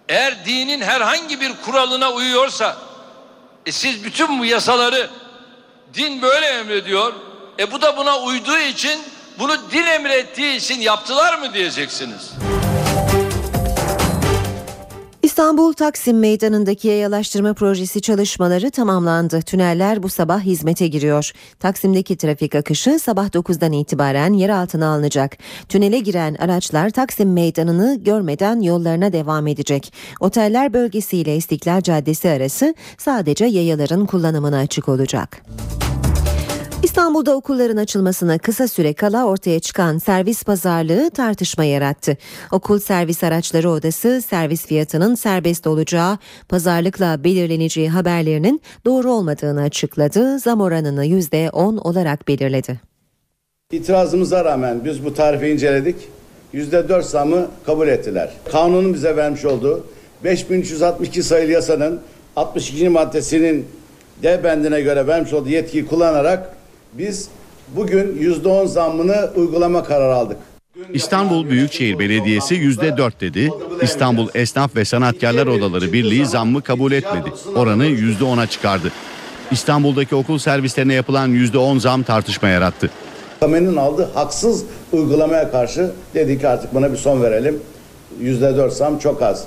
eğer 0.08 0.44
dinin 0.44 0.80
herhangi 0.80 1.40
bir 1.40 1.52
kuralına 1.64 2.12
uyuyorsa 2.12 2.76
e 3.66 3.72
siz 3.72 4.04
bütün 4.04 4.38
bu 4.38 4.44
yasaları 4.44 5.10
din 5.94 6.22
böyle 6.22 6.46
emrediyor. 6.46 7.12
E 7.58 7.72
bu 7.72 7.82
da 7.82 7.96
buna 7.96 8.18
uyduğu 8.18 8.58
için 8.58 9.00
bunu 9.38 9.52
din 9.72 9.86
emrettiği 9.86 10.56
için 10.56 10.80
yaptılar 10.80 11.38
mı 11.38 11.54
diyeceksiniz. 11.54 12.32
İstanbul 15.22 15.72
Taksim 15.72 16.18
Meydanı'ndaki 16.18 16.88
yayalaştırma 16.88 17.54
projesi 17.54 18.00
çalışmaları 18.00 18.70
tamamlandı. 18.70 19.42
Tüneller 19.42 20.02
bu 20.02 20.08
sabah 20.08 20.40
hizmete 20.40 20.86
giriyor. 20.86 21.32
Taksim'deki 21.60 22.16
trafik 22.16 22.54
akışı 22.54 22.98
sabah 22.98 23.26
9'dan 23.26 23.72
itibaren 23.72 24.32
yer 24.32 24.48
altına 24.48 24.88
alınacak. 24.94 25.36
Tünele 25.68 25.98
giren 25.98 26.34
araçlar 26.34 26.90
Taksim 26.90 27.32
Meydanı'nı 27.32 27.98
görmeden 28.04 28.60
yollarına 28.60 29.12
devam 29.12 29.46
edecek. 29.46 29.92
Oteller 30.20 30.72
bölgesiyle 30.72 31.36
İstiklal 31.36 31.80
Caddesi 31.80 32.30
arası 32.30 32.74
sadece 32.98 33.44
yayaların 33.44 34.06
kullanımına 34.06 34.58
açık 34.58 34.88
olacak. 34.88 35.42
İstanbul'da 36.82 37.36
okulların 37.36 37.76
açılmasına 37.76 38.38
kısa 38.38 38.68
süre 38.68 38.92
kala 38.92 39.26
ortaya 39.26 39.60
çıkan 39.60 39.98
servis 39.98 40.42
pazarlığı 40.42 41.10
tartışma 41.10 41.64
yarattı. 41.64 42.16
Okul 42.52 42.78
servis 42.78 43.24
araçları 43.24 43.70
odası 43.70 44.22
servis 44.22 44.66
fiyatının 44.66 45.14
serbest 45.14 45.66
olacağı, 45.66 46.18
pazarlıkla 46.48 47.24
belirleneceği 47.24 47.88
haberlerinin 47.88 48.60
doğru 48.84 49.12
olmadığını 49.12 49.62
açıkladı. 49.62 50.38
Zam 50.38 50.60
oranını 50.60 51.06
%10 51.06 51.78
olarak 51.78 52.28
belirledi. 52.28 52.80
İtirazımıza 53.72 54.44
rağmen 54.44 54.84
biz 54.84 55.04
bu 55.04 55.14
tarifi 55.14 55.46
inceledik. 55.46 55.96
%4 56.54 57.02
zamı 57.02 57.48
kabul 57.66 57.88
ettiler. 57.88 58.32
Kanunun 58.52 58.94
bize 58.94 59.16
vermiş 59.16 59.44
olduğu 59.44 59.86
5362 60.24 61.22
sayılı 61.22 61.52
yasanın 61.52 62.00
62. 62.36 62.88
maddesinin 62.88 63.66
D 64.22 64.44
bendine 64.44 64.80
göre 64.80 65.06
vermiş 65.06 65.32
olduğu 65.32 65.48
yetkiyi 65.48 65.86
kullanarak 65.86 66.57
biz 66.92 67.28
bugün 67.76 68.18
%10 68.20 68.66
zammını 68.66 69.30
uygulama 69.36 69.84
kararı 69.84 70.14
aldık. 70.14 70.36
İstanbul 70.92 71.50
Büyükşehir 71.50 71.98
Belediyesi 71.98 72.54
yüzde 72.54 72.96
dört 72.96 73.20
dedi. 73.20 73.50
İstanbul 73.82 74.28
Esnaf 74.34 74.76
ve 74.76 74.84
Sanatkarlar 74.84 75.46
Odaları 75.46 75.92
Birliği 75.92 76.26
zammı 76.26 76.62
kabul 76.62 76.92
etmedi. 76.92 77.32
Oranı 77.54 77.86
yüzde 77.86 78.24
ona 78.24 78.46
çıkardı. 78.46 78.92
İstanbul'daki 79.50 80.14
okul 80.14 80.38
servislerine 80.38 80.94
yapılan 80.94 81.28
yüzde 81.28 81.58
on 81.58 81.78
zam 81.78 82.02
tartışma 82.02 82.48
yarattı. 82.48 82.90
Kame'nin 83.40 83.76
aldığı 83.76 84.08
haksız 84.14 84.64
uygulamaya 84.92 85.50
karşı 85.50 85.90
dedik 86.14 86.40
ki 86.40 86.48
artık 86.48 86.74
buna 86.74 86.92
bir 86.92 86.96
son 86.96 87.22
verelim. 87.22 87.60
Yüzde 88.20 88.56
dört 88.56 88.72
zam 88.72 88.98
çok 88.98 89.22
az. 89.22 89.44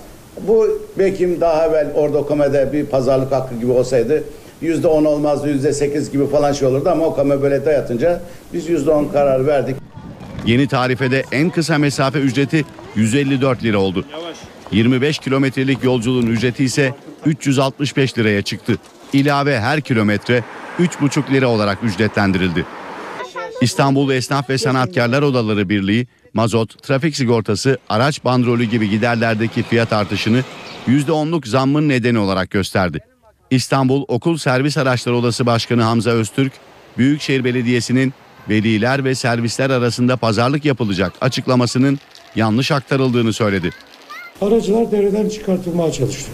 Bu 0.47 0.81
belki 0.97 1.41
daha 1.41 1.67
evvel 1.67 1.87
orada 1.95 2.17
Okame'de 2.17 2.73
bir 2.73 2.85
pazarlık 2.85 3.31
hakkı 3.31 3.55
gibi 3.55 3.71
olsaydı 3.71 4.23
yüzde 4.61 4.87
on 4.87 5.05
olmazdı 5.05 5.49
yüzde 5.49 5.73
sekiz 5.73 6.11
gibi 6.11 6.27
falan 6.27 6.51
şey 6.51 6.67
olurdu 6.67 6.89
ama 6.89 7.05
Okame 7.05 7.41
böyle 7.41 7.65
dayatınca 7.65 8.21
biz 8.53 8.69
yüzde 8.69 8.91
on 8.91 9.05
karar 9.05 9.47
verdik. 9.47 9.75
Yeni 10.45 10.67
tarifede 10.67 11.23
en 11.31 11.49
kısa 11.49 11.77
mesafe 11.77 12.19
ücreti 12.19 12.65
154 12.95 13.63
lira 13.63 13.77
oldu. 13.77 14.05
25 14.71 15.19
kilometrelik 15.19 15.83
yolculuğun 15.83 16.27
ücreti 16.27 16.63
ise 16.63 16.93
365 17.25 18.17
liraya 18.17 18.41
çıktı. 18.41 18.77
İlave 19.13 19.59
her 19.59 19.81
kilometre 19.81 20.43
3,5 20.79 21.31
lira 21.33 21.47
olarak 21.47 21.77
ücretlendirildi. 21.83 22.65
İstanbul 23.61 24.11
Esnaf 24.11 24.49
ve 24.49 24.57
Sanatkarlar 24.57 25.21
Odaları 25.21 25.69
Birliği, 25.69 26.07
mazot, 26.33 26.83
trafik 26.83 27.15
sigortası, 27.15 27.77
araç 27.89 28.23
bandrolü 28.23 28.63
gibi 28.63 28.89
giderlerdeki 28.89 29.63
fiyat 29.63 29.93
artışını 29.93 30.43
%10'luk 30.87 31.47
zammın 31.47 31.89
nedeni 31.89 32.19
olarak 32.19 32.49
gösterdi. 32.49 32.99
İstanbul 33.51 34.05
Okul 34.07 34.37
Servis 34.37 34.77
Araçları 34.77 35.15
Odası 35.15 35.45
Başkanı 35.45 35.81
Hamza 35.83 36.09
Öztürk, 36.09 36.53
Büyükşehir 36.97 37.43
Belediyesi'nin 37.43 38.13
veliler 38.49 39.03
ve 39.03 39.15
servisler 39.15 39.69
arasında 39.69 40.17
pazarlık 40.17 40.65
yapılacak 40.65 41.13
açıklamasının 41.21 41.99
yanlış 42.35 42.71
aktarıldığını 42.71 43.33
söyledi. 43.33 43.69
Aracılar 44.41 44.91
devreden 44.91 45.29
çıkartılmaya 45.29 45.91
çalışıyor. 45.91 46.29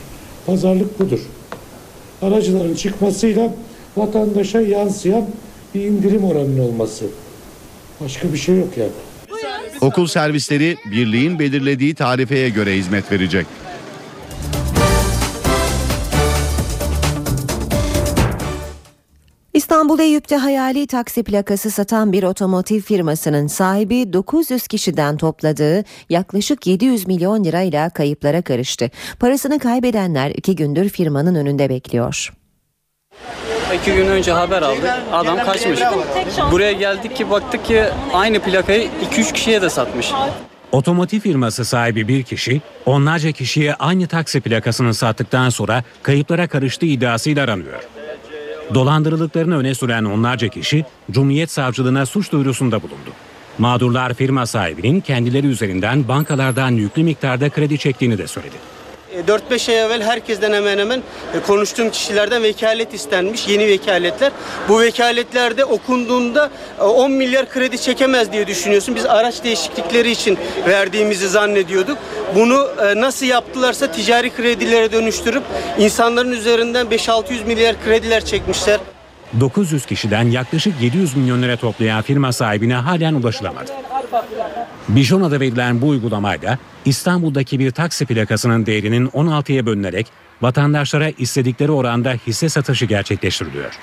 Pazarlık 0.46 1.00
budur. 1.00 1.20
Aracıların 2.22 2.76
çıkmasıyla 2.76 3.54
vatandaşa 3.98 4.62
yansıyan 4.62 5.26
bir 5.76 5.82
indirim 5.82 6.24
oranının 6.24 6.60
olması. 6.60 7.06
Başka 8.02 8.34
bir 8.34 8.38
şey 8.38 8.58
yok 8.58 8.78
yani. 8.78 8.92
Okul 9.82 10.08
servisleri 10.08 10.78
birliğin 10.92 11.40
belirlediği 11.40 11.96
tarifeye 11.96 12.50
göre 12.50 12.76
hizmet 12.76 13.12
verecek. 13.12 13.46
İstanbul 19.78 20.00
Eyüp'te 20.00 20.36
hayali 20.36 20.88
taksi 20.88 21.24
plakası 21.24 21.72
satan 21.72 22.12
bir 22.12 22.24
otomotiv 22.24 22.82
firmasının 22.82 23.48
sahibi 23.48 24.14
900 24.14 24.68
kişiden 24.68 25.18
topladığı 25.18 25.84
yaklaşık 26.10 26.68
700 26.68 27.08
milyon 27.08 27.44
lirayla 27.44 27.90
kayıplara 27.90 28.42
karıştı. 28.42 28.92
Parasını 29.20 29.60
kaybedenler 29.60 30.30
iki 30.30 30.56
gündür 30.56 30.90
firmanın 30.90 31.36
önünde 31.36 31.70
bekliyor. 31.70 32.34
İki 33.76 33.94
gün 33.94 34.08
önce 34.08 34.32
haber 34.32 34.62
aldık. 34.62 34.94
Adam 35.12 35.38
kaçmış. 35.38 35.80
Buraya 36.52 36.72
geldik 36.72 37.16
ki 37.16 37.30
baktık 37.30 37.66
ki 37.66 37.84
aynı 38.14 38.40
plakayı 38.40 38.90
2-3 39.12 39.34
kişiye 39.34 39.62
de 39.62 39.70
satmış. 39.70 40.12
Otomotiv 40.72 41.20
firması 41.20 41.66
sahibi 41.66 42.08
bir 42.08 42.24
kişi 42.24 42.62
onlarca 42.86 43.32
kişiye 43.32 43.74
aynı 43.74 44.08
taksi 44.08 44.42
plakasını 44.42 44.94
sattıktan 44.94 45.50
sonra 45.50 45.84
kayıplara 46.04 46.48
karıştığı 46.48 46.86
iddiasıyla 46.86 47.44
aranıyor. 47.44 47.97
Dolandırıldıklarını 48.74 49.58
öne 49.58 49.76
süren 49.76 50.04
onlarca 50.04 50.48
kişi 50.48 50.86
Cumhuriyet 51.12 51.52
Savcılığına 51.52 52.06
suç 52.06 52.32
duyurusunda 52.32 52.82
bulundu. 52.82 53.12
Mağdurlar 53.58 54.14
firma 54.14 54.46
sahibinin 54.46 55.02
kendileri 55.02 55.48
üzerinden 55.48 56.08
bankalardan 56.08 56.72
yüklü 56.72 57.04
miktarda 57.04 57.50
kredi 57.50 57.78
çektiğini 57.78 58.18
de 58.18 58.28
söyledi. 58.28 58.56
4-5 59.22 59.72
ay 59.72 59.86
evvel 59.86 60.02
herkesten 60.02 60.54
hemen 60.54 60.78
hemen 60.78 61.00
e, 61.00 61.40
konuştuğum 61.48 61.90
kişilerden 61.90 62.44
vekalet 62.44 62.94
istenmiş, 62.94 63.48
yeni 63.48 63.68
vekaletler. 63.68 64.32
Bu 64.70 64.82
vekaletlerde 64.82 65.66
okunduğunda 65.66 66.50
e, 66.80 66.84
10 66.84 67.12
milyar 67.12 67.50
kredi 67.50 67.82
çekemez 67.82 68.32
diye 68.32 68.48
düşünüyorsun. 68.48 68.96
Biz 68.96 69.06
araç 69.06 69.44
değişiklikleri 69.44 70.12
için 70.12 70.38
verdiğimizi 70.68 71.30
zannediyorduk. 71.30 71.98
Bunu 72.36 72.68
e, 72.82 73.02
nasıl 73.02 73.26
yaptılarsa 73.26 73.92
ticari 73.92 74.30
kredilere 74.30 74.92
dönüştürüp 74.92 75.44
insanların 75.80 76.32
üzerinden 76.32 76.88
5-600 76.88 77.46
milyar 77.46 77.76
krediler 77.86 78.26
çekmişler. 78.26 78.80
900 79.40 79.86
kişiden 79.86 80.32
yaklaşık 80.32 80.82
700 80.82 81.16
milyon 81.18 81.42
lira 81.42 81.58
toplayan 81.58 82.02
firma 82.02 82.34
sahibine 82.34 82.76
halen 82.76 83.14
ulaşılamadı. 83.14 83.72
Bijona'da 84.90 85.40
verilen 85.40 85.82
bu 85.82 85.88
uygulamayla 85.88 86.58
İstanbul'daki 86.86 87.60
bir 87.60 87.72
taksi 87.72 88.06
plakasının 88.06 88.66
değerinin 88.66 89.08
16'ya 89.08 89.66
bölünerek 89.66 90.08
vatandaşlara 90.42 91.10
istedikleri 91.10 91.72
oranda 91.72 92.14
hisse 92.28 92.50
satışı 92.50 92.86
gerçekleştiriliyor. 92.86 93.78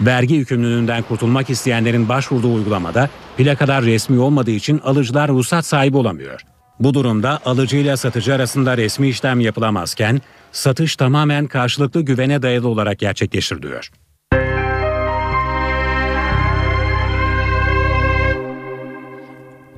Vergi 0.00 0.34
yükümlülüğünden 0.34 1.02
kurtulmak 1.02 1.50
isteyenlerin 1.50 2.08
başvurduğu 2.08 2.54
uygulamada 2.54 3.08
plakalar 3.36 3.84
resmi 3.84 4.18
olmadığı 4.18 4.50
için 4.50 4.78
alıcılar 4.78 5.28
ruhsat 5.30 5.66
sahibi 5.66 5.96
olamıyor. 5.96 6.40
Bu 6.80 6.94
durumda 6.94 7.38
alıcı 7.44 7.76
ile 7.76 7.96
satıcı 7.96 8.34
arasında 8.34 8.76
resmi 8.76 9.08
işlem 9.08 9.40
yapılamazken 9.40 10.20
satış 10.52 10.96
tamamen 10.96 11.46
karşılıklı 11.46 12.00
güvene 12.00 12.42
dayalı 12.42 12.68
olarak 12.68 12.98
gerçekleştiriliyor. 12.98 13.90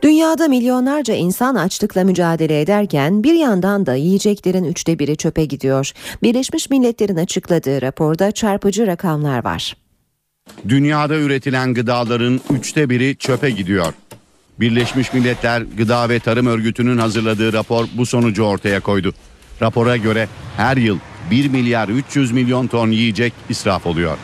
Dünyada 0.03 0.49
milyonlarca 0.49 1.15
insan 1.15 1.55
açlıkla 1.55 2.05
mücadele 2.05 2.61
ederken 2.61 3.25
bir 3.25 3.35
yandan 3.35 3.87
da 3.87 3.95
yiyeceklerin 3.95 4.65
üçte 4.65 4.99
biri 4.99 5.17
çöpe 5.17 5.45
gidiyor. 5.45 5.93
Birleşmiş 6.23 6.71
Milletler'in 6.71 7.17
açıkladığı 7.17 7.83
raporda 7.83 8.33
çarpıcı 8.33 8.87
rakamlar 8.87 9.45
var. 9.45 9.77
Dünyada 10.69 11.17
üretilen 11.17 11.75
gıdaların 11.75 12.41
üçte 12.51 12.91
biri 12.91 13.17
çöpe 13.17 13.51
gidiyor. 13.51 13.95
Birleşmiş 14.61 15.13
Milletler 15.13 15.63
Gıda 15.77 16.09
ve 16.09 16.19
Tarım 16.19 16.47
Örgütü'nün 16.47 16.99
hazırladığı 16.99 17.53
rapor 17.53 17.85
bu 17.97 18.07
sonucu 18.07 18.43
ortaya 18.43 18.81
koydu. 18.81 19.15
Rapora 19.63 19.97
göre 19.97 20.29
her 20.57 20.77
yıl 20.77 20.99
1 21.31 21.49
milyar 21.49 21.89
300 21.89 22.33
milyon 22.33 22.67
ton 22.67 22.91
yiyecek 22.91 23.33
israf 23.49 23.87
oluyor. 23.87 24.19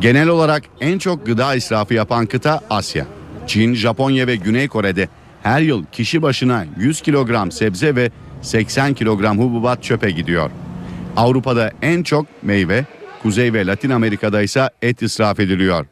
Genel 0.00 0.28
olarak 0.28 0.62
en 0.80 0.98
çok 0.98 1.26
gıda 1.26 1.54
israfı 1.54 1.94
yapan 1.94 2.26
kıta 2.26 2.60
Asya. 2.70 3.06
Çin, 3.46 3.74
Japonya 3.74 4.26
ve 4.26 4.36
Güney 4.36 4.68
Kore'de 4.68 5.08
her 5.42 5.60
yıl 5.60 5.84
kişi 5.92 6.22
başına 6.22 6.64
100 6.78 7.00
kilogram 7.00 7.52
sebze 7.52 7.96
ve 7.96 8.10
80 8.42 8.94
kilogram 8.94 9.38
hububat 9.38 9.82
çöpe 9.82 10.10
gidiyor. 10.10 10.50
Avrupa'da 11.16 11.70
en 11.82 12.02
çok 12.02 12.26
meyve, 12.42 12.84
Kuzey 13.22 13.52
ve 13.52 13.66
Latin 13.66 13.90
Amerika'da 13.90 14.42
ise 14.42 14.70
et 14.82 15.02
israf 15.02 15.40
ediliyor. 15.40 15.86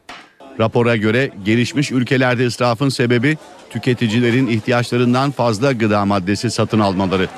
Rapora 0.60 0.96
göre 0.96 1.30
gelişmiş 1.44 1.90
ülkelerde 1.90 2.46
israfın 2.46 2.88
sebebi 2.88 3.38
tüketicilerin 3.70 4.46
ihtiyaçlarından 4.46 5.30
fazla 5.30 5.72
gıda 5.72 6.04
maddesi 6.04 6.50
satın 6.50 6.80
almaları. 6.80 7.28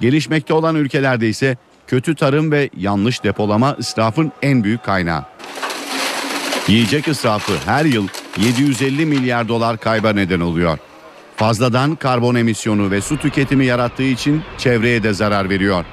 Gelişmekte 0.00 0.54
olan 0.54 0.76
ülkelerde 0.76 1.28
ise 1.28 1.56
kötü 1.86 2.14
tarım 2.14 2.52
ve 2.52 2.70
yanlış 2.76 3.24
depolama 3.24 3.76
israfın 3.78 4.32
en 4.42 4.64
büyük 4.64 4.84
kaynağı. 4.84 5.24
Yiyecek 6.68 7.08
israfı 7.08 7.52
her 7.66 7.84
yıl 7.84 8.08
750 8.38 9.06
milyar 9.06 9.48
dolar 9.48 9.78
kayba 9.78 10.12
neden 10.12 10.40
oluyor. 10.40 10.78
Fazladan 11.36 11.94
karbon 11.94 12.34
emisyonu 12.34 12.90
ve 12.90 13.00
su 13.00 13.16
tüketimi 13.18 13.66
yarattığı 13.66 14.02
için 14.02 14.42
çevreye 14.58 15.02
de 15.02 15.12
zarar 15.12 15.50
veriyor. 15.50 15.84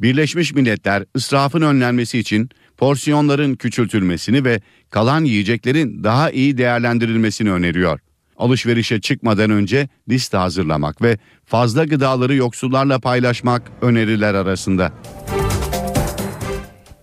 Birleşmiş 0.00 0.54
Milletler 0.54 1.04
ısrafın 1.16 1.62
önlenmesi 1.62 2.18
için 2.18 2.50
porsiyonların 2.76 3.54
küçültülmesini 3.54 4.44
ve 4.44 4.60
kalan 4.90 5.24
yiyeceklerin 5.24 6.04
daha 6.04 6.30
iyi 6.30 6.58
değerlendirilmesini 6.58 7.52
öneriyor. 7.52 8.00
Alışverişe 8.36 9.00
çıkmadan 9.00 9.50
önce 9.50 9.88
liste 10.08 10.36
hazırlamak 10.36 11.02
ve 11.02 11.18
fazla 11.44 11.84
gıdaları 11.84 12.34
yoksullarla 12.34 12.98
paylaşmak 12.98 13.62
öneriler 13.82 14.34
arasında. 14.34 14.92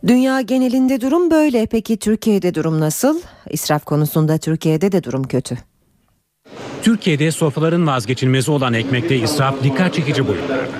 Dünya 0.07 0.41
genelinde 0.41 1.01
durum 1.01 1.31
böyle. 1.31 1.65
Peki 1.65 1.97
Türkiye'de 1.97 2.53
durum 2.55 2.79
nasıl? 2.79 3.19
İsraf 3.49 3.85
konusunda 3.85 4.37
Türkiye'de 4.37 4.91
de 4.91 5.03
durum 5.03 5.23
kötü. 5.23 5.57
Türkiye'de 6.83 7.31
sofraların 7.31 7.87
vazgeçilmezi 7.87 8.51
olan 8.51 8.73
ekmekte 8.73 9.15
israf 9.15 9.63
dikkat 9.63 9.93
çekici 9.93 10.27
boyutlarda. 10.27 10.71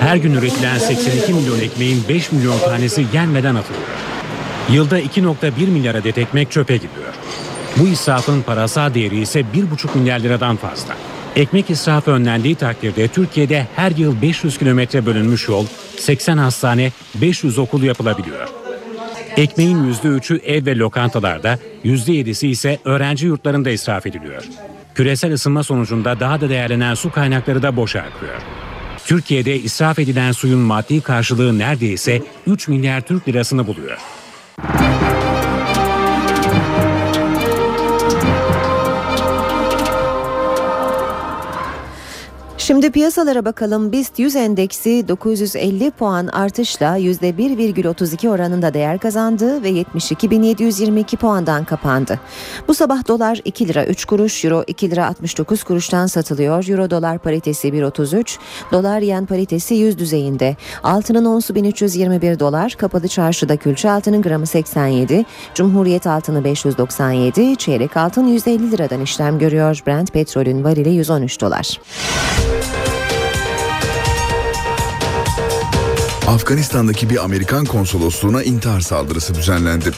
Her 0.00 0.16
gün 0.16 0.32
üretilen 0.32 0.78
82 0.78 1.32
milyon 1.34 1.58
ekmeğin 1.58 2.02
5 2.08 2.32
milyon 2.32 2.58
tanesi 2.58 3.06
yenmeden 3.14 3.54
atılıyor. 3.54 3.84
Yılda 4.72 5.00
2.1 5.00 5.66
milyar 5.66 5.94
adet 5.94 6.18
ekmek 6.18 6.50
çöpe 6.50 6.76
gidiyor. 6.76 7.14
Bu 7.76 7.88
israfın 7.88 8.42
parasal 8.42 8.94
değeri 8.94 9.20
ise 9.20 9.40
1,5 9.40 9.98
milyar 9.98 10.20
liradan 10.20 10.56
fazla. 10.56 10.94
Ekmek 11.36 11.70
israfı 11.70 12.10
önlendiği 12.10 12.54
takdirde 12.54 13.08
Türkiye'de 13.08 13.66
her 13.76 13.90
yıl 13.90 14.22
500 14.22 14.58
kilometre 14.58 15.06
bölünmüş 15.06 15.48
yol, 15.48 15.66
80 15.96 16.38
hastane, 16.38 16.92
500 17.14 17.58
okul 17.58 17.82
yapılabiliyor. 17.82 18.48
Ekmeğin 19.36 19.92
%3'ü 19.92 20.42
ev 20.42 20.66
ve 20.66 20.78
lokantalarda, 20.78 21.58
%7'si 21.84 22.46
ise 22.46 22.78
öğrenci 22.84 23.26
yurtlarında 23.26 23.70
israf 23.70 24.06
ediliyor. 24.06 24.44
Küresel 24.94 25.32
ısınma 25.32 25.62
sonucunda 25.62 26.20
daha 26.20 26.40
da 26.40 26.48
değerlenen 26.48 26.94
su 26.94 27.12
kaynakları 27.12 27.62
da 27.62 27.76
boşa 27.76 28.00
akıyor. 28.00 28.42
Türkiye'de 29.06 29.56
israf 29.56 29.98
edilen 29.98 30.32
suyun 30.32 30.60
maddi 30.60 31.00
karşılığı 31.00 31.58
neredeyse 31.58 32.22
3 32.46 32.68
milyar 32.68 33.00
Türk 33.00 33.28
lirasını 33.28 33.66
buluyor. 33.66 33.98
Şimdi 42.66 42.90
piyasalara 42.90 43.44
bakalım. 43.44 43.92
BIST 43.92 44.18
100 44.18 44.36
endeksi 44.36 45.08
950 45.08 45.90
puan 45.90 46.26
artışla 46.26 46.98
%1,32 46.98 48.28
oranında 48.28 48.74
değer 48.74 48.98
kazandı 48.98 49.62
ve 49.62 49.70
72.722 49.70 51.16
puandan 51.16 51.64
kapandı. 51.64 52.20
Bu 52.68 52.74
sabah 52.74 53.08
dolar 53.08 53.40
2 53.44 53.68
lira 53.68 53.86
3 53.86 54.04
kuruş, 54.04 54.44
euro 54.44 54.64
2 54.66 54.90
lira 54.90 55.06
69 55.06 55.64
kuruştan 55.64 56.06
satılıyor. 56.06 56.68
Euro 56.68 56.90
dolar 56.90 57.18
paritesi 57.18 57.68
1.33, 57.68 58.38
dolar 58.72 59.00
yen 59.00 59.26
paritesi 59.26 59.74
100 59.74 59.98
düzeyinde. 59.98 60.56
Altının 60.82 61.24
onsu 61.24 61.54
1321 61.54 62.38
dolar, 62.38 62.72
kapalı 62.72 63.08
çarşıda 63.08 63.56
külçe 63.56 63.90
altının 63.90 64.22
gramı 64.22 64.46
87, 64.46 65.24
Cumhuriyet 65.54 66.06
altını 66.06 66.44
597, 66.44 67.56
çeyrek 67.56 67.96
altın 67.96 68.26
150 68.26 68.70
liradan 68.70 69.00
işlem 69.00 69.38
görüyor. 69.38 69.82
Brent 69.86 70.12
petrolün 70.12 70.64
varili 70.64 70.90
113 70.90 71.40
dolar. 71.40 71.78
Afganistan'daki 76.28 77.10
bir 77.10 77.24
Amerikan 77.24 77.64
konsolosluğuna 77.64 78.42
intihar 78.42 78.80
saldırısı 78.80 79.34
düzenlendi. 79.34 79.90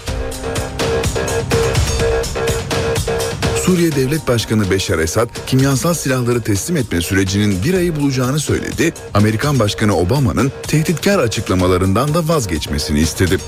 Suriye 3.65 3.93
Devlet 3.93 4.29
Başkanı 4.29 4.71
Beşar 4.71 4.99
Esad 4.99 5.29
kimyasal 5.47 5.95
silahları 5.95 6.43
teslim 6.43 6.77
etme 6.77 7.01
sürecinin 7.01 7.65
bir 7.65 7.75
ayı 7.75 7.97
bulacağını 7.97 8.41
söyledi. 8.41 8.95
Amerikan 9.15 9.59
Başkanı 9.59 9.97
Obama'nın 9.97 10.53
tehditkar 10.69 11.19
açıklamalarından 11.19 12.15
da 12.15 12.29
vazgeçmesini 12.29 13.01
istedi. 13.01 13.39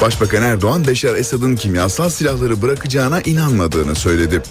Başbakan 0.00 0.42
Erdoğan 0.42 0.86
Beşar 0.86 1.14
Esad'ın 1.14 1.56
kimyasal 1.56 2.08
silahları 2.08 2.62
bırakacağına 2.62 3.20
inanmadığını 3.20 3.94
söyledi. 3.94 4.42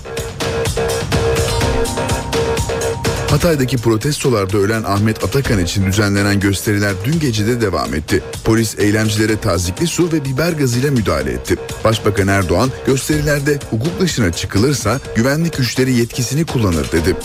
Hatay'daki 3.39 3.77
protestolarda 3.77 4.57
ölen 4.57 4.83
Ahmet 4.83 5.23
Atakan 5.23 5.59
için 5.59 5.85
düzenlenen 5.85 6.39
gösteriler 6.39 6.93
dün 7.05 7.19
gece 7.19 7.47
de 7.47 7.61
devam 7.61 7.93
etti. 7.93 8.23
Polis 8.43 8.79
eylemcilere 8.79 9.37
tazikli 9.37 9.87
su 9.87 10.11
ve 10.11 10.25
biber 10.25 10.51
gazıyla 10.51 10.91
müdahale 10.91 11.31
etti. 11.31 11.55
Başbakan 11.83 12.27
Erdoğan 12.27 12.71
gösterilerde 12.85 13.59
hukuk 13.69 13.99
dışına 13.99 14.31
çıkılırsa 14.31 14.99
güvenlik 15.15 15.57
güçleri 15.57 15.93
yetkisini 15.93 16.45
kullanır 16.45 16.91
dedi. 16.91 17.15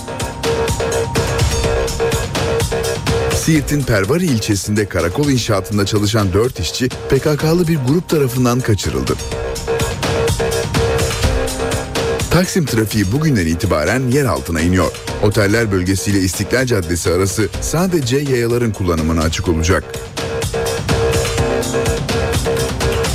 Siirt'in 3.35 3.83
Pervari 3.83 4.27
ilçesinde 4.27 4.89
karakol 4.89 5.29
inşaatında 5.29 5.87
çalışan 5.87 6.33
4 6.33 6.61
işçi 6.61 6.89
PKK'lı 6.89 7.69
bir 7.69 7.79
grup 7.89 8.09
tarafından 8.09 8.61
kaçırıldı. 8.61 9.15
Taksim 12.35 12.67
trafiği 12.67 13.13
bugünden 13.13 13.47
itibaren 13.47 14.09
yer 14.09 14.25
altına 14.25 14.61
iniyor. 14.61 14.93
Oteller 15.23 15.73
bölgesiyle 15.73 16.19
İstiklal 16.19 16.67
Caddesi 16.67 17.11
arası 17.11 17.49
sadece 17.61 18.17
yayaların 18.17 18.73
kullanımına 18.73 19.21
açık 19.21 19.49
olacak. 19.49 19.85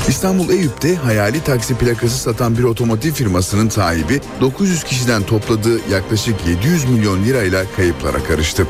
İstanbul 0.07 0.49
Eyüp'te 0.49 0.95
hayali 0.95 1.43
taksi 1.43 1.75
plakası 1.75 2.17
satan 2.17 2.57
bir 2.57 2.63
otomotiv 2.63 3.11
firmasının 3.11 3.69
sahibi 3.69 4.21
900 4.41 4.83
kişiden 4.83 5.23
topladığı 5.23 5.89
yaklaşık 5.91 6.35
700 6.47 6.89
milyon 6.89 7.23
lirayla 7.23 7.65
kayıplara 7.75 8.23
karıştı. 8.23 8.67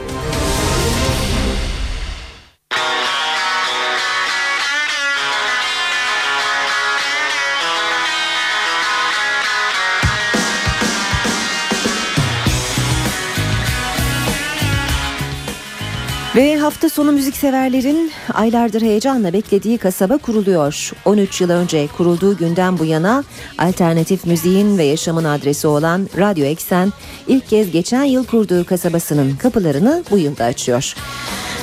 Ve 16.40 16.58
hafta 16.58 16.90
sonu 16.90 17.12
müzikseverlerin 17.12 18.12
aylardır 18.34 18.82
heyecanla 18.82 19.34
beklediği 19.34 19.78
kasaba 19.78 20.18
kuruluyor. 20.18 20.92
13 21.06 21.42
yıl 21.42 21.50
önce 21.50 21.88
kurulduğu 21.98 22.38
günden 22.38 22.80
bu 22.80 22.86
yana 22.86 23.24
alternatif 23.58 24.26
müziğin 24.26 24.78
ve 24.78 24.84
yaşamın 24.84 25.24
adresi 25.24 25.68
olan 25.68 26.10
Radyo 26.18 26.46
Eksen 26.46 26.94
ilk 27.28 27.48
kez 27.48 27.72
geçen 27.72 28.04
yıl 28.04 28.26
kurduğu 28.26 28.66
kasabasının 28.66 29.36
kapılarını 29.36 30.04
bu 30.12 30.18
yılda 30.18 30.46
açıyor. 30.46 30.96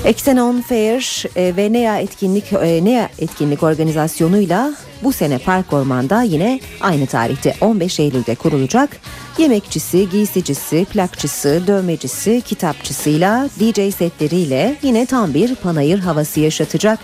Eksen 0.06 0.36
On 0.36 0.60
Fair 0.60 1.24
e, 1.36 1.56
ve 1.56 1.72
NEA 1.72 1.98
etkinlik 1.98 2.52
e, 2.52 2.84
NEA 2.84 3.08
etkinlik 3.18 3.62
organizasyonuyla 3.62 4.74
bu 5.02 5.12
sene 5.12 5.38
Park 5.38 5.72
Orman'da 5.72 6.22
yine 6.22 6.60
aynı 6.80 7.06
tarihte 7.06 7.54
15 7.60 8.00
Eylül'de 8.00 8.34
kurulacak. 8.34 8.96
Yemekçisi, 9.38 10.10
giysicisi, 10.10 10.84
plakçısı, 10.84 11.62
dövmecisi, 11.66 12.42
kitapçısıyla 12.44 13.48
DJ 13.60 13.94
setleriyle 13.94 14.76
yine 14.82 15.06
tam 15.06 15.34
bir 15.34 15.54
panayır 15.54 15.98
havası 15.98 16.40
yaşatacak 16.40 16.98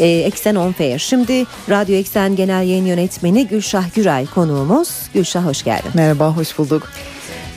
ee, 0.00 0.06
Eksen 0.06 0.54
On 0.54 0.72
Fair. 0.72 0.98
Şimdi 0.98 1.44
Radyo 1.70 1.94
Eksen 1.94 2.36
Genel 2.36 2.66
Yayın 2.66 2.86
Yönetmeni 2.86 3.46
Gülşah 3.46 3.94
Güray 3.94 4.26
konuğumuz. 4.26 4.88
Gülşah 5.14 5.44
hoş 5.44 5.62
geldin. 5.62 5.90
Merhaba, 5.94 6.36
hoş 6.36 6.58
bulduk. 6.58 6.88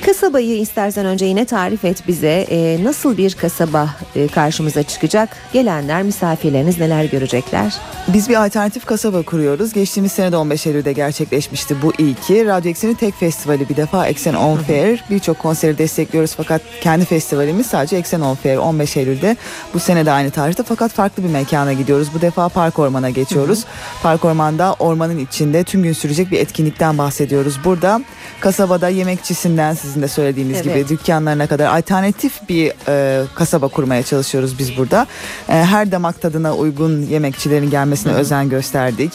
Kasabayı 0.05 0.57
istersen 0.57 1.05
önce 1.05 1.25
yine 1.25 1.45
tarif 1.45 1.85
et 1.85 2.07
bize. 2.07 2.45
E, 2.49 2.83
nasıl 2.83 3.17
bir 3.17 3.33
kasaba 3.33 3.89
e, 4.15 4.27
karşımıza 4.27 4.83
çıkacak? 4.83 5.37
Gelenler, 5.53 6.03
misafirleriniz 6.03 6.79
neler 6.79 7.03
görecekler? 7.03 7.75
Biz 8.07 8.29
bir 8.29 8.45
alternatif 8.45 8.85
kasaba 8.85 9.21
kuruyoruz. 9.21 9.73
Geçtiğimiz 9.73 10.11
sene 10.11 10.31
de 10.31 10.37
15 10.37 10.67
Eylül'de 10.67 10.93
gerçekleşmişti 10.93 11.81
bu 11.81 11.93
ilki. 11.97 12.45
Radyo 12.45 12.71
Eksen'in 12.71 12.93
tek 12.93 13.13
festivali 13.13 13.69
bir 13.69 13.75
defa 13.75 14.07
Eksen 14.07 14.33
On 14.33 14.57
Fair. 14.57 15.03
Birçok 15.09 15.39
konseri 15.39 15.77
destekliyoruz 15.77 16.33
fakat 16.37 16.61
kendi 16.81 17.05
festivalimiz 17.05 17.67
sadece 17.67 17.97
Eksen 17.97 18.21
On 18.21 18.35
Fair 18.35 18.57
15 18.57 18.97
Eylül'de. 18.97 19.37
Bu 19.73 19.79
sene 19.79 20.05
de 20.05 20.11
aynı 20.11 20.31
tarihte 20.31 20.63
fakat 20.63 20.91
farklı 20.91 21.23
bir 21.23 21.29
mekana 21.29 21.73
gidiyoruz. 21.73 22.07
Bu 22.13 22.21
defa 22.21 22.49
Park 22.49 22.79
Orman'a 22.79 23.09
geçiyoruz. 23.09 23.59
Hı 23.59 23.67
hı. 23.67 24.03
Park 24.03 24.25
Orman'da 24.25 24.75
ormanın 24.79 25.17
içinde 25.17 25.63
tüm 25.63 25.83
gün 25.83 25.93
sürecek 25.93 26.31
bir 26.31 26.39
etkinlikten 26.39 26.97
bahsediyoruz. 26.97 27.59
Burada 27.65 28.01
kasabada 28.39 28.89
yemekçisinden 28.89 29.73
sizin 29.95 30.03
de 30.03 30.07
söylediğiniz 30.07 30.55
evet. 30.55 30.65
gibi 30.65 30.87
dükkanlarına 30.87 31.47
kadar 31.47 31.77
alternatif 31.77 32.49
bir 32.49 32.71
e, 32.87 33.23
kasaba 33.35 33.67
kurmaya 33.67 34.03
çalışıyoruz 34.03 34.59
biz 34.59 34.77
burada. 34.77 35.07
E, 35.49 35.53
her 35.53 35.91
damak 35.91 36.21
tadına 36.21 36.55
uygun 36.55 37.01
yemekçilerin 37.01 37.69
gelmesine 37.69 38.11
Hı-hı. 38.11 38.19
özen 38.19 38.49
gösterdik. 38.49 39.11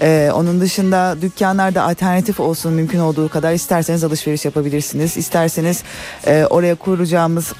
Ee, 0.00 0.30
onun 0.34 0.60
dışında 0.60 1.16
dükkanlarda 1.22 1.82
alternatif 1.82 2.40
olsun 2.40 2.72
mümkün 2.72 2.98
olduğu 2.98 3.28
kadar 3.28 3.52
isterseniz 3.52 4.04
alışveriş 4.04 4.44
yapabilirsiniz. 4.44 5.16
İsterseniz 5.16 5.82
e, 6.26 6.44
oraya 6.50 6.74
kuracağımız 6.74 7.52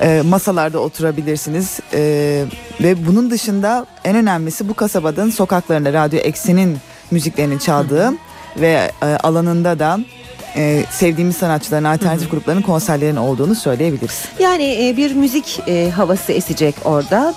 e, 0.00 0.22
masalarda 0.24 0.78
oturabilirsiniz. 0.78 1.80
E, 1.92 2.00
ve 2.82 3.06
bunun 3.06 3.30
dışında 3.30 3.86
en 4.04 4.16
önemlisi 4.16 4.68
bu 4.68 4.74
kasabanın 4.74 5.30
sokaklarında 5.30 5.92
Radyo 5.92 6.18
Eksen'in 6.18 6.78
müziklerini 7.10 7.60
çaldığı 7.60 8.12
ve 8.60 8.90
e, 9.02 9.06
alanında 9.06 9.78
da 9.78 9.98
e, 10.56 10.84
sevdiğimiz 10.90 11.36
sanatçıların 11.36 11.84
alternatif 11.84 12.22
Hı-hı. 12.22 12.30
grupların 12.30 12.62
konserlerinin 12.62 13.16
olduğunu 13.16 13.54
söyleyebiliriz. 13.54 14.24
Yani 14.38 14.88
e, 14.88 14.96
bir 14.96 15.14
müzik 15.14 15.60
e, 15.66 15.90
havası 15.90 16.32
esecek 16.32 16.74
orada. 16.84 17.34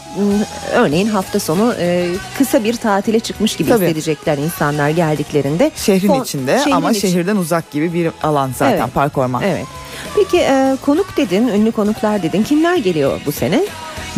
Örneğin 0.73 1.07
hafta 1.07 1.39
sonu 1.39 1.73
e, 1.79 2.07
kısa 2.37 2.63
bir 2.63 2.75
tatile 2.75 3.19
çıkmış 3.19 3.55
gibi 3.55 3.69
Tabii. 3.69 3.85
hissedecekler 3.85 4.37
insanlar 4.37 4.89
geldiklerinde. 4.89 5.71
Şehrin 5.75 6.07
Fon, 6.07 6.23
içinde 6.23 6.57
şehrin 6.57 6.71
ama 6.71 6.91
için. 6.91 7.07
şehirden 7.07 7.35
uzak 7.35 7.71
gibi 7.71 7.93
bir 7.93 8.11
alan 8.23 8.51
zaten 8.57 8.77
evet. 8.77 8.93
park 8.93 9.17
orman. 9.17 9.43
Evet. 9.43 9.65
Peki 10.15 10.37
e, 10.37 10.77
konuk 10.85 11.17
dedin, 11.17 11.47
ünlü 11.47 11.71
konuklar 11.71 12.23
dedin. 12.23 12.43
Kimler 12.43 12.77
geliyor 12.77 13.21
bu 13.25 13.31
sene? 13.31 13.63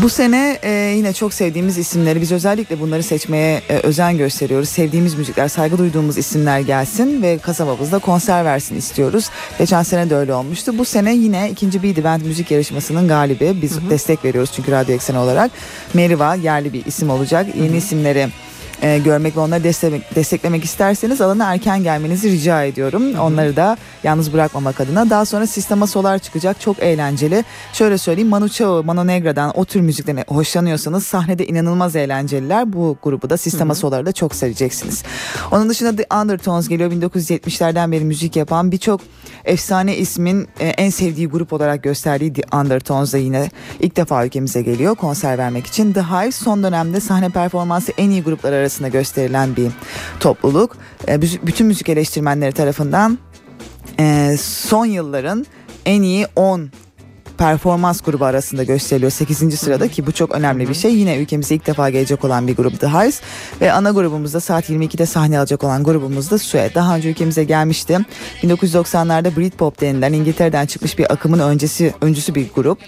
Bu 0.02 0.10
sene 0.10 0.60
e, 0.64 0.94
yine 0.98 1.14
çok 1.14 1.34
sevdiğimiz 1.34 1.78
isimleri 1.78 2.22
biz 2.22 2.32
özellikle 2.32 2.80
bunları 2.80 3.04
seçmeye 3.04 3.62
e, 3.70 3.78
özen 3.78 4.18
gösteriyoruz. 4.18 4.70
Sevdiğimiz 4.70 5.16
müzikler, 5.16 5.48
saygı 5.48 5.78
duyduğumuz 5.78 6.18
isimler 6.18 6.60
gelsin 6.60 7.22
ve 7.22 7.38
kasabamızda 7.38 8.00
konser 8.00 8.46
versin 8.46 8.76
istiyoruz. 8.76 9.30
Geçen 9.58 9.84
sene 9.84 10.10
de 10.10 10.16
öyle 10.16 10.34
olmuştu. 10.34 10.78
Bu 10.78 10.86
sene 10.86 11.16
yine 11.16 11.50
ikinci 11.50 11.84
bir 11.84 12.04
Band 12.04 12.22
müzik 12.22 12.52
yarışmasının 12.52 13.08
galibi. 13.08 13.62
Biz 13.62 13.76
hı 13.76 13.82
hı. 13.82 13.90
destek 13.90 14.26
veriyoruz 14.26 14.52
çünkü 14.56 14.72
Radyo 14.72 14.96
Eksen 14.96 15.16
olarak. 15.16 15.52
Meriva 15.94 16.36
yerli 16.36 16.74
bir 16.74 16.86
isim 16.86 17.10
olacak. 17.10 17.48
Yeni 17.56 17.70
hı 17.70 17.74
hı. 17.74 17.78
isimleri 17.78 18.28
e, 18.82 19.00
görmek 19.00 19.38
ve 19.38 19.40
onları 19.40 19.64
desteklemek, 19.64 20.16
desteklemek 20.16 20.64
isterseniz 20.64 21.22
alana 21.22 21.54
erken 21.54 21.84
gelmenizi 21.84 22.32
rica 22.32 22.64
ediyorum. 22.64 23.14
Hı-hı. 23.14 23.24
Onları 23.24 23.56
da 23.56 23.78
yalnız 24.04 24.34
bırakmamak 24.34 24.82
adına. 24.82 25.10
Daha 25.10 25.26
sonra 25.26 25.48
Sistema 25.48 25.88
Solar 25.88 26.20
çıkacak. 26.20 26.62
Çok 26.62 26.80
eğlenceli. 26.80 27.44
Şöyle 27.74 27.98
söyleyeyim 27.98 28.30
Manu 28.30 28.50
Chao, 28.50 28.84
Mano 28.84 29.08
Negra'dan 29.08 29.52
o 29.56 29.66
tür 29.66 29.82
müzikten 29.82 30.24
hoşlanıyorsanız 30.28 31.04
sahnede 31.04 31.48
inanılmaz 31.48 31.96
eğlenceliler. 31.96 32.74
Bu 32.74 32.98
grubu 33.04 33.30
da 33.30 33.38
Sistema 33.38 33.76
Solar'ı 33.76 34.06
da 34.06 34.12
çok 34.12 34.36
seveceksiniz. 34.36 35.04
Onun 35.52 35.70
dışında 35.70 35.96
The 35.96 36.16
Undertones 36.16 36.68
geliyor. 36.68 36.92
1970'lerden 36.92 37.92
beri 37.92 38.04
müzik 38.04 38.36
yapan 38.36 38.72
birçok 38.72 39.02
efsane 39.46 39.98
ismin 39.98 40.48
e, 40.60 40.68
en 40.68 40.90
sevdiği 40.90 41.28
grup 41.28 41.54
olarak 41.54 41.84
gösterdiği 41.84 42.34
The 42.34 42.58
Undertones 42.58 43.14
da 43.14 43.18
yine 43.18 43.50
ilk 43.80 43.96
defa 43.96 44.26
ülkemize 44.26 44.62
geliyor 44.62 44.96
konser 44.96 45.38
vermek 45.38 45.68
için. 45.68 45.94
The 45.94 46.02
Hive 46.02 46.32
son 46.32 46.64
dönemde 46.64 47.00
sahne 47.00 47.30
performansı 47.30 47.92
en 47.98 48.10
iyi 48.10 48.24
gruplar 48.24 48.54
arasında 48.54 48.69
gösterilen 48.78 49.56
bir 49.56 49.72
topluluk. 50.20 50.78
E, 51.08 51.22
bütün 51.22 51.68
müzik 51.68 51.90
eleştirmenleri 51.90 52.52
tarafından 52.52 53.20
e, 54.00 54.36
son 54.42 54.86
yılların 54.86 55.46
en 55.86 56.02
iyi 56.02 56.28
10 56.36 56.70
performans 57.40 58.02
grubu 58.02 58.26
arasında 58.26 58.64
gösteriliyor 58.64 59.12
8. 59.12 59.60
sırada 59.60 59.88
ki 59.88 60.08
bu 60.08 60.12
çok 60.12 60.36
önemli 60.36 60.70
bir 60.70 60.74
şey. 60.74 60.96
Yine 60.96 61.18
ülkemize 61.18 61.56
ilk 61.56 61.68
defa 61.68 61.90
gelecek 61.90 62.26
olan 62.26 62.48
bir 62.48 62.56
grup 62.56 62.80
The 62.80 62.88
Highs 62.88 63.22
ve 63.62 63.72
ana 63.72 63.92
grubumuzda 63.92 64.40
saat 64.40 64.70
22'de 64.70 65.06
sahne 65.06 65.40
alacak 65.40 65.64
olan 65.64 65.84
grubumuz 65.84 66.32
da 66.32 66.38
Sue. 66.38 66.72
Daha 66.76 66.96
önce 66.96 67.10
ülkemize 67.10 67.44
gelmişti. 67.44 68.00
1990'larda 68.44 69.36
Britpop 69.38 69.82
denilen 69.82 70.14
İngiltere'den 70.14 70.66
çıkmış 70.66 71.00
bir 71.00 71.14
akımın 71.14 71.40
öncesi 71.40 71.94
öncüsü 72.02 72.36
bir 72.36 72.48
grup. 72.56 72.80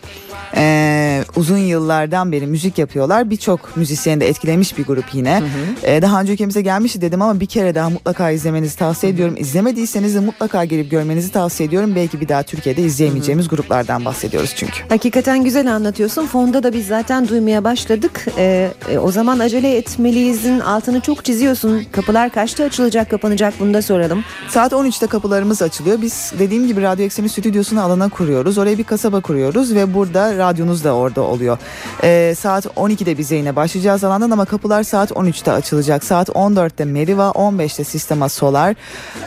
Ee, 0.56 1.24
uzun 1.36 1.58
yıllardan 1.58 2.32
beri 2.32 2.48
müzik 2.48 2.78
yapıyorlar. 2.78 3.30
Birçok 3.30 3.78
müzisyeni 3.78 4.22
de 4.22 4.28
etkilemiş 4.28 4.78
bir 4.78 4.86
grup 4.86 5.06
yine. 5.14 5.40
Hı 5.40 5.44
hı. 5.44 5.92
Ee, 5.92 6.02
daha 6.02 6.22
önce 6.22 6.34
ülkemize 6.34 6.62
gelmişti 6.62 7.02
dedim 7.02 7.22
ama 7.22 7.40
bir 7.40 7.46
kere 7.46 7.76
daha 7.76 7.90
mutlaka 7.90 8.32
izlemenizi 8.32 8.78
tavsiye 8.78 9.14
ediyorum. 9.14 9.36
İzlemediyseniz 9.38 10.16
de 10.16 10.20
mutlaka 10.20 10.66
gelip 10.66 10.92
görmenizi 10.92 11.32
tavsiye 11.32 11.68
ediyorum. 11.68 11.96
Belki 11.96 12.22
bir 12.22 12.28
daha 12.28 12.44
Türkiye'de 12.44 12.82
izleyemeyeceğimiz 12.82 13.46
hı 13.46 13.52
hı. 13.52 13.56
gruplardan 13.56 14.06
bahsediyoruz 14.06 14.41
bahsediyoruz 14.42 14.54
çünkü. 14.56 14.90
Hakikaten 14.90 15.44
güzel 15.44 15.76
anlatıyorsun. 15.76 16.28
Fonda 16.28 16.64
da 16.64 16.74
biz 16.74 16.88
zaten 16.88 17.28
duymaya 17.28 17.64
başladık. 17.64 18.26
Ee, 18.38 18.72
e, 18.90 18.98
o 18.98 19.12
zaman 19.12 19.40
acele 19.40 19.78
etmeliyizin 19.78 20.60
altını 20.60 21.02
çok 21.02 21.26
çiziyorsun. 21.26 21.84
Kapılar 21.92 22.30
kaçta 22.30 22.64
açılacak, 22.64 23.10
kapanacak 23.10 23.54
bunu 23.60 23.74
da 23.74 23.82
soralım. 23.82 24.24
Saat 24.50 24.72
13'te 24.72 25.08
kapılarımız 25.08 25.62
açılıyor. 25.62 26.02
Biz 26.02 26.34
dediğim 26.40 26.68
gibi 26.68 26.82
Radyo 26.82 27.06
Eksen'in 27.06 27.28
stüdyosunu 27.28 27.82
alana 27.82 28.10
kuruyoruz. 28.10 28.58
Oraya 28.58 28.78
bir 28.78 28.84
kasaba 28.84 29.22
kuruyoruz 29.22 29.76
ve 29.76 29.94
burada 29.94 30.38
radyonuz 30.38 30.84
da 30.84 30.96
orada 30.96 31.22
oluyor. 31.22 31.58
Ee, 32.04 32.36
saat 32.38 32.66
12'de 32.66 33.18
bize 33.18 33.36
yine 33.36 33.56
başlayacağız 33.56 34.04
alandan 34.04 34.32
ama 34.32 34.46
kapılar 34.46 34.84
saat 34.84 35.12
13'te 35.12 35.52
açılacak. 35.52 36.04
Saat 36.04 36.30
14'te 36.30 36.86
Meriva, 36.86 37.28
15'te 37.30 37.84
Sistema 37.84 38.30
Solar. 38.30 38.76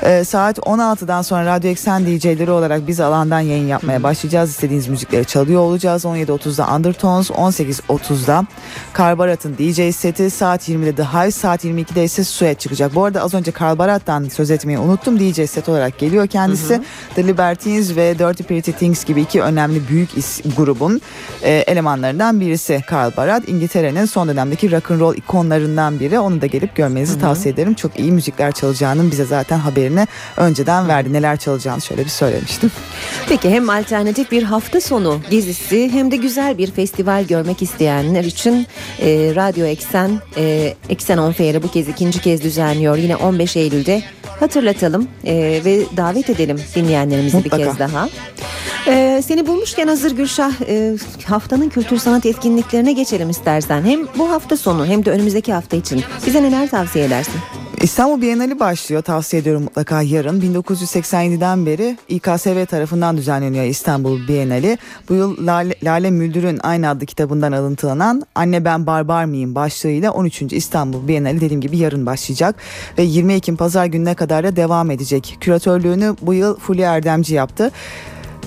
Ee, 0.03 0.25
saat 0.25 0.59
16'dan 0.59 1.23
sonra 1.23 1.47
Radyo 1.47 1.71
Eksen 1.71 2.07
DJ'leri 2.07 2.51
olarak 2.51 2.87
biz 2.87 3.01
alandan 3.01 3.41
yayın 3.41 3.67
yapmaya 3.67 4.03
başlayacağız. 4.03 4.51
İstediğiniz 4.51 4.89
müzik 4.89 5.04
müzikleri 5.05 5.25
çalıyor 5.25 5.61
olacağız. 5.61 6.05
17.30'da 6.05 6.77
Undertones, 6.77 7.31
18.30'da 7.31 8.47
Karbarat'ın 8.93 9.59
DJ 9.59 9.95
seti, 9.95 10.31
saat 10.31 10.69
20'de 10.69 10.95
The 10.95 11.03
Hive, 11.03 11.31
saat 11.31 11.65
22'de 11.65 12.05
ise 12.05 12.25
Suet 12.25 12.61
çıkacak. 12.61 12.95
Bu 12.95 13.05
arada 13.05 13.23
az 13.23 13.35
önce 13.35 13.51
Karbarat'tan 13.51 14.29
söz 14.29 14.51
etmeyi 14.51 14.79
unuttum. 14.79 15.21
DJ 15.21 15.51
set 15.51 15.69
olarak 15.69 15.99
geliyor 15.99 16.27
kendisi. 16.27 16.75
Hı 16.75 16.79
hı. 16.79 16.83
The 17.15 17.27
Libertines 17.27 17.97
ve 17.97 18.19
Dirty 18.19 18.43
Pretty 18.43 18.71
Things 18.71 19.05
gibi 19.05 19.21
iki 19.21 19.43
önemli 19.43 19.89
büyük 19.89 20.19
is, 20.19 20.41
grubun 20.57 21.01
e, 21.43 21.53
elemanlarından 21.53 22.41
birisi 22.41 22.83
Karl 22.87 23.17
Barat. 23.17 23.49
İngiltere'nin 23.49 24.05
son 24.05 24.29
dönemdeki 24.29 24.73
rock 24.73 24.91
and 24.91 25.01
roll 25.01 25.17
ikonlarından 25.17 26.01
biri. 26.01 26.19
Onu 26.19 26.41
da 26.41 26.47
gelip 26.47 26.75
görmenizi 26.75 27.13
hı 27.13 27.17
hı. 27.17 27.21
tavsiye 27.21 27.55
ederim. 27.55 27.75
Çok 27.75 27.99
iyi 27.99 28.13
müzikler 28.13 28.53
çalacağının 28.53 29.11
bize 29.11 29.25
zaten 29.25 29.59
haberini 29.59 30.07
önceden 30.37 30.89
verdi. 30.89 31.13
Neler 31.13 31.37
çalacağını 31.37 31.81
şöyle 31.81 32.05
bir 32.05 32.11
söylemiştim. 32.11 32.71
Peki 33.29 33.51
hem 33.51 33.71
alternatif 33.71 34.31
bir 34.31 34.43
hafta 34.43 34.81
sonu 34.81 34.94
sonu 34.95 35.21
gezisi 35.31 35.89
hem 35.93 36.11
de 36.11 36.17
güzel 36.17 36.59
bir 36.59 36.71
festival 36.71 37.25
görmek 37.25 37.63
isteyenler 37.63 38.25
için 38.25 38.67
e, 39.01 39.33
Radyo 39.35 39.67
Eksen 39.67 40.11
e, 40.37 40.75
Eksen 40.89 41.19
On 41.19 41.33
Fair'ı 41.33 41.63
bu 41.63 41.69
kez 41.69 41.89
ikinci 41.89 42.21
kez 42.21 42.43
düzenliyor. 42.43 42.97
Yine 42.97 43.17
15 43.17 43.57
Eylül'de 43.57 44.03
hatırlatalım 44.41 45.09
e, 45.25 45.61
ve 45.65 45.81
davet 45.97 46.31
edelim 46.31 46.61
dinleyenlerimizi 46.75 47.37
Mutlaka. 47.37 47.59
bir 47.59 47.65
kez 47.65 47.79
daha. 47.79 48.09
Ee, 48.87 49.23
seni 49.27 49.47
bulmuşken 49.47 49.89
hazır 49.89 50.11
Gülşah 50.17 50.53
e, 50.69 50.97
haftanın 51.25 51.69
kültür 51.69 51.99
sanat 51.99 52.27
etkinliklerine 52.27 52.93
geçelim 52.93 53.31
istersen. 53.31 53.83
Hem 53.83 54.01
bu 54.19 54.31
hafta 54.31 54.57
sonu 54.57 54.87
hem 54.87 55.05
de 55.05 55.11
önümüzdeki 55.11 55.53
hafta 55.53 55.77
için 55.77 56.03
bize 56.27 56.43
neler 56.43 56.71
tavsiye 56.71 57.05
edersin? 57.05 57.41
İstanbul 57.85 58.23
Bienali 58.23 58.61
başlıyor. 58.61 59.03
Tavsiye 59.03 59.43
ediyorum 59.43 59.63
mutlaka 59.63 60.03
yarın. 60.03 60.41
1987'den 60.41 61.67
beri 61.67 61.97
İKSV 62.09 62.67
tarafından 62.67 63.17
düzenleniyor 63.17 63.65
İstanbul 63.65 64.29
Bienali. 64.29 64.79
Bu 65.09 65.15
yıl 65.15 65.47
Lale, 65.47 65.75
Lale 65.83 66.11
Müldür'ün 66.11 66.59
aynı 66.63 66.89
adlı 66.89 67.07
kitabından 67.07 67.53
alıntılanan 67.53 68.23
Anne 68.35 68.65
Ben 68.65 68.87
Barbar 68.87 69.25
Mıyım 69.25 69.55
başlığıyla 69.55 70.11
13. 70.11 70.43
İstanbul 70.43 71.09
Bienali 71.09 71.41
dediğim 71.41 71.61
gibi 71.61 71.79
yarın 71.79 72.07
başlayacak. 72.07 72.57
Ve 72.99 73.03
20 73.03 73.35
Ekim 73.35 73.57
pazar 73.57 73.87
gününe 73.87 74.15
kadar 74.15 74.45
da 74.45 74.57
devam 74.57 74.91
edecek. 74.91 75.37
Küratörlüğünü 75.41 76.17
bu 76.23 76.35
yıl 76.35 76.59
Fulya 76.59 76.95
Erdemci 76.95 77.35
yaptı. 77.35 77.71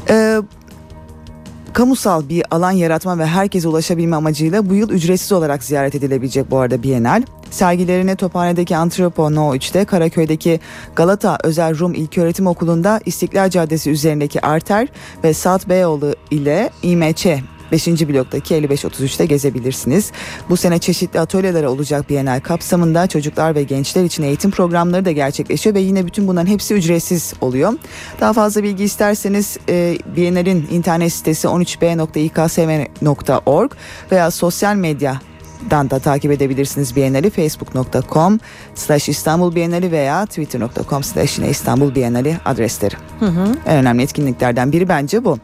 Ee, 0.09 0.37
kamusal 1.77 2.29
bir 2.29 2.43
alan 2.51 2.71
yaratma 2.71 3.19
ve 3.19 3.25
herkese 3.25 3.67
ulaşabilme 3.67 4.15
amacıyla 4.15 4.69
bu 4.69 4.73
yıl 4.73 4.89
ücretsiz 4.89 5.31
olarak 5.31 5.63
ziyaret 5.63 5.95
edilebilecek 5.95 6.51
bu 6.51 6.57
arada 6.57 6.83
Bienal. 6.83 7.23
Sergilerini 7.51 8.15
Tophane'deki 8.15 8.77
Antropo 8.77 9.35
No 9.35 9.55
3'te, 9.55 9.85
Karaköy'deki 9.85 10.59
Galata 10.95 11.37
Özel 11.43 11.79
Rum 11.79 11.93
İlköğretim 11.93 12.47
Okulu'nda 12.47 12.99
İstiklal 13.05 13.49
Caddesi 13.49 13.89
üzerindeki 13.89 14.41
Arter 14.41 14.87
ve 15.23 15.33
Saat 15.33 15.69
Beyoğlu 15.69 16.15
ile 16.31 16.69
İMÇ 16.83 17.27
5. 17.71 17.87
bloktaki 17.87 18.55
5533'te 18.55 19.25
gezebilirsiniz. 19.25 20.11
Bu 20.49 20.57
sene 20.57 20.79
çeşitli 20.79 21.19
atölyeler 21.19 21.63
olacak 21.63 22.09
Bienal 22.09 22.39
kapsamında 22.39 23.07
çocuklar 23.07 23.55
ve 23.55 23.63
gençler 23.63 24.03
için 24.03 24.23
eğitim 24.23 24.51
programları 24.51 25.05
da 25.05 25.11
gerçekleşiyor 25.11 25.75
ve 25.75 25.79
yine 25.79 26.05
bütün 26.05 26.27
bunların 26.27 26.51
hepsi 26.51 26.73
ücretsiz 26.73 27.33
oluyor. 27.41 27.73
Daha 28.19 28.33
fazla 28.33 28.63
bilgi 28.63 28.83
isterseniz 28.83 29.57
e, 29.69 29.97
Bienal'in 30.15 30.67
internet 30.71 31.13
sitesi 31.13 31.47
13b.iksm.org 31.47 33.71
veya 34.11 34.31
sosyal 34.31 34.75
medya 34.75 35.21
dan 35.69 35.89
da 35.89 35.99
takip 35.99 36.31
edebilirsiniz 36.31 36.95
Bienali 36.95 37.29
facebook.com 37.29 38.39
slash 38.75 39.09
İstanbul 39.09 39.55
Bienali 39.55 39.91
veya 39.91 40.25
twitter.com 40.25 41.03
slash 41.03 41.39
yine 41.39 41.49
İstanbul 41.49 41.95
Bienali 41.95 42.37
adresleri. 42.45 42.95
Hı 43.19 43.25
hı. 43.25 43.55
En 43.65 43.77
önemli 43.77 44.03
etkinliklerden 44.03 44.71
biri 44.71 44.89
bence 44.89 45.25
bu. 45.25 45.37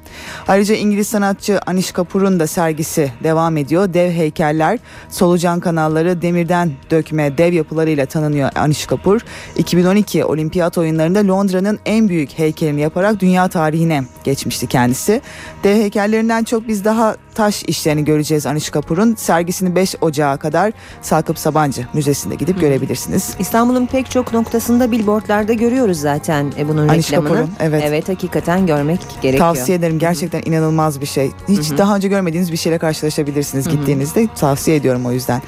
Ayrıca 0.48 0.76
İngiliz 0.76 1.08
sanatçı 1.08 1.60
Anish 1.66 1.92
Kapoor'un 1.92 2.40
da 2.40 2.48
sergisi 2.48 3.12
devam 3.24 3.58
ediyor. 3.58 3.94
Dev 3.94 4.12
heykeller, 4.12 4.80
solucan 5.10 5.60
kanalları, 5.60 6.22
demirden 6.22 6.72
dökme 6.92 7.38
dev 7.38 7.54
yapılarıyla 7.54 8.06
tanınıyor 8.06 8.50
Anish 8.56 8.86
Kapoor. 8.86 9.22
2012 9.58 10.26
olimpiyat 10.26 10.78
oyunlarında 10.78 11.28
Londra'nın 11.28 11.80
en 11.86 12.10
büyük 12.10 12.40
heykelini 12.40 12.82
yaparak 12.82 13.20
dünya 13.20 13.48
tarihine 13.48 14.04
geçmişti 14.24 14.68
kendisi. 14.68 15.22
Dev 15.64 15.76
heykellerinden 15.76 16.44
çok 16.44 16.68
biz 16.68 16.86
daha 16.86 17.16
taş 17.36 17.64
işlerini 17.64 18.06
göreceğiz 18.06 18.46
Anish 18.46 18.70
Kapoor'un. 18.70 19.16
Sergisini 19.16 19.76
5 19.76 19.96
Ocağı 20.02 20.38
kadar 20.38 20.74
Sakıp 21.02 21.40
Sabancı 21.40 21.88
Müzesi'nde 21.94 22.36
gidip 22.36 22.60
görebilirsiniz. 22.60 23.36
İstanbul'un 23.40 23.86
pek 23.86 24.12
çok 24.12 24.34
noktasında 24.34 24.92
billboardlarda 24.92 25.54
görüyoruz 25.54 26.00
zaten 26.00 26.54
e, 26.58 26.68
bunun 26.68 26.88
Anish 26.88 27.12
reklamını. 27.12 27.30
Kapoor'un, 27.30 27.54
evet. 27.60 27.84
Evet 27.88 28.10
hakikaten 28.10 28.66
görmek 28.66 29.00
gerekiyor. 29.22 29.56
Tavsiye 29.56 29.78
ederim 29.78 30.00
gerçekten 30.00 30.42
inanılmaz 30.46 31.02
bir 31.02 31.06
şey. 31.06 31.32
Hiç 31.48 31.70
Hı 31.70 31.74
hı. 31.74 31.78
daha 31.78 31.96
önce 31.96 32.08
görmediğiniz 32.08 32.52
bir 32.52 32.58
şeyle 32.58 32.78
karşılaşabilirsiniz 32.78 33.66
Hı 33.66 33.70
hı. 33.70 33.76
gittiğinizde. 33.76 34.28
Tavsiye 34.36 34.78
ediyorum 34.78 35.06
o 35.06 35.12
yüzden. 35.12 35.42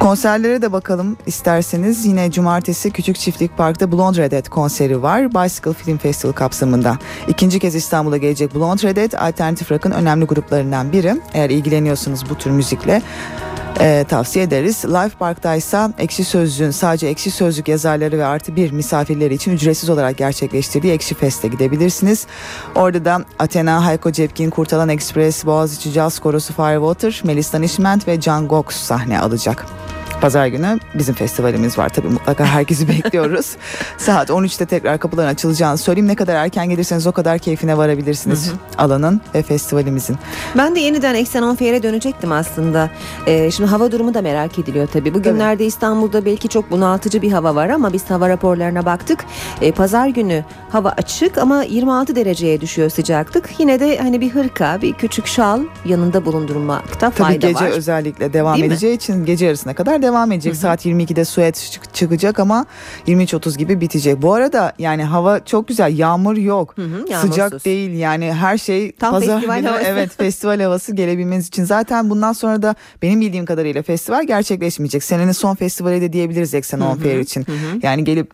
Konserlere 0.00 0.62
de 0.62 0.72
bakalım 0.72 1.16
isterseniz. 1.26 2.06
Yine 2.06 2.30
cumartesi 2.30 2.90
Küçük 2.90 3.16
Çiftlik 3.16 3.56
Park'ta 3.56 3.92
Blonde 3.92 4.22
Redhead 4.22 4.48
konseri 4.48 5.02
var. 5.02 5.34
Bicycle 5.34 5.72
Film 5.72 5.98
Festival 5.98 6.32
kapsamında. 6.32 6.98
İkinci 7.28 7.58
kez 7.58 7.74
İstanbul'a 7.74 8.16
gelecek 8.16 8.54
Blonde 8.54 8.88
Redhead 8.88 9.12
alternatif 9.12 9.72
rock'ın 9.72 9.90
önemli 9.90 10.24
gruplarından 10.24 10.92
biri. 10.92 11.14
Eğer 11.34 11.50
ilgileniyorsanız 11.50 12.30
bu 12.30 12.34
tür 12.34 12.50
müzikle 12.50 13.02
e, 13.80 14.04
tavsiye 14.08 14.44
ederiz. 14.44 14.84
Life 14.84 15.16
Park'ta 15.18 15.54
ise 15.54 15.88
Ekşi 15.98 16.24
Sözlüğün 16.24 16.70
sadece 16.70 17.06
Ekşi 17.06 17.30
Sözlük 17.30 17.68
yazarları 17.68 18.18
ve 18.18 18.24
artı 18.24 18.56
bir 18.56 18.70
misafirleri 18.70 19.34
için 19.34 19.52
ücretsiz 19.52 19.90
olarak 19.90 20.16
gerçekleştirdiği 20.16 20.92
Ekşi 20.92 21.14
Fest'e 21.14 21.48
gidebilirsiniz. 21.48 22.26
Orada 22.74 23.04
da 23.04 23.24
Athena, 23.38 23.86
Hayko 23.86 24.12
Cepkin, 24.12 24.50
Kurtalan 24.50 24.88
Express, 24.88 25.46
Boğaziçi 25.46 25.90
Jazz 25.90 26.18
Korosu 26.18 26.54
Firewater, 26.54 27.20
Melis 27.24 27.52
Danişment 27.52 28.08
ve 28.08 28.20
Can 28.20 28.48
Gox 28.48 28.66
sahne 28.76 29.20
alacak. 29.20 29.66
Pazar 30.22 30.46
günü 30.46 30.78
bizim 30.94 31.14
festivalimiz 31.14 31.78
var 31.78 31.88
tabii 31.88 32.08
mutlaka 32.08 32.44
herkesi 32.44 32.88
bekliyoruz. 32.88 33.56
Saat 33.98 34.30
13'te 34.30 34.66
tekrar 34.66 34.98
kapıların 34.98 35.28
açılacağını 35.28 35.78
söyleyeyim. 35.78 36.08
Ne 36.08 36.14
kadar 36.14 36.34
erken 36.34 36.68
gelirseniz 36.70 37.06
o 37.06 37.12
kadar 37.12 37.38
keyfine 37.38 37.76
varabilirsiniz 37.76 38.48
Hı 38.48 38.52
hı. 38.52 38.56
alanın 38.78 39.20
ve 39.34 39.42
festivalimizin. 39.42 40.16
Ben 40.58 40.76
de 40.76 40.80
yeniden 40.80 41.11
Eksen 41.14 41.42
On 41.42 41.54
Fair'e 41.54 41.82
dönecektim 41.82 42.32
aslında. 42.32 42.90
Ee, 43.26 43.50
şimdi 43.50 43.70
hava 43.70 43.92
durumu 43.92 44.14
da 44.14 44.22
merak 44.22 44.58
ediliyor 44.58 44.86
tabii. 44.92 45.14
Bugünlerde 45.14 45.66
İstanbul'da 45.66 46.24
belki 46.24 46.48
çok 46.48 46.70
bunaltıcı 46.70 47.22
bir 47.22 47.32
hava 47.32 47.54
var 47.54 47.68
ama 47.68 47.92
biz 47.92 48.10
hava 48.10 48.28
raporlarına 48.28 48.84
baktık. 48.86 49.24
Ee, 49.60 49.72
Pazar 49.72 50.08
günü 50.08 50.44
hava 50.70 50.88
açık 50.90 51.38
ama 51.38 51.62
26 51.64 52.16
dereceye 52.16 52.60
düşüyor 52.60 52.90
sıcaklık. 52.90 53.50
Yine 53.58 53.80
de 53.80 53.98
hani 53.98 54.20
bir 54.20 54.30
hırka, 54.30 54.78
bir 54.82 54.92
küçük 54.92 55.26
şal 55.26 55.60
yanında 55.84 56.24
bulundurmakta 56.24 56.98
Tabii 57.10 57.14
fayda 57.14 57.48
gece 57.48 57.64
var. 57.64 57.70
özellikle 57.70 58.32
devam 58.32 58.54
Değil 58.54 58.64
mi? 58.66 58.72
edeceği 58.72 58.96
için 58.96 59.24
gece 59.24 59.46
yarısına 59.46 59.74
kadar 59.74 60.02
devam 60.02 60.32
edecek. 60.32 60.56
Saat 60.56 60.86
22'de 60.86 61.24
Suet 61.24 61.54
çık- 61.72 61.94
çıkacak 61.94 62.40
ama 62.40 62.66
23.30 63.06 63.58
gibi 63.58 63.80
bitecek. 63.80 64.22
Bu 64.22 64.34
arada 64.34 64.72
yani 64.78 65.04
hava 65.04 65.40
çok 65.44 65.68
güzel. 65.68 65.98
Yağmur 65.98 66.36
yok. 66.36 66.74
yağmursuz. 66.78 67.20
Sıcak 67.30 67.64
değil 67.64 67.92
yani 67.98 68.32
her 68.32 68.58
şey 68.58 68.92
Tam 68.92 69.10
pazar 69.12 69.34
festival 69.36 69.56
günü 69.58 69.68
havası. 69.68 69.84
evet 69.86 70.16
festival 70.18 70.60
havası 70.60 70.92
gelebilmeniz 71.06 71.48
için. 71.48 71.64
Zaten 71.64 72.10
bundan 72.10 72.32
sonra 72.32 72.62
da 72.62 72.74
benim 73.02 73.20
bildiğim 73.20 73.44
kadarıyla 73.46 73.82
festival 73.82 74.26
gerçekleşmeyecek. 74.26 75.04
Senenin 75.04 75.32
son 75.32 75.54
festivali 75.54 76.00
de 76.00 76.12
diyebiliriz 76.12 76.54
Eksen 76.54 76.80
Hı 76.80 76.84
On 76.84 76.96
hı, 76.96 77.00
Fair 77.00 77.18
için. 77.18 77.40
hı 77.44 77.52
hı. 77.52 77.78
Yani 77.82 78.04
gelip 78.04 78.30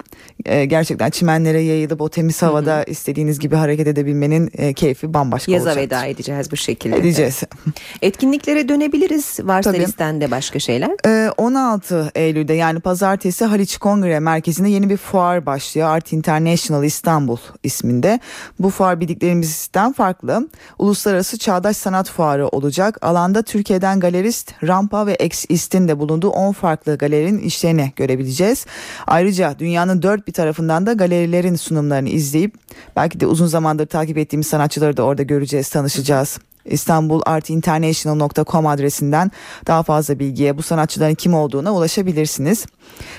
e, 0.46 0.64
gerçekten 0.64 1.10
çimenlere 1.10 1.60
yayılıp 1.60 2.00
o 2.00 2.08
temiz 2.08 2.42
havada 2.42 2.84
istediğiniz 2.84 3.38
gibi 3.38 3.56
hareket 3.56 3.86
edebilmenin 3.86 4.50
e, 4.54 4.72
keyfi 4.72 5.14
bambaşka 5.14 5.52
Yaza 5.52 5.64
olacak. 5.70 5.84
veda 5.84 6.04
edeceğiz 6.06 6.50
bu 6.50 6.56
şekilde. 6.56 6.96
Edeceğiz. 6.96 7.42
Etkinliklere 8.02 8.68
dönebiliriz. 8.68 9.38
Varsa 9.42 9.72
Tabii. 9.72 9.82
listende 9.82 10.30
başka 10.30 10.58
şeyler. 10.58 10.90
Ee, 11.06 11.30
16 11.36 12.10
Eylül'de 12.14 12.54
yani 12.54 12.80
pazartesi 12.80 13.44
Haliç 13.44 13.78
Kongre 13.78 14.20
Merkezi'nde 14.20 14.68
yeni 14.68 14.90
bir 14.90 14.96
fuar 14.96 15.46
başlıyor. 15.46 15.88
Art 15.88 16.12
International 16.12 16.84
İstanbul 16.84 17.36
isminde. 17.62 18.20
Bu 18.58 18.70
fuar 18.70 19.00
bildiklerimizden 19.00 19.92
farklı. 19.92 20.48
Uluslararası 20.78 21.38
Çağdaş 21.38 21.76
Sanat 21.76 22.10
Fuarı 22.10 22.48
olacak. 22.58 22.98
Alanda 23.02 23.42
Türkiye'den 23.42 24.00
galerist, 24.00 24.52
rampa 24.62 25.06
ve 25.06 25.12
ex-istin 25.12 25.88
de 25.88 25.98
bulunduğu 25.98 26.28
10 26.28 26.52
farklı 26.52 26.98
galerinin 26.98 27.38
işlerini 27.38 27.92
görebileceğiz. 27.96 28.66
Ayrıca 29.06 29.58
dünyanın 29.58 30.02
dört 30.02 30.26
bir 30.28 30.32
tarafından 30.32 30.86
da 30.86 30.92
galerilerin 30.92 31.56
sunumlarını 31.56 32.08
izleyip 32.08 32.54
belki 32.96 33.20
de 33.20 33.26
uzun 33.26 33.46
zamandır 33.46 33.86
takip 33.86 34.18
ettiğimiz 34.18 34.46
sanatçıları 34.46 34.96
da 34.96 35.02
orada 35.02 35.22
göreceğiz, 35.22 35.68
tanışacağız. 35.68 36.38
İstanbulartinternational.com 36.68 38.66
adresinden 38.66 39.30
daha 39.66 39.82
fazla 39.82 40.18
bilgiye 40.18 40.58
bu 40.58 40.62
sanatçıların 40.62 41.14
kim 41.14 41.34
olduğuna 41.34 41.74
ulaşabilirsiniz. 41.74 42.66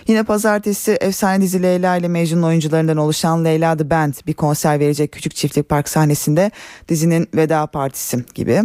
Yine 0.08 0.24
pazartesi 0.24 0.92
efsane 0.92 1.42
dizi 1.42 1.64
Leyla 1.64 1.96
ile 1.96 2.08
Mecnun 2.08 2.44
oyuncularından 2.44 2.98
oluşan 2.98 3.46
Leyla 3.46 3.78
The 3.78 3.90
Band 3.90 4.14
bir 4.28 4.34
konser 4.34 4.80
verecek 4.80 5.12
Küçük 5.12 5.36
Çiftlik 5.36 5.70
Park 5.70 5.90
sahnesinde 5.90 6.52
dizinin 6.90 7.28
veda 7.36 7.68
partisi 7.68 8.26
gibi. 8.36 8.64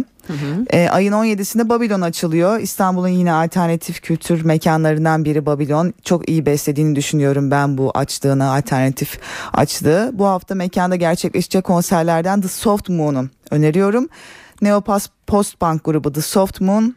E, 0.69 0.89
ayın 0.89 1.11
17'sinde 1.11 1.69
Babilon 1.69 2.01
açılıyor. 2.01 2.59
İstanbul'un 2.59 3.07
yine 3.07 3.31
alternatif 3.31 4.01
kültür 4.01 4.45
mekanlarından 4.45 5.25
biri 5.25 5.45
Babilon. 5.45 5.93
Çok 6.03 6.29
iyi 6.29 6.45
beslediğini 6.45 6.95
düşünüyorum 6.95 7.51
ben 7.51 7.77
bu 7.77 7.91
açtığını, 7.95 8.53
alternatif 8.53 9.19
açtığı. 9.53 10.09
Bu 10.13 10.25
hafta 10.25 10.55
mekanda 10.55 10.95
gerçekleşecek 10.95 11.63
konserlerden 11.63 12.41
The 12.41 12.47
Soft 12.47 12.89
Moon'u 12.89 13.29
öneriyorum. 13.51 14.09
Neopas 14.61 15.09
Post 15.27 15.59
Punk 15.59 15.83
grubu 15.83 16.13
The 16.13 16.21
Soft 16.21 16.61
Moon 16.61 16.95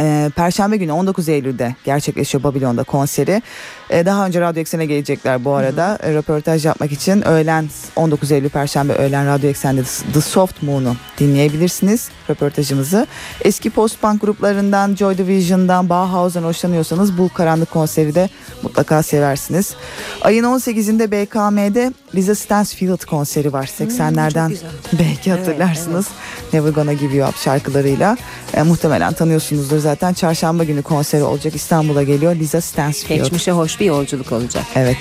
ee, 0.00 0.30
Perşembe 0.36 0.76
günü 0.76 0.92
19 0.92 1.28
Eylül'de 1.28 1.74
gerçekleşiyor 1.84 2.44
Babilon'da 2.44 2.82
konseri. 2.82 3.42
Ee, 3.90 4.06
daha 4.06 4.26
önce 4.26 4.40
Radyo 4.40 4.60
Eksen'e 4.60 4.86
gelecekler 4.86 5.44
bu 5.44 5.52
arada 5.52 5.98
e, 6.02 6.14
röportaj 6.14 6.66
yapmak 6.66 6.92
için. 6.92 7.28
Öğlen 7.28 7.68
19 7.96 8.32
Eylül 8.32 8.48
Perşembe 8.48 8.92
öğlen 8.92 9.26
Radyo 9.26 9.50
Eksen'de 9.50 9.82
The 10.12 10.20
Soft 10.20 10.62
Moon'u 10.62 10.96
dinleyebilirsiniz 11.18 12.08
röportajımızı. 12.30 13.06
Eski 13.44 13.70
post-punk 13.70 14.20
gruplarından 14.20 14.94
Joy 14.94 15.18
Division'dan 15.18 15.88
Bauhaus'dan 15.88 16.42
hoşlanıyorsanız 16.42 17.18
bu 17.18 17.28
karanlık 17.28 17.70
konseri 17.70 18.14
de 18.14 18.28
mutlaka 18.62 19.02
seversiniz. 19.02 19.74
Ayın 20.22 20.44
18'inde 20.44 21.10
BKM'de 21.10 21.92
Lisa 22.14 22.34
Stansfield 22.34 23.04
konseri 23.04 23.52
var. 23.52 23.66
80'lerden 23.66 24.56
belki 24.92 25.30
hatırlarsınız. 25.32 26.06
Never 26.52 26.70
Gonna 26.70 26.92
Give 26.92 27.16
You 27.16 27.28
Up 27.28 27.36
şarkılarıyla. 27.36 28.16
E, 28.54 28.62
muhtemelen 28.62 29.12
tanıyorsunuzdur 29.12 29.78
zaten. 29.78 30.12
Çarşamba 30.12 30.64
günü 30.64 30.82
konseri 30.82 31.22
olacak. 31.22 31.54
İstanbul'a 31.54 32.02
geliyor 32.02 32.34
Lisa 32.36 32.60
Stansfield. 32.60 33.18
Geçmişe 33.18 33.52
hoş 33.52 33.80
bir 33.80 33.86
yolculuk 33.86 34.32
olacak. 34.32 34.64
Evet. 34.74 34.96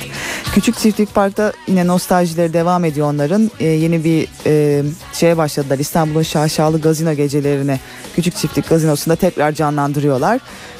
Küçük 0.53 0.77
Çiftlik 0.77 1.15
Park'ta 1.15 1.53
yine 1.67 1.87
nostaljileri 1.87 2.53
devam 2.53 2.85
ediyor 2.85 3.07
onların. 3.07 3.51
Ee, 3.59 3.65
yeni 3.65 4.03
bir 4.03 4.27
e, 4.45 4.83
şeye 5.13 5.37
başladılar. 5.37 5.79
İstanbul'un 5.79 6.23
şaşalı 6.23 6.81
gazino 6.81 7.13
gecelerini 7.13 7.79
Küçük 8.15 8.35
Çiftlik 8.35 8.69
Gazinosu'nda 8.69 9.15
tekrar 9.15 9.51
canlandırıyorlar. 9.51 10.39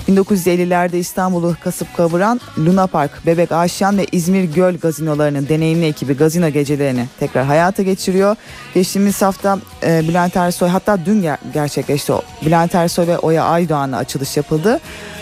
1950'lerde 0.10 0.98
İstanbul'u 0.98 1.56
kasıp 1.64 1.98
kavuran 1.98 2.41
Luna 2.57 2.88
Park, 2.88 3.11
Bebek 3.26 3.52
Aşyan 3.52 3.98
ve 3.98 4.06
İzmir 4.11 4.44
Göl 4.44 4.77
gazinolarının 4.77 5.48
deneyimli 5.49 5.86
ekibi 5.86 6.14
gazino 6.14 6.49
gecelerini 6.49 7.06
tekrar 7.19 7.45
hayata 7.45 7.84
geçiriyor. 7.84 8.36
Geçtiğimiz 8.73 9.22
hafta 9.22 9.60
e, 9.84 10.07
Bülent 10.07 10.38
Ersoy 10.38 10.69
hatta 10.69 11.06
dün 11.06 11.23
ger- 11.23 11.38
gerçekleşti. 11.53 12.14
Bülent 12.45 12.76
Ersoy 12.76 13.07
ve 13.07 13.18
Oya 13.18 13.44
Aydoğan'la 13.44 13.98
açılış 13.98 14.38
yapıldı. 14.38 14.80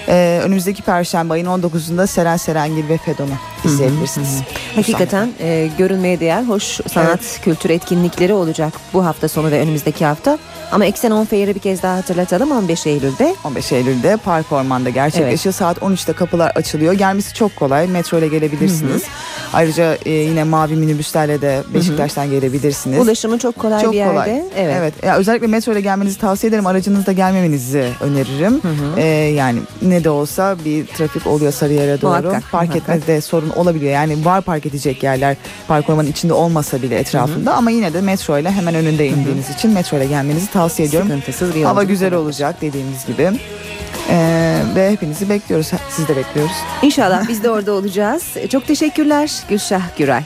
Ee, 0.09 0.39
önümüzdeki 0.43 0.81
Perşembe 0.81 1.33
ayın 1.33 1.45
19'unda 1.45 2.07
Seren 2.07 2.37
Serengil 2.37 2.89
ve 2.89 2.97
Fedon'u 2.97 3.33
izleyebilirsiniz. 3.65 4.41
Hakikaten 4.75 5.29
e, 5.39 5.69
görünmeye 5.77 6.19
değer 6.19 6.43
hoş 6.43 6.63
sanat 6.63 7.39
kültür 7.43 7.69
etkinlikleri 7.69 8.33
olacak 8.33 8.73
bu 8.93 9.05
hafta 9.05 9.27
sonu 9.27 9.51
ve 9.51 9.59
önümüzdeki 9.59 10.05
hafta. 10.05 10.37
Ama 10.71 10.85
Eksen 10.85 11.11
On 11.11 11.25
Fair'i 11.25 11.55
bir 11.55 11.59
kez 11.59 11.83
daha 11.83 11.97
hatırlatalım 11.97 12.51
15 12.51 12.87
Eylül'de. 12.87 13.35
15 13.43 13.71
Eylül'de 13.71 14.17
Park 14.17 14.51
Orman'da 14.51 14.89
gerçekleşiyor. 14.89 15.53
Saat 15.53 15.77
13'te 15.77 16.13
kapılar 16.13 16.51
açılıyor. 16.55 16.93
Gelmesi 16.93 17.33
çok 17.33 17.55
kolay. 17.55 17.87
Metro 17.87 18.17
ile 18.17 18.27
gelebilirsiniz. 18.27 19.03
Ayrıca 19.53 19.97
e, 20.05 20.11
yine 20.11 20.43
mavi 20.43 20.75
minibüslerle 20.75 21.41
de 21.41 21.63
Beşiktaş'tan 21.73 22.29
gelebilirsiniz. 22.29 22.99
Ulaşımı 22.99 23.39
çok 23.39 23.59
kolay 23.59 23.81
çok 23.81 23.93
bir 23.93 23.97
yerde. 23.97 24.11
Kolay. 24.11 24.41
Evet. 24.55 24.75
evet. 24.79 24.93
Ya, 25.03 25.17
özellikle 25.17 25.47
metro 25.47 25.71
ile 25.71 25.81
gelmenizi 25.81 26.19
tavsiye 26.19 26.49
ederim. 26.49 26.67
Aracınızda 26.67 27.11
gelmemenizi 27.11 27.89
öneririm. 28.01 28.61
Ee, 28.97 29.03
yani 29.35 29.59
ne 29.81 29.96
de 30.03 30.09
olsa 30.09 30.55
bir 30.65 30.87
trafik 30.87 31.27
oluyor 31.27 31.51
Sarıyer'e 31.51 32.01
doğru. 32.01 32.09
Muhakkak, 32.09 32.51
park 32.51 32.69
muhakkak. 32.69 32.95
etmede 32.95 33.21
sorun 33.21 33.49
olabiliyor. 33.49 33.91
Yani 33.91 34.25
var 34.25 34.41
park 34.41 34.65
edecek 34.65 35.03
yerler 35.03 35.37
park 35.67 35.89
ormanın 35.89 36.11
içinde 36.11 36.33
olmasa 36.33 36.81
bile 36.81 36.99
etrafında 36.99 37.53
ama 37.53 37.71
yine 37.71 37.93
de 37.93 38.01
metro 38.01 38.37
ile 38.37 38.51
hemen 38.51 38.75
önünde 38.75 39.07
indiğiniz 39.07 39.49
için 39.49 39.71
metro 39.71 39.97
ile 39.97 40.05
gelmenizi 40.05 40.51
tavsiye 40.51 40.87
ediyorum. 40.87 41.07
Sıkıntısız 41.09 41.55
bir 41.55 41.63
Hava 41.63 41.83
güzel 41.83 42.13
olacak 42.13 42.61
dediğimiz 42.61 43.05
gibi. 43.05 43.31
Ee, 44.09 44.61
ve 44.75 44.91
hepinizi 44.91 45.29
bekliyoruz. 45.29 45.71
Siz 45.89 46.07
de 46.07 46.15
bekliyoruz. 46.15 46.55
İnşallah 46.81 47.27
biz 47.27 47.43
de 47.43 47.49
orada 47.49 47.73
olacağız. 47.73 48.23
Çok 48.49 48.67
teşekkürler 48.67 49.31
Gülşah 49.49 49.81
Güray. 49.97 50.23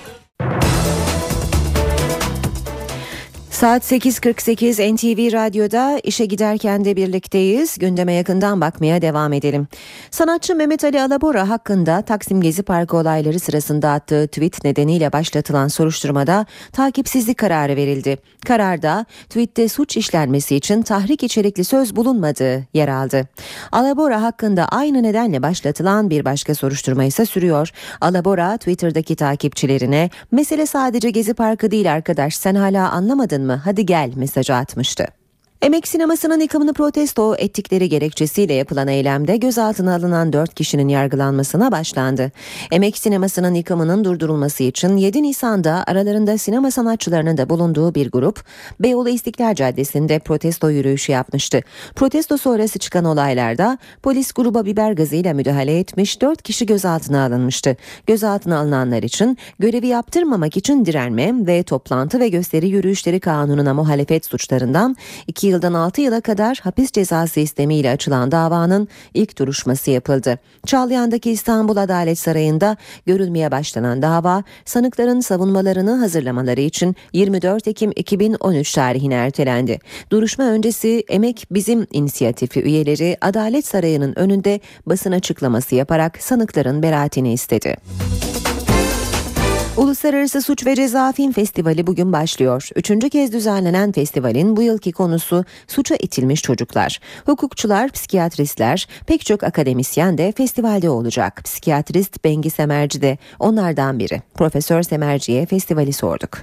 Saat 3.61 3.91
8.48 3.91 4.95
NTV 4.95 5.33
Radyo'da 5.33 5.99
işe 6.03 6.25
giderken 6.25 6.85
de 6.85 6.95
birlikteyiz. 6.95 7.77
Gündeme 7.77 8.13
yakından 8.13 8.61
bakmaya 8.61 9.01
devam 9.01 9.33
edelim. 9.33 9.67
Sanatçı 10.11 10.55
Mehmet 10.55 10.83
Ali 10.83 11.01
Alabora 11.01 11.49
hakkında 11.49 12.01
Taksim 12.01 12.41
Gezi 12.41 12.63
Parkı 12.63 12.97
olayları 12.97 13.39
sırasında 13.39 13.91
attığı 13.91 14.27
tweet 14.27 14.63
nedeniyle 14.63 15.13
başlatılan 15.13 15.67
soruşturmada 15.67 16.45
takipsizlik 16.73 17.37
kararı 17.37 17.75
verildi. 17.75 18.17
Kararda 18.45 19.05
tweette 19.29 19.69
suç 19.69 19.97
işlenmesi 19.97 20.55
için 20.55 20.81
tahrik 20.81 21.23
içerikli 21.23 21.63
söz 21.63 21.95
bulunmadığı 21.95 22.67
yer 22.73 22.87
aldı. 22.87 23.27
Alabora 23.71 24.21
hakkında 24.21 24.65
aynı 24.65 25.03
nedenle 25.03 25.43
başlatılan 25.43 26.09
bir 26.09 26.25
başka 26.25 26.55
soruşturma 26.55 27.03
ise 27.03 27.25
sürüyor. 27.25 27.69
Alabora 28.01 28.57
Twitter'daki 28.57 29.15
takipçilerine 29.15 30.09
mesele 30.31 30.65
sadece 30.65 31.09
Gezi 31.09 31.33
Parkı 31.33 31.71
değil 31.71 31.93
arkadaş 31.93 32.35
sen 32.35 32.55
hala 32.55 32.89
anlamadın 32.91 33.45
mı 33.45 33.50
hadi 33.57 33.85
gel 33.85 34.11
mesajı 34.15 34.55
atmıştı. 34.55 35.20
Emek 35.61 35.87
sinemasının 35.87 36.39
yıkımını 36.39 36.73
protesto 36.73 37.35
ettikleri 37.37 37.89
gerekçesiyle 37.89 38.53
yapılan 38.53 38.87
eylemde 38.87 39.37
gözaltına 39.37 39.95
alınan 39.95 40.33
4 40.33 40.55
kişinin 40.55 40.87
yargılanmasına 40.87 41.71
başlandı. 41.71 42.31
Emek 42.71 42.97
sinemasının 42.97 43.53
yıkımının 43.53 44.03
durdurulması 44.03 44.63
için 44.63 44.97
7 44.97 45.23
Nisan'da 45.23 45.83
aralarında 45.87 46.37
sinema 46.37 46.71
sanatçılarının 46.71 47.37
da 47.37 47.49
bulunduğu 47.49 47.95
bir 47.95 48.11
grup 48.11 48.43
Beyoğlu 48.79 49.09
İstiklal 49.09 49.55
Caddesi'nde 49.55 50.19
protesto 50.19 50.69
yürüyüşü 50.69 51.11
yapmıştı. 51.11 51.61
Protesto 51.95 52.37
sonrası 52.37 52.79
çıkan 52.79 53.05
olaylarda 53.05 53.77
polis 54.03 54.31
gruba 54.31 54.65
biber 54.65 54.91
gazıyla 54.91 55.33
müdahale 55.33 55.79
etmiş 55.79 56.21
4 56.21 56.41
kişi 56.41 56.65
gözaltına 56.65 57.25
alınmıştı. 57.25 57.77
Gözaltına 58.07 58.59
alınanlar 58.59 59.03
için 59.03 59.37
görevi 59.59 59.87
yaptırmamak 59.87 60.57
için 60.57 60.85
direnme 60.85 61.33
ve 61.47 61.63
toplantı 61.63 62.19
ve 62.19 62.29
gösteri 62.29 62.69
yürüyüşleri 62.69 63.19
kanununa 63.19 63.73
muhalefet 63.73 64.25
suçlarından 64.25 64.95
2 65.27 65.50
yıldan 65.51 65.73
6 65.73 66.01
yıla 66.01 66.21
kadar 66.21 66.59
hapis 66.63 66.91
cezası 66.91 67.39
istemiyle 67.39 67.89
açılan 67.91 68.31
davanın 68.31 68.87
ilk 69.13 69.37
duruşması 69.37 69.91
yapıldı. 69.91 70.39
Çağlayan'daki 70.65 71.31
İstanbul 71.31 71.77
Adalet 71.77 72.19
Sarayı'nda 72.19 72.77
görülmeye 73.05 73.51
başlanan 73.51 74.01
dava 74.01 74.43
sanıkların 74.65 75.19
savunmalarını 75.19 75.95
hazırlamaları 75.95 76.61
için 76.61 76.95
24 77.13 77.67
Ekim 77.67 77.91
2013 77.95 78.71
tarihine 78.71 79.15
ertelendi. 79.15 79.79
Duruşma 80.11 80.43
öncesi 80.45 81.03
Emek 81.09 81.45
Bizim 81.51 81.87
inisiyatifi 81.91 82.61
üyeleri 82.61 83.17
Adalet 83.21 83.65
Sarayı'nın 83.65 84.19
önünde 84.19 84.59
basın 84.85 85.11
açıklaması 85.11 85.75
yaparak 85.75 86.17
sanıkların 86.23 86.83
beraatini 86.83 87.33
istedi. 87.33 87.75
Uluslararası 89.81 90.41
Suç 90.41 90.65
ve 90.65 90.75
Ceza 90.75 91.11
Film 91.11 91.31
Festivali 91.31 91.87
bugün 91.87 92.13
başlıyor. 92.13 92.69
Üçüncü 92.75 93.09
kez 93.09 93.33
düzenlenen 93.33 93.91
festivalin 93.91 94.57
bu 94.57 94.61
yılki 94.61 94.91
konusu 94.91 95.45
suça 95.67 95.95
itilmiş 95.95 96.41
çocuklar. 96.41 96.99
Hukukçular, 97.25 97.89
psikiyatristler, 97.89 98.87
pek 99.07 99.25
çok 99.25 99.43
akademisyen 99.43 100.17
de 100.17 100.31
festivalde 100.31 100.89
olacak. 100.89 101.41
Psikiyatrist 101.43 102.23
Bengi 102.23 102.49
Semerci 102.49 103.01
de 103.01 103.17
onlardan 103.39 103.99
biri. 103.99 104.21
Profesör 104.33 104.83
Semerci'ye 104.83 105.45
festivali 105.45 105.93
sorduk. 105.93 106.37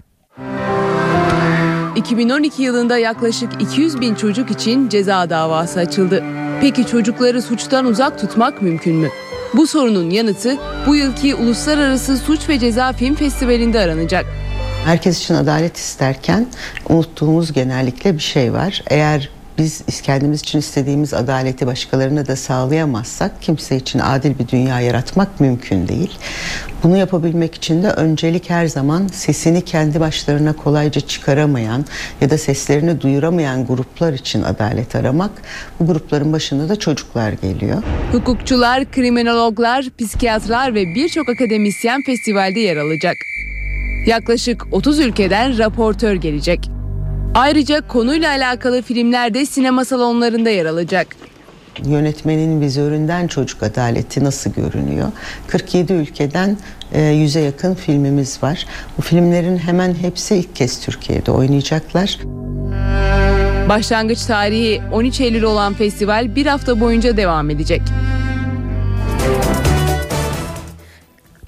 2012 1.96 2.62
yılında 2.62 2.98
yaklaşık 2.98 3.62
200 3.62 4.00
bin 4.00 4.14
çocuk 4.14 4.50
için 4.50 4.88
ceza 4.88 5.30
davası 5.30 5.80
açıldı. 5.80 6.24
Peki 6.60 6.86
çocukları 6.86 7.42
suçtan 7.42 7.86
uzak 7.86 8.18
tutmak 8.18 8.62
mümkün 8.62 8.96
mü? 8.96 9.08
Bu 9.54 9.66
sorunun 9.66 10.10
yanıtı 10.10 10.56
bu 10.86 10.96
yılki 10.96 11.34
Uluslararası 11.34 12.16
Suç 12.16 12.48
ve 12.48 12.58
Ceza 12.58 12.92
Film 12.92 13.14
Festivali'nde 13.14 13.80
aranacak. 13.80 14.26
Herkes 14.84 15.20
için 15.20 15.34
adalet 15.34 15.76
isterken 15.76 16.46
unuttuğumuz 16.88 17.52
genellikle 17.52 18.14
bir 18.14 18.22
şey 18.22 18.52
var. 18.52 18.82
Eğer 18.86 19.28
biz 19.58 20.00
kendimiz 20.02 20.40
için 20.40 20.58
istediğimiz 20.58 21.14
adaleti 21.14 21.66
başkalarına 21.66 22.26
da 22.26 22.36
sağlayamazsak 22.36 23.42
kimse 23.42 23.76
için 23.76 23.98
adil 23.98 24.38
bir 24.38 24.48
dünya 24.48 24.80
yaratmak 24.80 25.40
mümkün 25.40 25.88
değil. 25.88 26.18
Bunu 26.82 26.96
yapabilmek 26.96 27.54
için 27.54 27.82
de 27.82 27.90
öncelik 27.90 28.50
her 28.50 28.66
zaman 28.66 29.06
sesini 29.06 29.64
kendi 29.64 30.00
başlarına 30.00 30.52
kolayca 30.52 31.00
çıkaramayan 31.00 31.84
ya 32.20 32.30
da 32.30 32.38
seslerini 32.38 33.00
duyuramayan 33.00 33.66
gruplar 33.66 34.12
için 34.12 34.42
adalet 34.42 34.94
aramak. 34.94 35.30
Bu 35.80 35.86
grupların 35.86 36.32
başında 36.32 36.68
da 36.68 36.76
çocuklar 36.76 37.32
geliyor. 37.32 37.82
Hukukçular, 38.12 38.90
kriminologlar, 38.90 39.86
psikiyatrlar 39.98 40.74
ve 40.74 40.84
birçok 40.94 41.28
akademisyen 41.28 42.02
festivalde 42.02 42.60
yer 42.60 42.76
alacak. 42.76 43.16
Yaklaşık 44.06 44.66
30 44.72 44.98
ülkeden 44.98 45.58
raportör 45.58 46.14
gelecek. 46.14 46.77
Ayrıca 47.34 47.80
konuyla 47.88 48.30
alakalı 48.30 48.82
filmler 48.82 49.34
de 49.34 49.46
sinema 49.46 49.84
salonlarında 49.84 50.50
yer 50.50 50.66
alacak. 50.66 51.06
Yönetmenin 51.84 52.60
vizöründen 52.60 53.26
çocuk 53.26 53.62
adaleti 53.62 54.24
nasıl 54.24 54.50
görünüyor? 54.52 55.08
47 55.46 55.92
ülkeden 55.92 56.56
e, 56.92 57.00
100'e 57.00 57.42
yakın 57.42 57.74
filmimiz 57.74 58.42
var. 58.42 58.66
Bu 58.98 59.02
filmlerin 59.02 59.58
hemen 59.58 59.94
hepsi 59.94 60.36
ilk 60.36 60.56
kez 60.56 60.80
Türkiye'de 60.80 61.30
oynayacaklar. 61.30 62.18
Başlangıç 63.68 64.24
tarihi 64.24 64.82
13 64.92 65.20
Eylül 65.20 65.42
olan 65.42 65.74
festival 65.74 66.34
bir 66.34 66.46
hafta 66.46 66.80
boyunca 66.80 67.16
devam 67.16 67.50
edecek. 67.50 67.82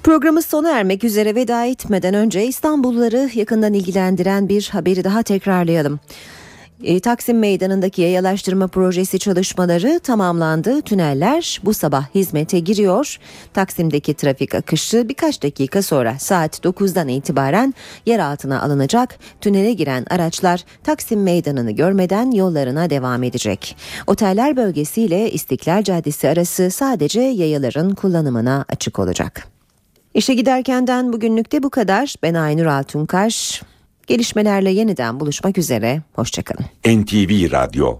Programımız 0.03 0.47
sona 0.47 0.71
ermek 0.71 1.05
üzere 1.05 1.35
veda 1.35 1.65
etmeden 1.65 2.15
önce 2.15 2.47
İstanbulluları 2.47 3.31
yakından 3.35 3.75
ilgilendiren 3.75 4.49
bir 4.49 4.69
haberi 4.73 5.05
daha 5.05 5.23
tekrarlayalım. 5.23 6.01
E, 6.83 7.01
Taksim 7.01 7.39
Meydanı'ndaki 7.39 8.03
yayalaştırma 8.03 8.67
projesi 8.67 9.19
çalışmaları 9.19 10.01
tamamlandı. 10.03 10.83
Tüneller 10.83 11.61
bu 11.65 11.75
sabah 11.75 12.15
hizmete 12.15 12.59
giriyor. 12.59 13.19
Taksim'deki 13.55 14.15
trafik 14.15 14.55
akışı 14.55 15.09
birkaç 15.09 15.43
dakika 15.43 15.83
sonra 15.83 16.19
saat 16.19 16.65
9'dan 16.65 17.09
itibaren 17.09 17.75
yer 18.07 18.19
altına 18.19 18.63
alınacak. 18.63 19.19
Tünele 19.41 19.73
giren 19.73 20.07
araçlar 20.11 20.65
Taksim 20.85 21.23
Meydanı'nı 21.23 21.71
görmeden 21.71 22.31
yollarına 22.31 22.91
devam 22.91 23.23
edecek. 23.23 23.77
Oteller 24.07 24.57
bölgesiyle 24.57 25.31
İstiklal 25.31 25.83
Caddesi 25.83 26.29
arası 26.29 26.71
sadece 26.71 27.21
yayaların 27.21 27.95
kullanımına 27.95 28.65
açık 28.69 28.99
olacak. 28.99 29.50
İşe 30.15 30.35
giderkenden 30.35 31.13
bugünlük 31.13 31.53
de 31.53 31.63
bu 31.63 31.71
kadar. 31.71 32.15
Ben 32.23 32.35
Aynur 32.35 32.67
Altunkaş. 32.67 33.63
Gelişmelerle 34.07 34.71
yeniden 34.71 35.21
buluşmak 35.21 35.59
üzere. 35.59 36.03
Hoşçakalın. 36.13 36.65
NTV 36.87 37.53
Radyo 37.53 37.99